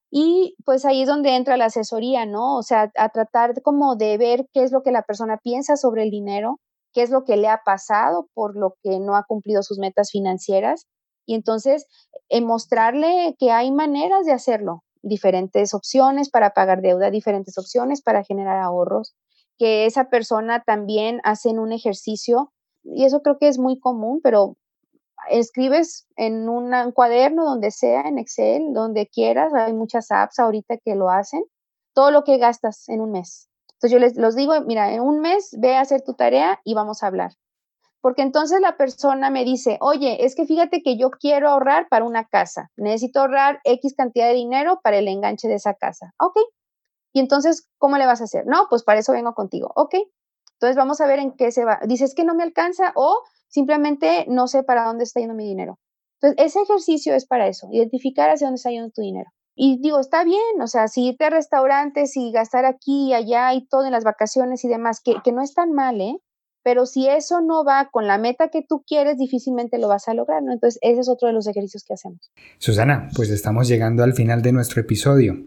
y 0.10 0.56
pues 0.66 0.86
ahí 0.86 1.02
es 1.02 1.08
donde 1.08 1.36
entra 1.36 1.58
la 1.58 1.66
asesoría, 1.66 2.26
¿no? 2.26 2.58
O 2.58 2.64
sea, 2.64 2.92
a 2.96 3.10
tratar 3.10 3.62
como 3.62 3.96
de 3.96 4.18
ver 4.18 4.48
qué 4.54 4.64
es 4.64 4.72
lo 4.72 4.82
que 4.84 4.92
la 4.92 5.04
persona 5.04 5.38
piensa 5.44 5.76
sobre 5.76 6.04
el 6.04 6.12
dinero, 6.12 6.60
qué 6.94 7.02
es 7.02 7.10
lo 7.10 7.24
que 7.24 7.38
le 7.38 7.48
ha 7.50 7.62
pasado 7.66 8.28
por 8.34 8.56
lo 8.58 8.76
que 8.84 9.00
no 9.00 9.16
ha 9.16 9.24
cumplido 9.28 9.64
sus 9.64 9.80
metas 9.80 10.10
financieras. 10.12 10.88
Y 11.26 11.36
entonces, 11.36 11.86
en 12.30 12.46
mostrarle 12.46 13.36
que 13.38 13.52
hay 13.52 13.72
maneras 13.72 14.26
de 14.26 14.32
hacerlo, 14.32 14.84
diferentes 15.02 15.74
opciones 15.74 16.30
para 16.30 16.52
pagar 16.52 16.82
deuda, 16.82 17.12
diferentes 17.12 17.58
opciones 17.58 18.02
para 18.02 18.24
generar 18.24 18.60
ahorros, 18.60 19.14
que 19.58 19.86
esa 19.86 20.10
persona 20.10 20.64
también 20.66 21.20
hace 21.24 21.50
un 21.50 21.72
ejercicio, 21.72 22.54
y 22.84 23.04
eso 23.06 23.22
creo 23.22 23.38
que 23.38 23.48
es 23.48 23.60
muy 23.60 23.80
común, 23.80 24.22
pero 24.24 24.56
escribes 25.30 26.08
en 26.16 26.50
un 26.50 26.92
cuaderno, 26.92 27.46
donde 27.46 27.72
sea, 27.72 28.02
en 28.02 28.18
Excel, 28.18 28.74
donde 28.74 29.08
quieras, 29.08 29.54
hay 29.54 29.74
muchas 29.74 30.12
apps 30.12 30.40
ahorita 30.40 30.78
que 30.78 30.96
lo 30.96 31.10
hacen, 31.10 31.44
todo 31.94 32.12
lo 32.12 32.24
que 32.24 32.38
gastas 32.38 32.88
en 32.90 33.02
un 33.02 33.12
mes. 33.12 33.50
Entonces 33.74 33.92
yo 33.92 34.00
les 34.00 34.18
los 34.18 34.36
digo, 34.36 34.54
mira, 34.62 34.92
en 34.94 35.02
un 35.02 35.20
mes 35.20 35.56
ve 35.60 35.76
a 35.76 35.82
hacer 35.82 36.02
tu 36.02 36.16
tarea 36.16 36.60
y 36.64 36.74
vamos 36.74 37.04
a 37.04 37.08
hablar. 37.08 37.32
Porque 38.02 38.22
entonces 38.22 38.62
la 38.62 38.78
persona 38.78 39.30
me 39.30 39.44
dice, 39.44 39.78
oye, 39.82 40.26
es 40.26 40.36
que 40.36 40.46
fíjate 40.46 40.82
que 40.82 40.98
yo 40.98 41.12
quiero 41.12 41.50
ahorrar 41.50 41.88
para 41.90 42.06
una 42.06 42.26
casa, 42.26 42.72
necesito 42.76 43.20
ahorrar 43.20 43.60
X 43.64 43.96
cantidad 43.96 44.28
de 44.28 44.34
dinero 44.34 44.80
para 44.84 44.98
el 44.98 45.08
enganche 45.08 45.48
de 45.48 45.56
esa 45.56 45.74
casa. 45.74 46.14
Ok. 46.20 46.38
Y 47.14 47.20
entonces, 47.20 47.68
¿cómo 47.78 47.98
le 47.98 48.06
vas 48.06 48.22
a 48.22 48.26
hacer? 48.26 48.46
No, 48.46 48.68
pues 48.70 48.84
para 48.84 49.00
eso 49.00 49.12
vengo 49.14 49.34
contigo. 49.34 49.72
Ok. 49.76 49.96
Entonces 50.58 50.76
vamos 50.76 51.02
a 51.02 51.08
ver 51.08 51.20
en 51.20 51.34
qué 51.34 51.52
se 51.52 51.66
va. 51.66 51.80
Dices 51.88 52.16
que 52.16 52.24
no 52.24 52.34
me 52.34 52.44
alcanza 52.44 52.92
o 52.96 53.22
simplemente 53.48 54.26
no 54.28 54.48
sé 54.48 54.64
para 54.64 54.86
dónde 54.86 55.04
está 55.04 55.20
yendo 55.20 55.36
mi 55.36 55.48
dinero. 55.48 55.78
Entonces, 56.20 56.46
ese 56.48 56.62
ejercicio 56.62 57.14
es 57.14 57.26
para 57.26 57.48
eso, 57.48 57.68
identificar 57.72 58.30
hacia 58.30 58.48
dónde 58.48 58.58
está 58.58 58.72
yendo 58.72 58.90
tu 58.90 59.02
dinero. 59.02 59.30
Y 59.56 59.80
digo, 59.82 60.00
está 60.00 60.24
bien, 60.24 60.62
o 60.62 60.68
sea, 60.68 60.88
si 60.88 61.08
irte 61.08 61.26
a 61.26 61.30
restaurantes 61.30 62.16
y 62.16 62.32
gastar 62.32 62.66
aquí 62.66 63.10
y 63.10 63.14
allá 63.14 63.54
y 63.54 63.68
todo 63.68 63.86
en 63.86 63.92
las 63.92 64.04
vacaciones 64.04 64.64
y 64.64 64.68
demás, 64.68 65.02
que, 65.04 65.16
que 65.24 65.32
no 65.32 65.42
es 65.42 65.54
tan 65.54 65.74
mal, 65.74 66.02
¿eh? 66.02 66.16
Pero 66.64 66.86
si 66.86 67.08
eso 67.08 67.42
no 67.42 67.64
va 67.64 67.90
con 67.92 68.08
la 68.08 68.18
meta 68.18 68.50
que 68.50 68.62
tú 68.62 68.84
quieres, 68.86 69.18
difícilmente 69.18 69.78
lo 69.78 69.88
vas 69.88 70.08
a 70.08 70.14
lograr, 70.14 70.44
¿no? 70.44 70.54
Entonces, 70.54 70.80
ese 70.82 71.02
es 71.02 71.10
otro 71.10 71.28
de 71.28 71.34
los 71.34 71.48
ejercicios 71.48 71.84
que 71.84 71.94
hacemos. 71.94 72.32
Susana, 72.58 73.10
pues 73.16 73.30
estamos 73.30 73.68
llegando 73.68 74.04
al 74.04 74.14
final 74.14 74.42
de 74.42 74.52
nuestro 74.52 74.82
episodio. 74.82 75.38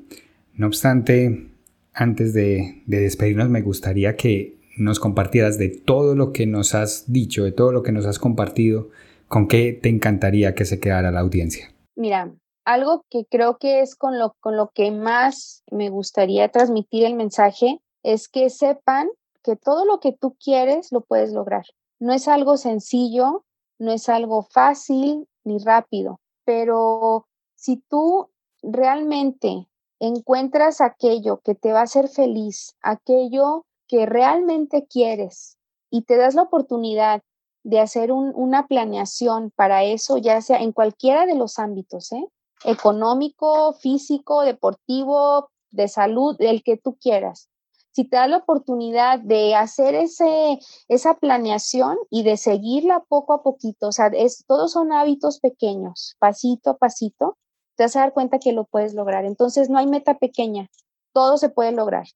No 0.54 0.66
obstante, 0.66 1.52
antes 1.92 2.32
de, 2.32 2.82
de 2.86 3.00
despedirnos, 3.00 3.48
me 3.48 3.60
gustaría 3.60 4.16
que 4.16 4.59
nos 4.80 4.98
compartieras 4.98 5.58
de 5.58 5.68
todo 5.68 6.14
lo 6.14 6.32
que 6.32 6.46
nos 6.46 6.74
has 6.74 7.12
dicho, 7.12 7.44
de 7.44 7.52
todo 7.52 7.70
lo 7.70 7.82
que 7.82 7.92
nos 7.92 8.06
has 8.06 8.18
compartido, 8.18 8.88
con 9.28 9.46
qué 9.46 9.78
te 9.80 9.88
encantaría 9.88 10.54
que 10.54 10.64
se 10.64 10.80
quedara 10.80 11.10
la 11.10 11.20
audiencia. 11.20 11.72
Mira, 11.94 12.34
algo 12.64 13.04
que 13.10 13.26
creo 13.26 13.58
que 13.58 13.80
es 13.80 13.94
con 13.94 14.18
lo, 14.18 14.34
con 14.40 14.56
lo 14.56 14.70
que 14.74 14.90
más 14.90 15.62
me 15.70 15.90
gustaría 15.90 16.48
transmitir 16.48 17.04
el 17.04 17.14
mensaje 17.14 17.80
es 18.02 18.28
que 18.28 18.48
sepan 18.48 19.08
que 19.42 19.56
todo 19.56 19.84
lo 19.84 20.00
que 20.00 20.12
tú 20.12 20.36
quieres 20.42 20.92
lo 20.92 21.02
puedes 21.02 21.32
lograr. 21.32 21.64
No 21.98 22.14
es 22.14 22.26
algo 22.26 22.56
sencillo, 22.56 23.44
no 23.78 23.92
es 23.92 24.08
algo 24.08 24.42
fácil 24.42 25.28
ni 25.44 25.58
rápido, 25.58 26.20
pero 26.44 27.26
si 27.54 27.82
tú 27.88 28.30
realmente 28.62 29.68
encuentras 29.98 30.80
aquello 30.80 31.40
que 31.44 31.54
te 31.54 31.72
va 31.72 31.80
a 31.80 31.84
hacer 31.84 32.08
feliz, 32.08 32.76
aquello 32.82 33.66
que 33.90 34.06
realmente 34.06 34.86
quieres 34.86 35.58
y 35.90 36.02
te 36.02 36.16
das 36.16 36.36
la 36.36 36.42
oportunidad 36.42 37.22
de 37.64 37.80
hacer 37.80 38.12
una 38.12 38.68
planeación 38.68 39.50
para 39.50 39.82
eso, 39.82 40.16
ya 40.16 40.40
sea 40.40 40.58
en 40.62 40.70
cualquiera 40.70 41.26
de 41.26 41.34
los 41.34 41.58
ámbitos, 41.58 42.12
¿eh? 42.12 42.24
económico, 42.64 43.72
físico, 43.72 44.42
deportivo, 44.42 45.50
de 45.72 45.88
salud, 45.88 46.36
el 46.38 46.62
que 46.62 46.76
tú 46.76 46.96
quieras. 47.00 47.48
Si 47.90 48.04
te 48.04 48.16
das 48.16 48.30
la 48.30 48.36
oportunidad 48.36 49.18
de 49.18 49.56
hacer 49.56 49.96
ese, 49.96 50.60
esa 50.86 51.14
planeación 51.14 51.98
y 52.10 52.22
de 52.22 52.36
seguirla 52.36 53.04
poco 53.08 53.32
a 53.32 53.42
poquito, 53.42 53.88
o 53.88 53.92
sea, 53.92 54.06
es, 54.06 54.44
todos 54.46 54.70
son 54.70 54.92
hábitos 54.92 55.40
pequeños, 55.40 56.14
pasito 56.20 56.70
a 56.70 56.76
pasito, 56.76 57.36
te 57.76 57.82
vas 57.82 57.96
a 57.96 58.00
dar 58.00 58.12
cuenta 58.12 58.38
que 58.38 58.52
lo 58.52 58.66
puedes 58.66 58.94
lograr. 58.94 59.24
Entonces, 59.24 59.68
no 59.68 59.78
hay 59.78 59.88
meta 59.88 60.16
pequeña, 60.18 60.68
todo 61.12 61.38
se 61.38 61.48
puede 61.48 61.72
lograr. 61.72 62.06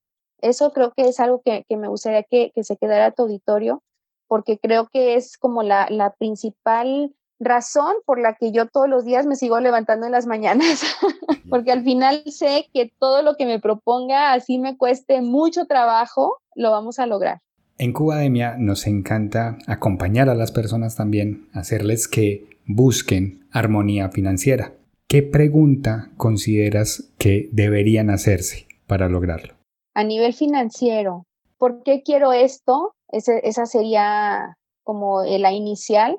Eso 0.44 0.72
creo 0.74 0.92
que 0.94 1.08
es 1.08 1.20
algo 1.20 1.40
que, 1.42 1.64
me 1.74 1.88
gustaría 1.88 2.22
que, 2.22 2.52
se 2.62 2.76
quedara 2.76 3.12
tu 3.12 3.22
auditorio, 3.22 3.82
porque 4.28 4.58
creo 4.58 4.88
que 4.92 5.14
es 5.14 5.38
como 5.38 5.62
la, 5.62 5.88
la 5.88 6.12
principal 6.12 7.14
razón 7.40 7.94
por 8.04 8.20
la 8.20 8.34
que 8.34 8.52
yo 8.52 8.66
todos 8.66 8.86
los 8.86 9.06
días 9.06 9.24
me 9.24 9.36
sigo 9.36 9.58
levantando 9.58 10.04
en 10.04 10.12
las 10.12 10.26
mañanas, 10.26 10.84
porque 11.48 11.72
al 11.72 11.82
final 11.82 12.22
sé 12.26 12.68
que 12.74 12.92
todo 12.98 13.22
lo 13.22 13.36
que 13.36 13.46
me 13.46 13.58
proponga, 13.58 14.34
así 14.34 14.58
me 14.58 14.76
cueste 14.76 15.22
mucho 15.22 15.64
trabajo, 15.64 16.42
lo 16.54 16.70
vamos 16.70 16.98
a 16.98 17.06
lograr. 17.06 17.40
En 17.78 17.94
Cubademia 17.94 18.56
nos 18.58 18.86
encanta 18.86 19.56
acompañar 19.66 20.28
a 20.28 20.34
las 20.34 20.52
personas 20.52 20.94
también, 20.94 21.48
hacerles 21.54 22.06
que 22.06 22.58
busquen 22.66 23.46
armonía 23.50 24.10
financiera. 24.10 24.74
¿Qué 25.08 25.22
pregunta 25.22 26.10
consideras 26.18 27.12
que 27.16 27.48
deberían 27.50 28.10
hacerse 28.10 28.66
para 28.86 29.08
lograrlo? 29.08 29.53
A 29.94 30.04
nivel 30.04 30.34
financiero, 30.34 31.26
¿por 31.56 31.82
qué 31.82 32.02
quiero 32.02 32.32
esto? 32.32 32.94
esa 33.10 33.66
sería 33.66 34.58
como 34.82 35.22
la 35.22 35.52
inicial 35.52 36.18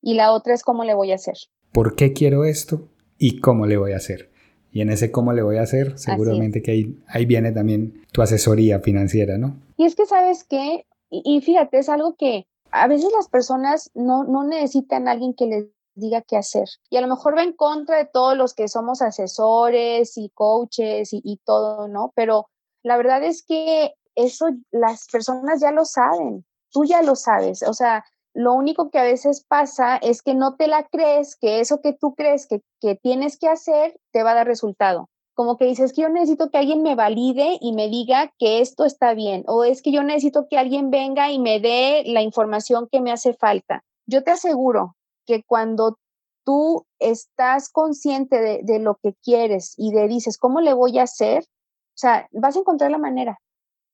y 0.00 0.14
la 0.14 0.32
otra 0.32 0.54
es 0.54 0.62
cómo 0.62 0.84
le 0.84 0.94
voy 0.94 1.12
a 1.12 1.16
hacer. 1.16 1.36
¿Por 1.72 1.94
qué 1.96 2.14
quiero 2.14 2.44
esto 2.44 2.88
y 3.18 3.40
cómo 3.40 3.66
le 3.66 3.76
voy 3.76 3.92
a 3.92 3.96
hacer? 3.96 4.30
Y 4.72 4.80
en 4.80 4.90
ese 4.90 5.10
cómo 5.10 5.32
le 5.32 5.42
voy 5.42 5.58
a 5.58 5.62
hacer, 5.62 5.98
seguramente 5.98 6.62
que 6.62 6.70
ahí, 6.70 6.98
ahí 7.08 7.26
viene 7.26 7.52
también 7.52 8.06
tu 8.12 8.22
asesoría 8.22 8.80
financiera, 8.80 9.36
¿no? 9.36 9.60
Y 9.76 9.84
es 9.84 9.96
que 9.96 10.06
sabes 10.06 10.44
que, 10.44 10.86
y, 11.10 11.40
fíjate, 11.40 11.78
es 11.78 11.88
algo 11.88 12.14
que 12.16 12.46
a 12.70 12.86
veces 12.86 13.10
las 13.14 13.28
personas 13.28 13.90
no, 13.94 14.24
no 14.24 14.44
necesitan 14.44 15.08
a 15.08 15.12
alguien 15.12 15.34
que 15.34 15.46
les 15.46 15.66
diga 15.94 16.22
qué 16.22 16.36
hacer. 16.36 16.68
Y 16.88 16.96
a 16.96 17.00
lo 17.00 17.08
mejor 17.08 17.36
va 17.36 17.42
en 17.42 17.52
contra 17.52 17.98
de 17.98 18.08
todos 18.10 18.36
los 18.36 18.54
que 18.54 18.68
somos 18.68 19.02
asesores 19.02 20.16
y 20.16 20.30
coaches 20.30 21.12
y, 21.12 21.20
y 21.24 21.40
todo, 21.44 21.88
¿no? 21.88 22.12
Pero 22.14 22.46
la 22.82 22.96
verdad 22.96 23.22
es 23.22 23.42
que 23.42 23.94
eso 24.14 24.46
las 24.70 25.06
personas 25.10 25.60
ya 25.60 25.70
lo 25.70 25.84
saben, 25.84 26.44
tú 26.70 26.84
ya 26.84 27.02
lo 27.02 27.16
sabes. 27.16 27.62
O 27.62 27.74
sea, 27.74 28.04
lo 28.34 28.54
único 28.54 28.90
que 28.90 28.98
a 28.98 29.04
veces 29.04 29.44
pasa 29.46 29.96
es 29.96 30.22
que 30.22 30.34
no 30.34 30.56
te 30.56 30.68
la 30.68 30.86
crees, 30.86 31.36
que 31.36 31.60
eso 31.60 31.80
que 31.80 31.92
tú 31.92 32.14
crees 32.14 32.46
que, 32.46 32.62
tienes 33.02 33.38
que 33.38 33.48
hacer 33.48 33.98
te 34.12 34.22
va 34.22 34.32
a 34.32 34.34
dar 34.34 34.46
resultado. 34.46 35.08
Como 35.34 35.56
que 35.56 35.64
dices 35.64 35.92
que 35.92 36.02
yo 36.02 36.08
necesito 36.08 36.50
que 36.50 36.58
alguien 36.58 36.82
me 36.82 36.94
valide 36.94 37.58
y 37.60 37.72
me 37.72 37.88
diga 37.88 38.32
que 38.38 38.60
esto 38.60 38.84
está 38.84 39.14
bien, 39.14 39.44
o 39.46 39.64
es 39.64 39.82
que 39.82 39.90
yo 39.90 40.02
necesito 40.02 40.46
que 40.48 40.58
alguien 40.58 40.90
venga 40.90 41.30
y 41.30 41.38
me 41.38 41.60
dé 41.60 42.02
la 42.06 42.22
información 42.22 42.88
que 42.90 43.00
me 43.00 43.12
hace 43.12 43.34
falta. 43.34 43.82
Yo 44.06 44.22
te 44.22 44.32
aseguro 44.32 44.96
que 45.26 45.42
cuando 45.44 45.98
tú 46.44 46.86
estás 46.98 47.68
consciente 47.68 48.40
de, 48.40 48.60
de 48.62 48.78
lo 48.80 48.96
que 49.02 49.14
quieres 49.22 49.74
y 49.76 49.92
de 49.92 50.08
dices, 50.08 50.36
¿cómo 50.36 50.60
le 50.60 50.74
voy 50.74 50.98
a 50.98 51.04
hacer? 51.04 51.44
O 51.90 51.98
sea, 52.00 52.28
vas 52.32 52.56
a 52.56 52.60
encontrar 52.60 52.90
la 52.90 52.98
manera, 52.98 53.38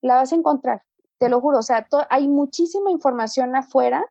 la 0.03 0.17
vas 0.17 0.33
a 0.33 0.37
encontrar, 0.37 0.83
te 1.19 1.29
lo 1.29 1.41
juro. 1.41 1.59
O 1.59 1.63
sea, 1.63 1.87
hay 2.11 2.29
muchísima 2.29 2.91
información 2.91 3.57
afuera 3.57 4.05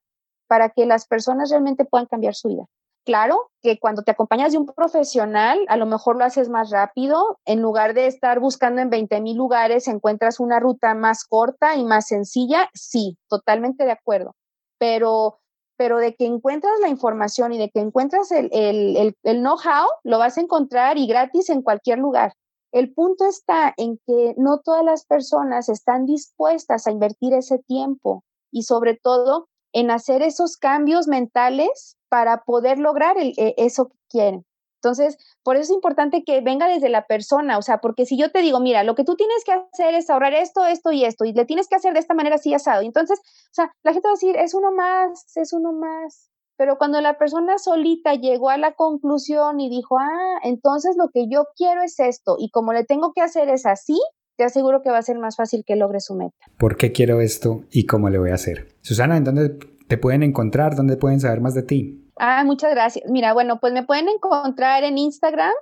para 0.47 0.69
que 0.69 0.85
las 0.85 1.07
personas 1.07 1.49
realmente 1.49 1.85
puedan 1.85 2.07
cambiar 2.07 2.35
su 2.35 2.49
vida. 2.49 2.65
Claro 3.05 3.51
que 3.61 3.77
cuando 3.77 4.01
te 4.01 4.11
acompañas 4.11 4.51
de 4.51 4.57
un 4.57 4.65
profesional, 4.65 5.59
a 5.67 5.77
lo 5.77 5.85
mejor 5.85 6.17
lo 6.17 6.25
haces 6.25 6.49
más 6.49 6.71
rápido. 6.71 7.37
En 7.45 7.61
lugar 7.61 7.93
de 7.93 8.07
estar 8.07 8.39
buscando 8.39 8.81
en 8.81 8.89
20 8.89 9.21
mil 9.21 9.37
lugares, 9.37 9.87
encuentras 9.87 10.39
una 10.39 10.59
ruta 10.59 10.95
más 10.95 11.23
corta 11.23 11.75
y 11.75 11.83
más 11.83 12.07
sencilla. 12.07 12.67
Sí, 12.73 13.15
totalmente 13.29 13.85
de 13.85 13.91
acuerdo. 13.91 14.35
Pero, 14.79 15.37
pero 15.77 15.99
de 15.99 16.15
que 16.15 16.25
encuentras 16.25 16.73
la 16.81 16.89
información 16.89 17.53
y 17.53 17.59
de 17.59 17.69
que 17.69 17.79
encuentras 17.79 18.31
el, 18.31 18.49
el, 18.51 19.15
el 19.21 19.37
know-how, 19.39 19.87
lo 20.03 20.17
vas 20.17 20.39
a 20.39 20.41
encontrar 20.41 20.97
y 20.97 21.05
gratis 21.05 21.51
en 21.51 21.61
cualquier 21.61 21.99
lugar. 21.99 22.33
El 22.75 22.93
punto 22.93 23.25
está 23.25 23.73
en 23.77 23.99
que 24.05 24.33
no 24.35 24.59
todas 24.59 24.83
las 24.83 25.05
personas 25.05 25.69
están 25.69 26.05
dispuestas 26.05 26.85
a 26.85 26.91
invertir 26.91 27.33
ese 27.33 27.57
tiempo 27.57 28.25
y 28.51 28.63
sobre 28.63 28.99
todo 29.01 29.47
en 29.71 29.91
hacer 29.91 30.21
esos 30.21 30.57
cambios 30.57 31.07
mentales 31.07 31.95
para 32.09 32.43
poder 32.43 32.77
lograr 32.77 33.17
el, 33.17 33.29
e, 33.37 33.55
eso 33.55 33.87
que 33.87 33.97
quieren. 34.09 34.45
Entonces, 34.83 35.17
por 35.41 35.55
eso 35.55 35.71
es 35.71 35.75
importante 35.75 36.25
que 36.25 36.41
venga 36.41 36.67
desde 36.67 36.89
la 36.89 37.07
persona, 37.07 37.57
o 37.57 37.61
sea, 37.61 37.77
porque 37.77 38.05
si 38.05 38.17
yo 38.17 38.29
te 38.29 38.41
digo, 38.41 38.59
mira, 38.59 38.83
lo 38.83 38.93
que 38.95 39.05
tú 39.05 39.15
tienes 39.15 39.45
que 39.45 39.53
hacer 39.53 39.93
es 39.93 40.09
ahorrar 40.09 40.33
esto, 40.33 40.65
esto 40.65 40.91
y 40.91 41.05
esto, 41.05 41.23
y 41.23 41.31
le 41.31 41.45
tienes 41.45 41.69
que 41.69 41.75
hacer 41.75 41.93
de 41.93 42.01
esta 42.01 42.13
manera 42.13 42.35
así 42.35 42.53
asado. 42.53 42.81
Entonces, 42.81 43.19
o 43.21 43.53
sea, 43.53 43.71
la 43.83 43.93
gente 43.93 44.09
va 44.09 44.11
a 44.11 44.19
decir, 44.19 44.35
es 44.35 44.53
uno 44.53 44.73
más, 44.73 45.25
es 45.37 45.53
uno 45.53 45.71
más. 45.71 46.29
Pero 46.57 46.77
cuando 46.77 47.01
la 47.01 47.17
persona 47.17 47.57
solita 47.57 48.13
llegó 48.13 48.49
a 48.49 48.57
la 48.57 48.73
conclusión 48.73 49.59
y 49.59 49.69
dijo, 49.69 49.97
ah, 49.99 50.39
entonces 50.43 50.95
lo 50.97 51.09
que 51.13 51.27
yo 51.29 51.45
quiero 51.55 51.81
es 51.83 51.99
esto, 51.99 52.37
y 52.39 52.49
como 52.49 52.73
le 52.73 52.83
tengo 52.83 53.11
que 53.13 53.21
hacer 53.21 53.49
es 53.49 53.65
así, 53.65 53.99
te 54.37 54.43
aseguro 54.43 54.81
que 54.81 54.89
va 54.89 54.97
a 54.97 55.01
ser 55.01 55.17
más 55.17 55.35
fácil 55.35 55.63
que 55.65 55.75
logre 55.75 55.99
su 55.99 56.15
meta. 56.15 56.35
¿Por 56.57 56.77
qué 56.77 56.91
quiero 56.91 57.21
esto 57.21 57.63
y 57.71 57.85
cómo 57.85 58.09
le 58.09 58.19
voy 58.19 58.31
a 58.31 58.35
hacer? 58.35 58.69
Susana, 58.81 59.17
¿en 59.17 59.23
dónde 59.23 59.57
te 59.87 59.97
pueden 59.97 60.23
encontrar? 60.23 60.75
¿Dónde 60.75 60.97
pueden 60.97 61.19
saber 61.19 61.41
más 61.41 61.53
de 61.53 61.63
ti? 61.63 62.04
Ah, 62.17 62.43
muchas 62.45 62.71
gracias. 62.71 63.09
Mira, 63.09 63.33
bueno, 63.33 63.59
pues 63.59 63.73
me 63.73 63.83
pueden 63.83 64.07
encontrar 64.09 64.83
en 64.83 64.97
Instagram 64.97 65.53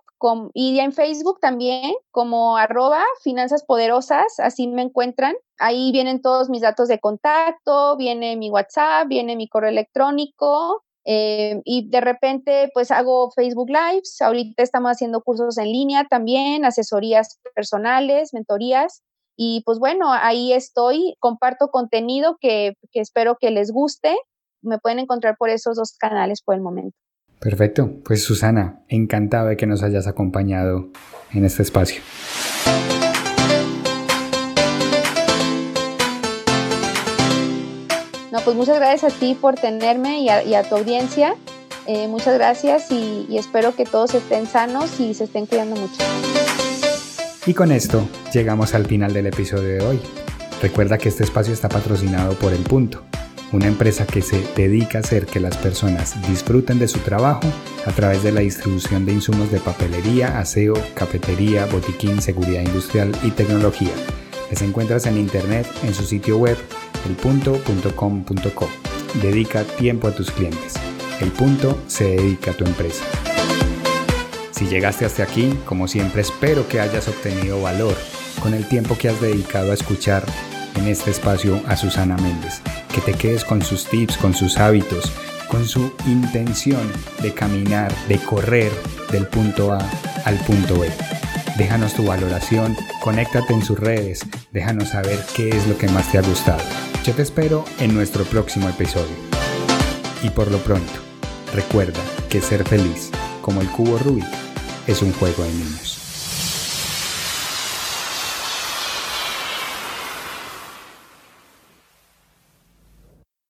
y 0.53 0.79
en 0.79 0.93
Facebook 0.93 1.39
también 1.41 1.93
como 2.11 2.55
arroba 2.55 3.03
finanzas 3.21 3.65
poderosas, 3.65 4.39
así 4.39 4.67
me 4.67 4.83
encuentran. 4.83 5.35
Ahí 5.59 5.91
vienen 5.91 6.21
todos 6.21 6.49
mis 6.49 6.61
datos 6.61 6.87
de 6.87 6.99
contacto, 6.99 7.97
viene 7.97 8.37
mi 8.37 8.49
WhatsApp, 8.49 9.07
viene 9.07 9.35
mi 9.35 9.49
correo 9.49 9.69
electrónico 9.69 10.83
eh, 11.05 11.61
y 11.65 11.89
de 11.89 12.01
repente, 12.01 12.69
pues 12.73 12.91
hago 12.91 13.31
Facebook 13.31 13.69
Lives. 13.69 14.21
Ahorita 14.21 14.63
estamos 14.63 14.91
haciendo 14.91 15.21
cursos 15.21 15.57
en 15.57 15.71
línea 15.71 16.05
también, 16.09 16.65
asesorías 16.65 17.39
personales, 17.55 18.33
mentorías. 18.33 19.01
Y 19.35 19.63
pues 19.65 19.79
bueno, 19.79 20.11
ahí 20.11 20.53
estoy, 20.53 21.15
comparto 21.19 21.69
contenido 21.69 22.37
que, 22.39 22.75
que 22.91 22.99
espero 23.01 23.37
que 23.39 23.51
les 23.51 23.71
guste. 23.71 24.15
Me 24.63 24.79
pueden 24.79 24.99
encontrar 24.99 25.35
por 25.37 25.49
esos 25.49 25.75
dos 25.75 25.95
canales 25.99 26.41
por 26.41 26.55
el 26.55 26.61
momento. 26.61 26.95
Perfecto, 27.39 27.91
pues 28.05 28.23
Susana, 28.23 28.81
encantado 28.87 29.49
de 29.49 29.57
que 29.57 29.67
nos 29.67 29.83
hayas 29.83 30.07
acompañado 30.07 30.89
en 31.33 31.43
este 31.43 31.63
espacio. 31.63 32.01
No, 38.31 38.39
pues 38.45 38.55
muchas 38.55 38.77
gracias 38.77 39.13
a 39.13 39.19
ti 39.19 39.37
por 39.39 39.55
tenerme 39.55 40.21
y 40.21 40.29
a, 40.29 40.63
tu 40.63 40.75
audiencia. 40.75 41.35
Eh, 41.85 42.07
muchas 42.07 42.35
gracias 42.35 42.89
y, 42.89 43.25
y 43.27 43.37
espero 43.37 43.75
que 43.75 43.83
todos 43.83 44.15
estén 44.15 44.47
sanos 44.47 44.97
y 45.01 45.13
se 45.13 45.25
estén 45.25 45.45
cuidando 45.45 45.75
mucho. 45.75 46.01
Y 47.45 47.53
con 47.53 47.73
esto 47.73 48.07
llegamos 48.33 48.73
al 48.73 48.85
final 48.85 49.11
del 49.11 49.25
episodio 49.25 49.67
de 49.67 49.81
hoy. 49.85 49.99
Recuerda 50.61 50.97
que 50.97 51.09
este 51.09 51.25
espacio 51.25 51.53
está 51.53 51.67
patrocinado 51.67 52.35
por 52.35 52.53
El 52.53 52.63
Punto, 52.63 53.03
una 53.53 53.67
empresa 53.67 54.05
que 54.05 54.21
se 54.21 54.43
dedica 54.55 54.97
a 54.97 55.01
hacer 55.01 55.27
que 55.27 55.39
las 55.39 55.55
personas 55.57 56.19
disfruten 56.27 56.79
de 56.79 56.87
su 56.87 56.99
trabajo 56.99 57.47
a 57.85 57.91
través 57.91 58.23
de 58.23 58.31
la 58.31 58.41
distribución 58.41 59.05
de 59.05 59.13
insumos 59.13 59.51
de 59.51 59.59
papelería, 59.59 60.39
aseo, 60.39 60.73
cafetería, 60.95 61.67
botiquín, 61.67 62.21
seguridad 62.21 62.61
industrial 62.61 63.11
y 63.23 63.29
tecnología. 63.29 63.91
Les 64.49 64.61
encuentras 64.63 65.05
en 65.05 65.17
internet 65.17 65.67
en 65.83 65.93
su 65.93 66.03
sitio 66.03 66.37
web 66.37 66.57
elpunto.com.co. 67.07 68.69
Dedica 69.21 69.63
tiempo 69.63 70.07
a 70.07 70.11
tus 70.11 70.31
clientes. 70.31 70.73
El 71.21 71.31
punto 71.31 71.79
se 71.87 72.15
dedica 72.15 72.51
a 72.51 72.53
tu 72.55 72.65
empresa. 72.65 73.05
Si 74.51 74.65
llegaste 74.65 75.05
hasta 75.05 75.23
aquí, 75.23 75.53
como 75.65 75.87
siempre 75.87 76.21
espero 76.21 76.67
que 76.67 76.79
hayas 76.79 77.07
obtenido 77.07 77.61
valor 77.61 77.95
con 78.41 78.53
el 78.53 78.67
tiempo 78.67 78.97
que 78.97 79.09
has 79.09 79.21
dedicado 79.21 79.71
a 79.71 79.75
escuchar 79.75 80.23
en 80.75 80.87
este 80.87 81.11
espacio 81.11 81.61
a 81.67 81.75
Susana 81.75 82.17
Méndez. 82.17 82.61
Que 82.93 83.01
te 83.01 83.13
quedes 83.13 83.45
con 83.45 83.61
sus 83.61 83.85
tips, 83.85 84.17
con 84.17 84.33
sus 84.33 84.57
hábitos, 84.57 85.11
con 85.49 85.67
su 85.67 85.93
intención 86.05 86.81
de 87.21 87.33
caminar, 87.33 87.93
de 88.07 88.17
correr 88.17 88.71
del 89.11 89.27
punto 89.27 89.73
A 89.73 89.79
al 90.25 90.37
punto 90.39 90.79
B. 90.79 90.89
Déjanos 91.57 91.93
tu 91.93 92.05
valoración, 92.05 92.75
conéctate 93.01 93.53
en 93.53 93.63
sus 93.63 93.79
redes, 93.79 94.25
déjanos 94.51 94.89
saber 94.89 95.19
qué 95.35 95.49
es 95.49 95.67
lo 95.67 95.77
que 95.77 95.87
más 95.89 96.11
te 96.11 96.17
ha 96.17 96.21
gustado. 96.21 96.63
Yo 97.03 97.13
te 97.13 97.21
espero 97.21 97.65
en 97.79 97.93
nuestro 97.93 98.23
próximo 98.23 98.67
episodio. 98.69 99.15
Y 100.23 100.29
por 100.29 100.49
lo 100.49 100.57
pronto, 100.59 100.93
recuerda 101.53 101.99
que 102.29 102.41
ser 102.41 102.67
feliz, 102.67 103.11
como 103.41 103.61
el 103.61 103.67
cubo 103.69 103.99
Rubik, 103.99 104.25
es 104.87 105.01
un 105.01 105.13
juego 105.13 105.43
de 105.43 105.51
niños. 105.51 105.92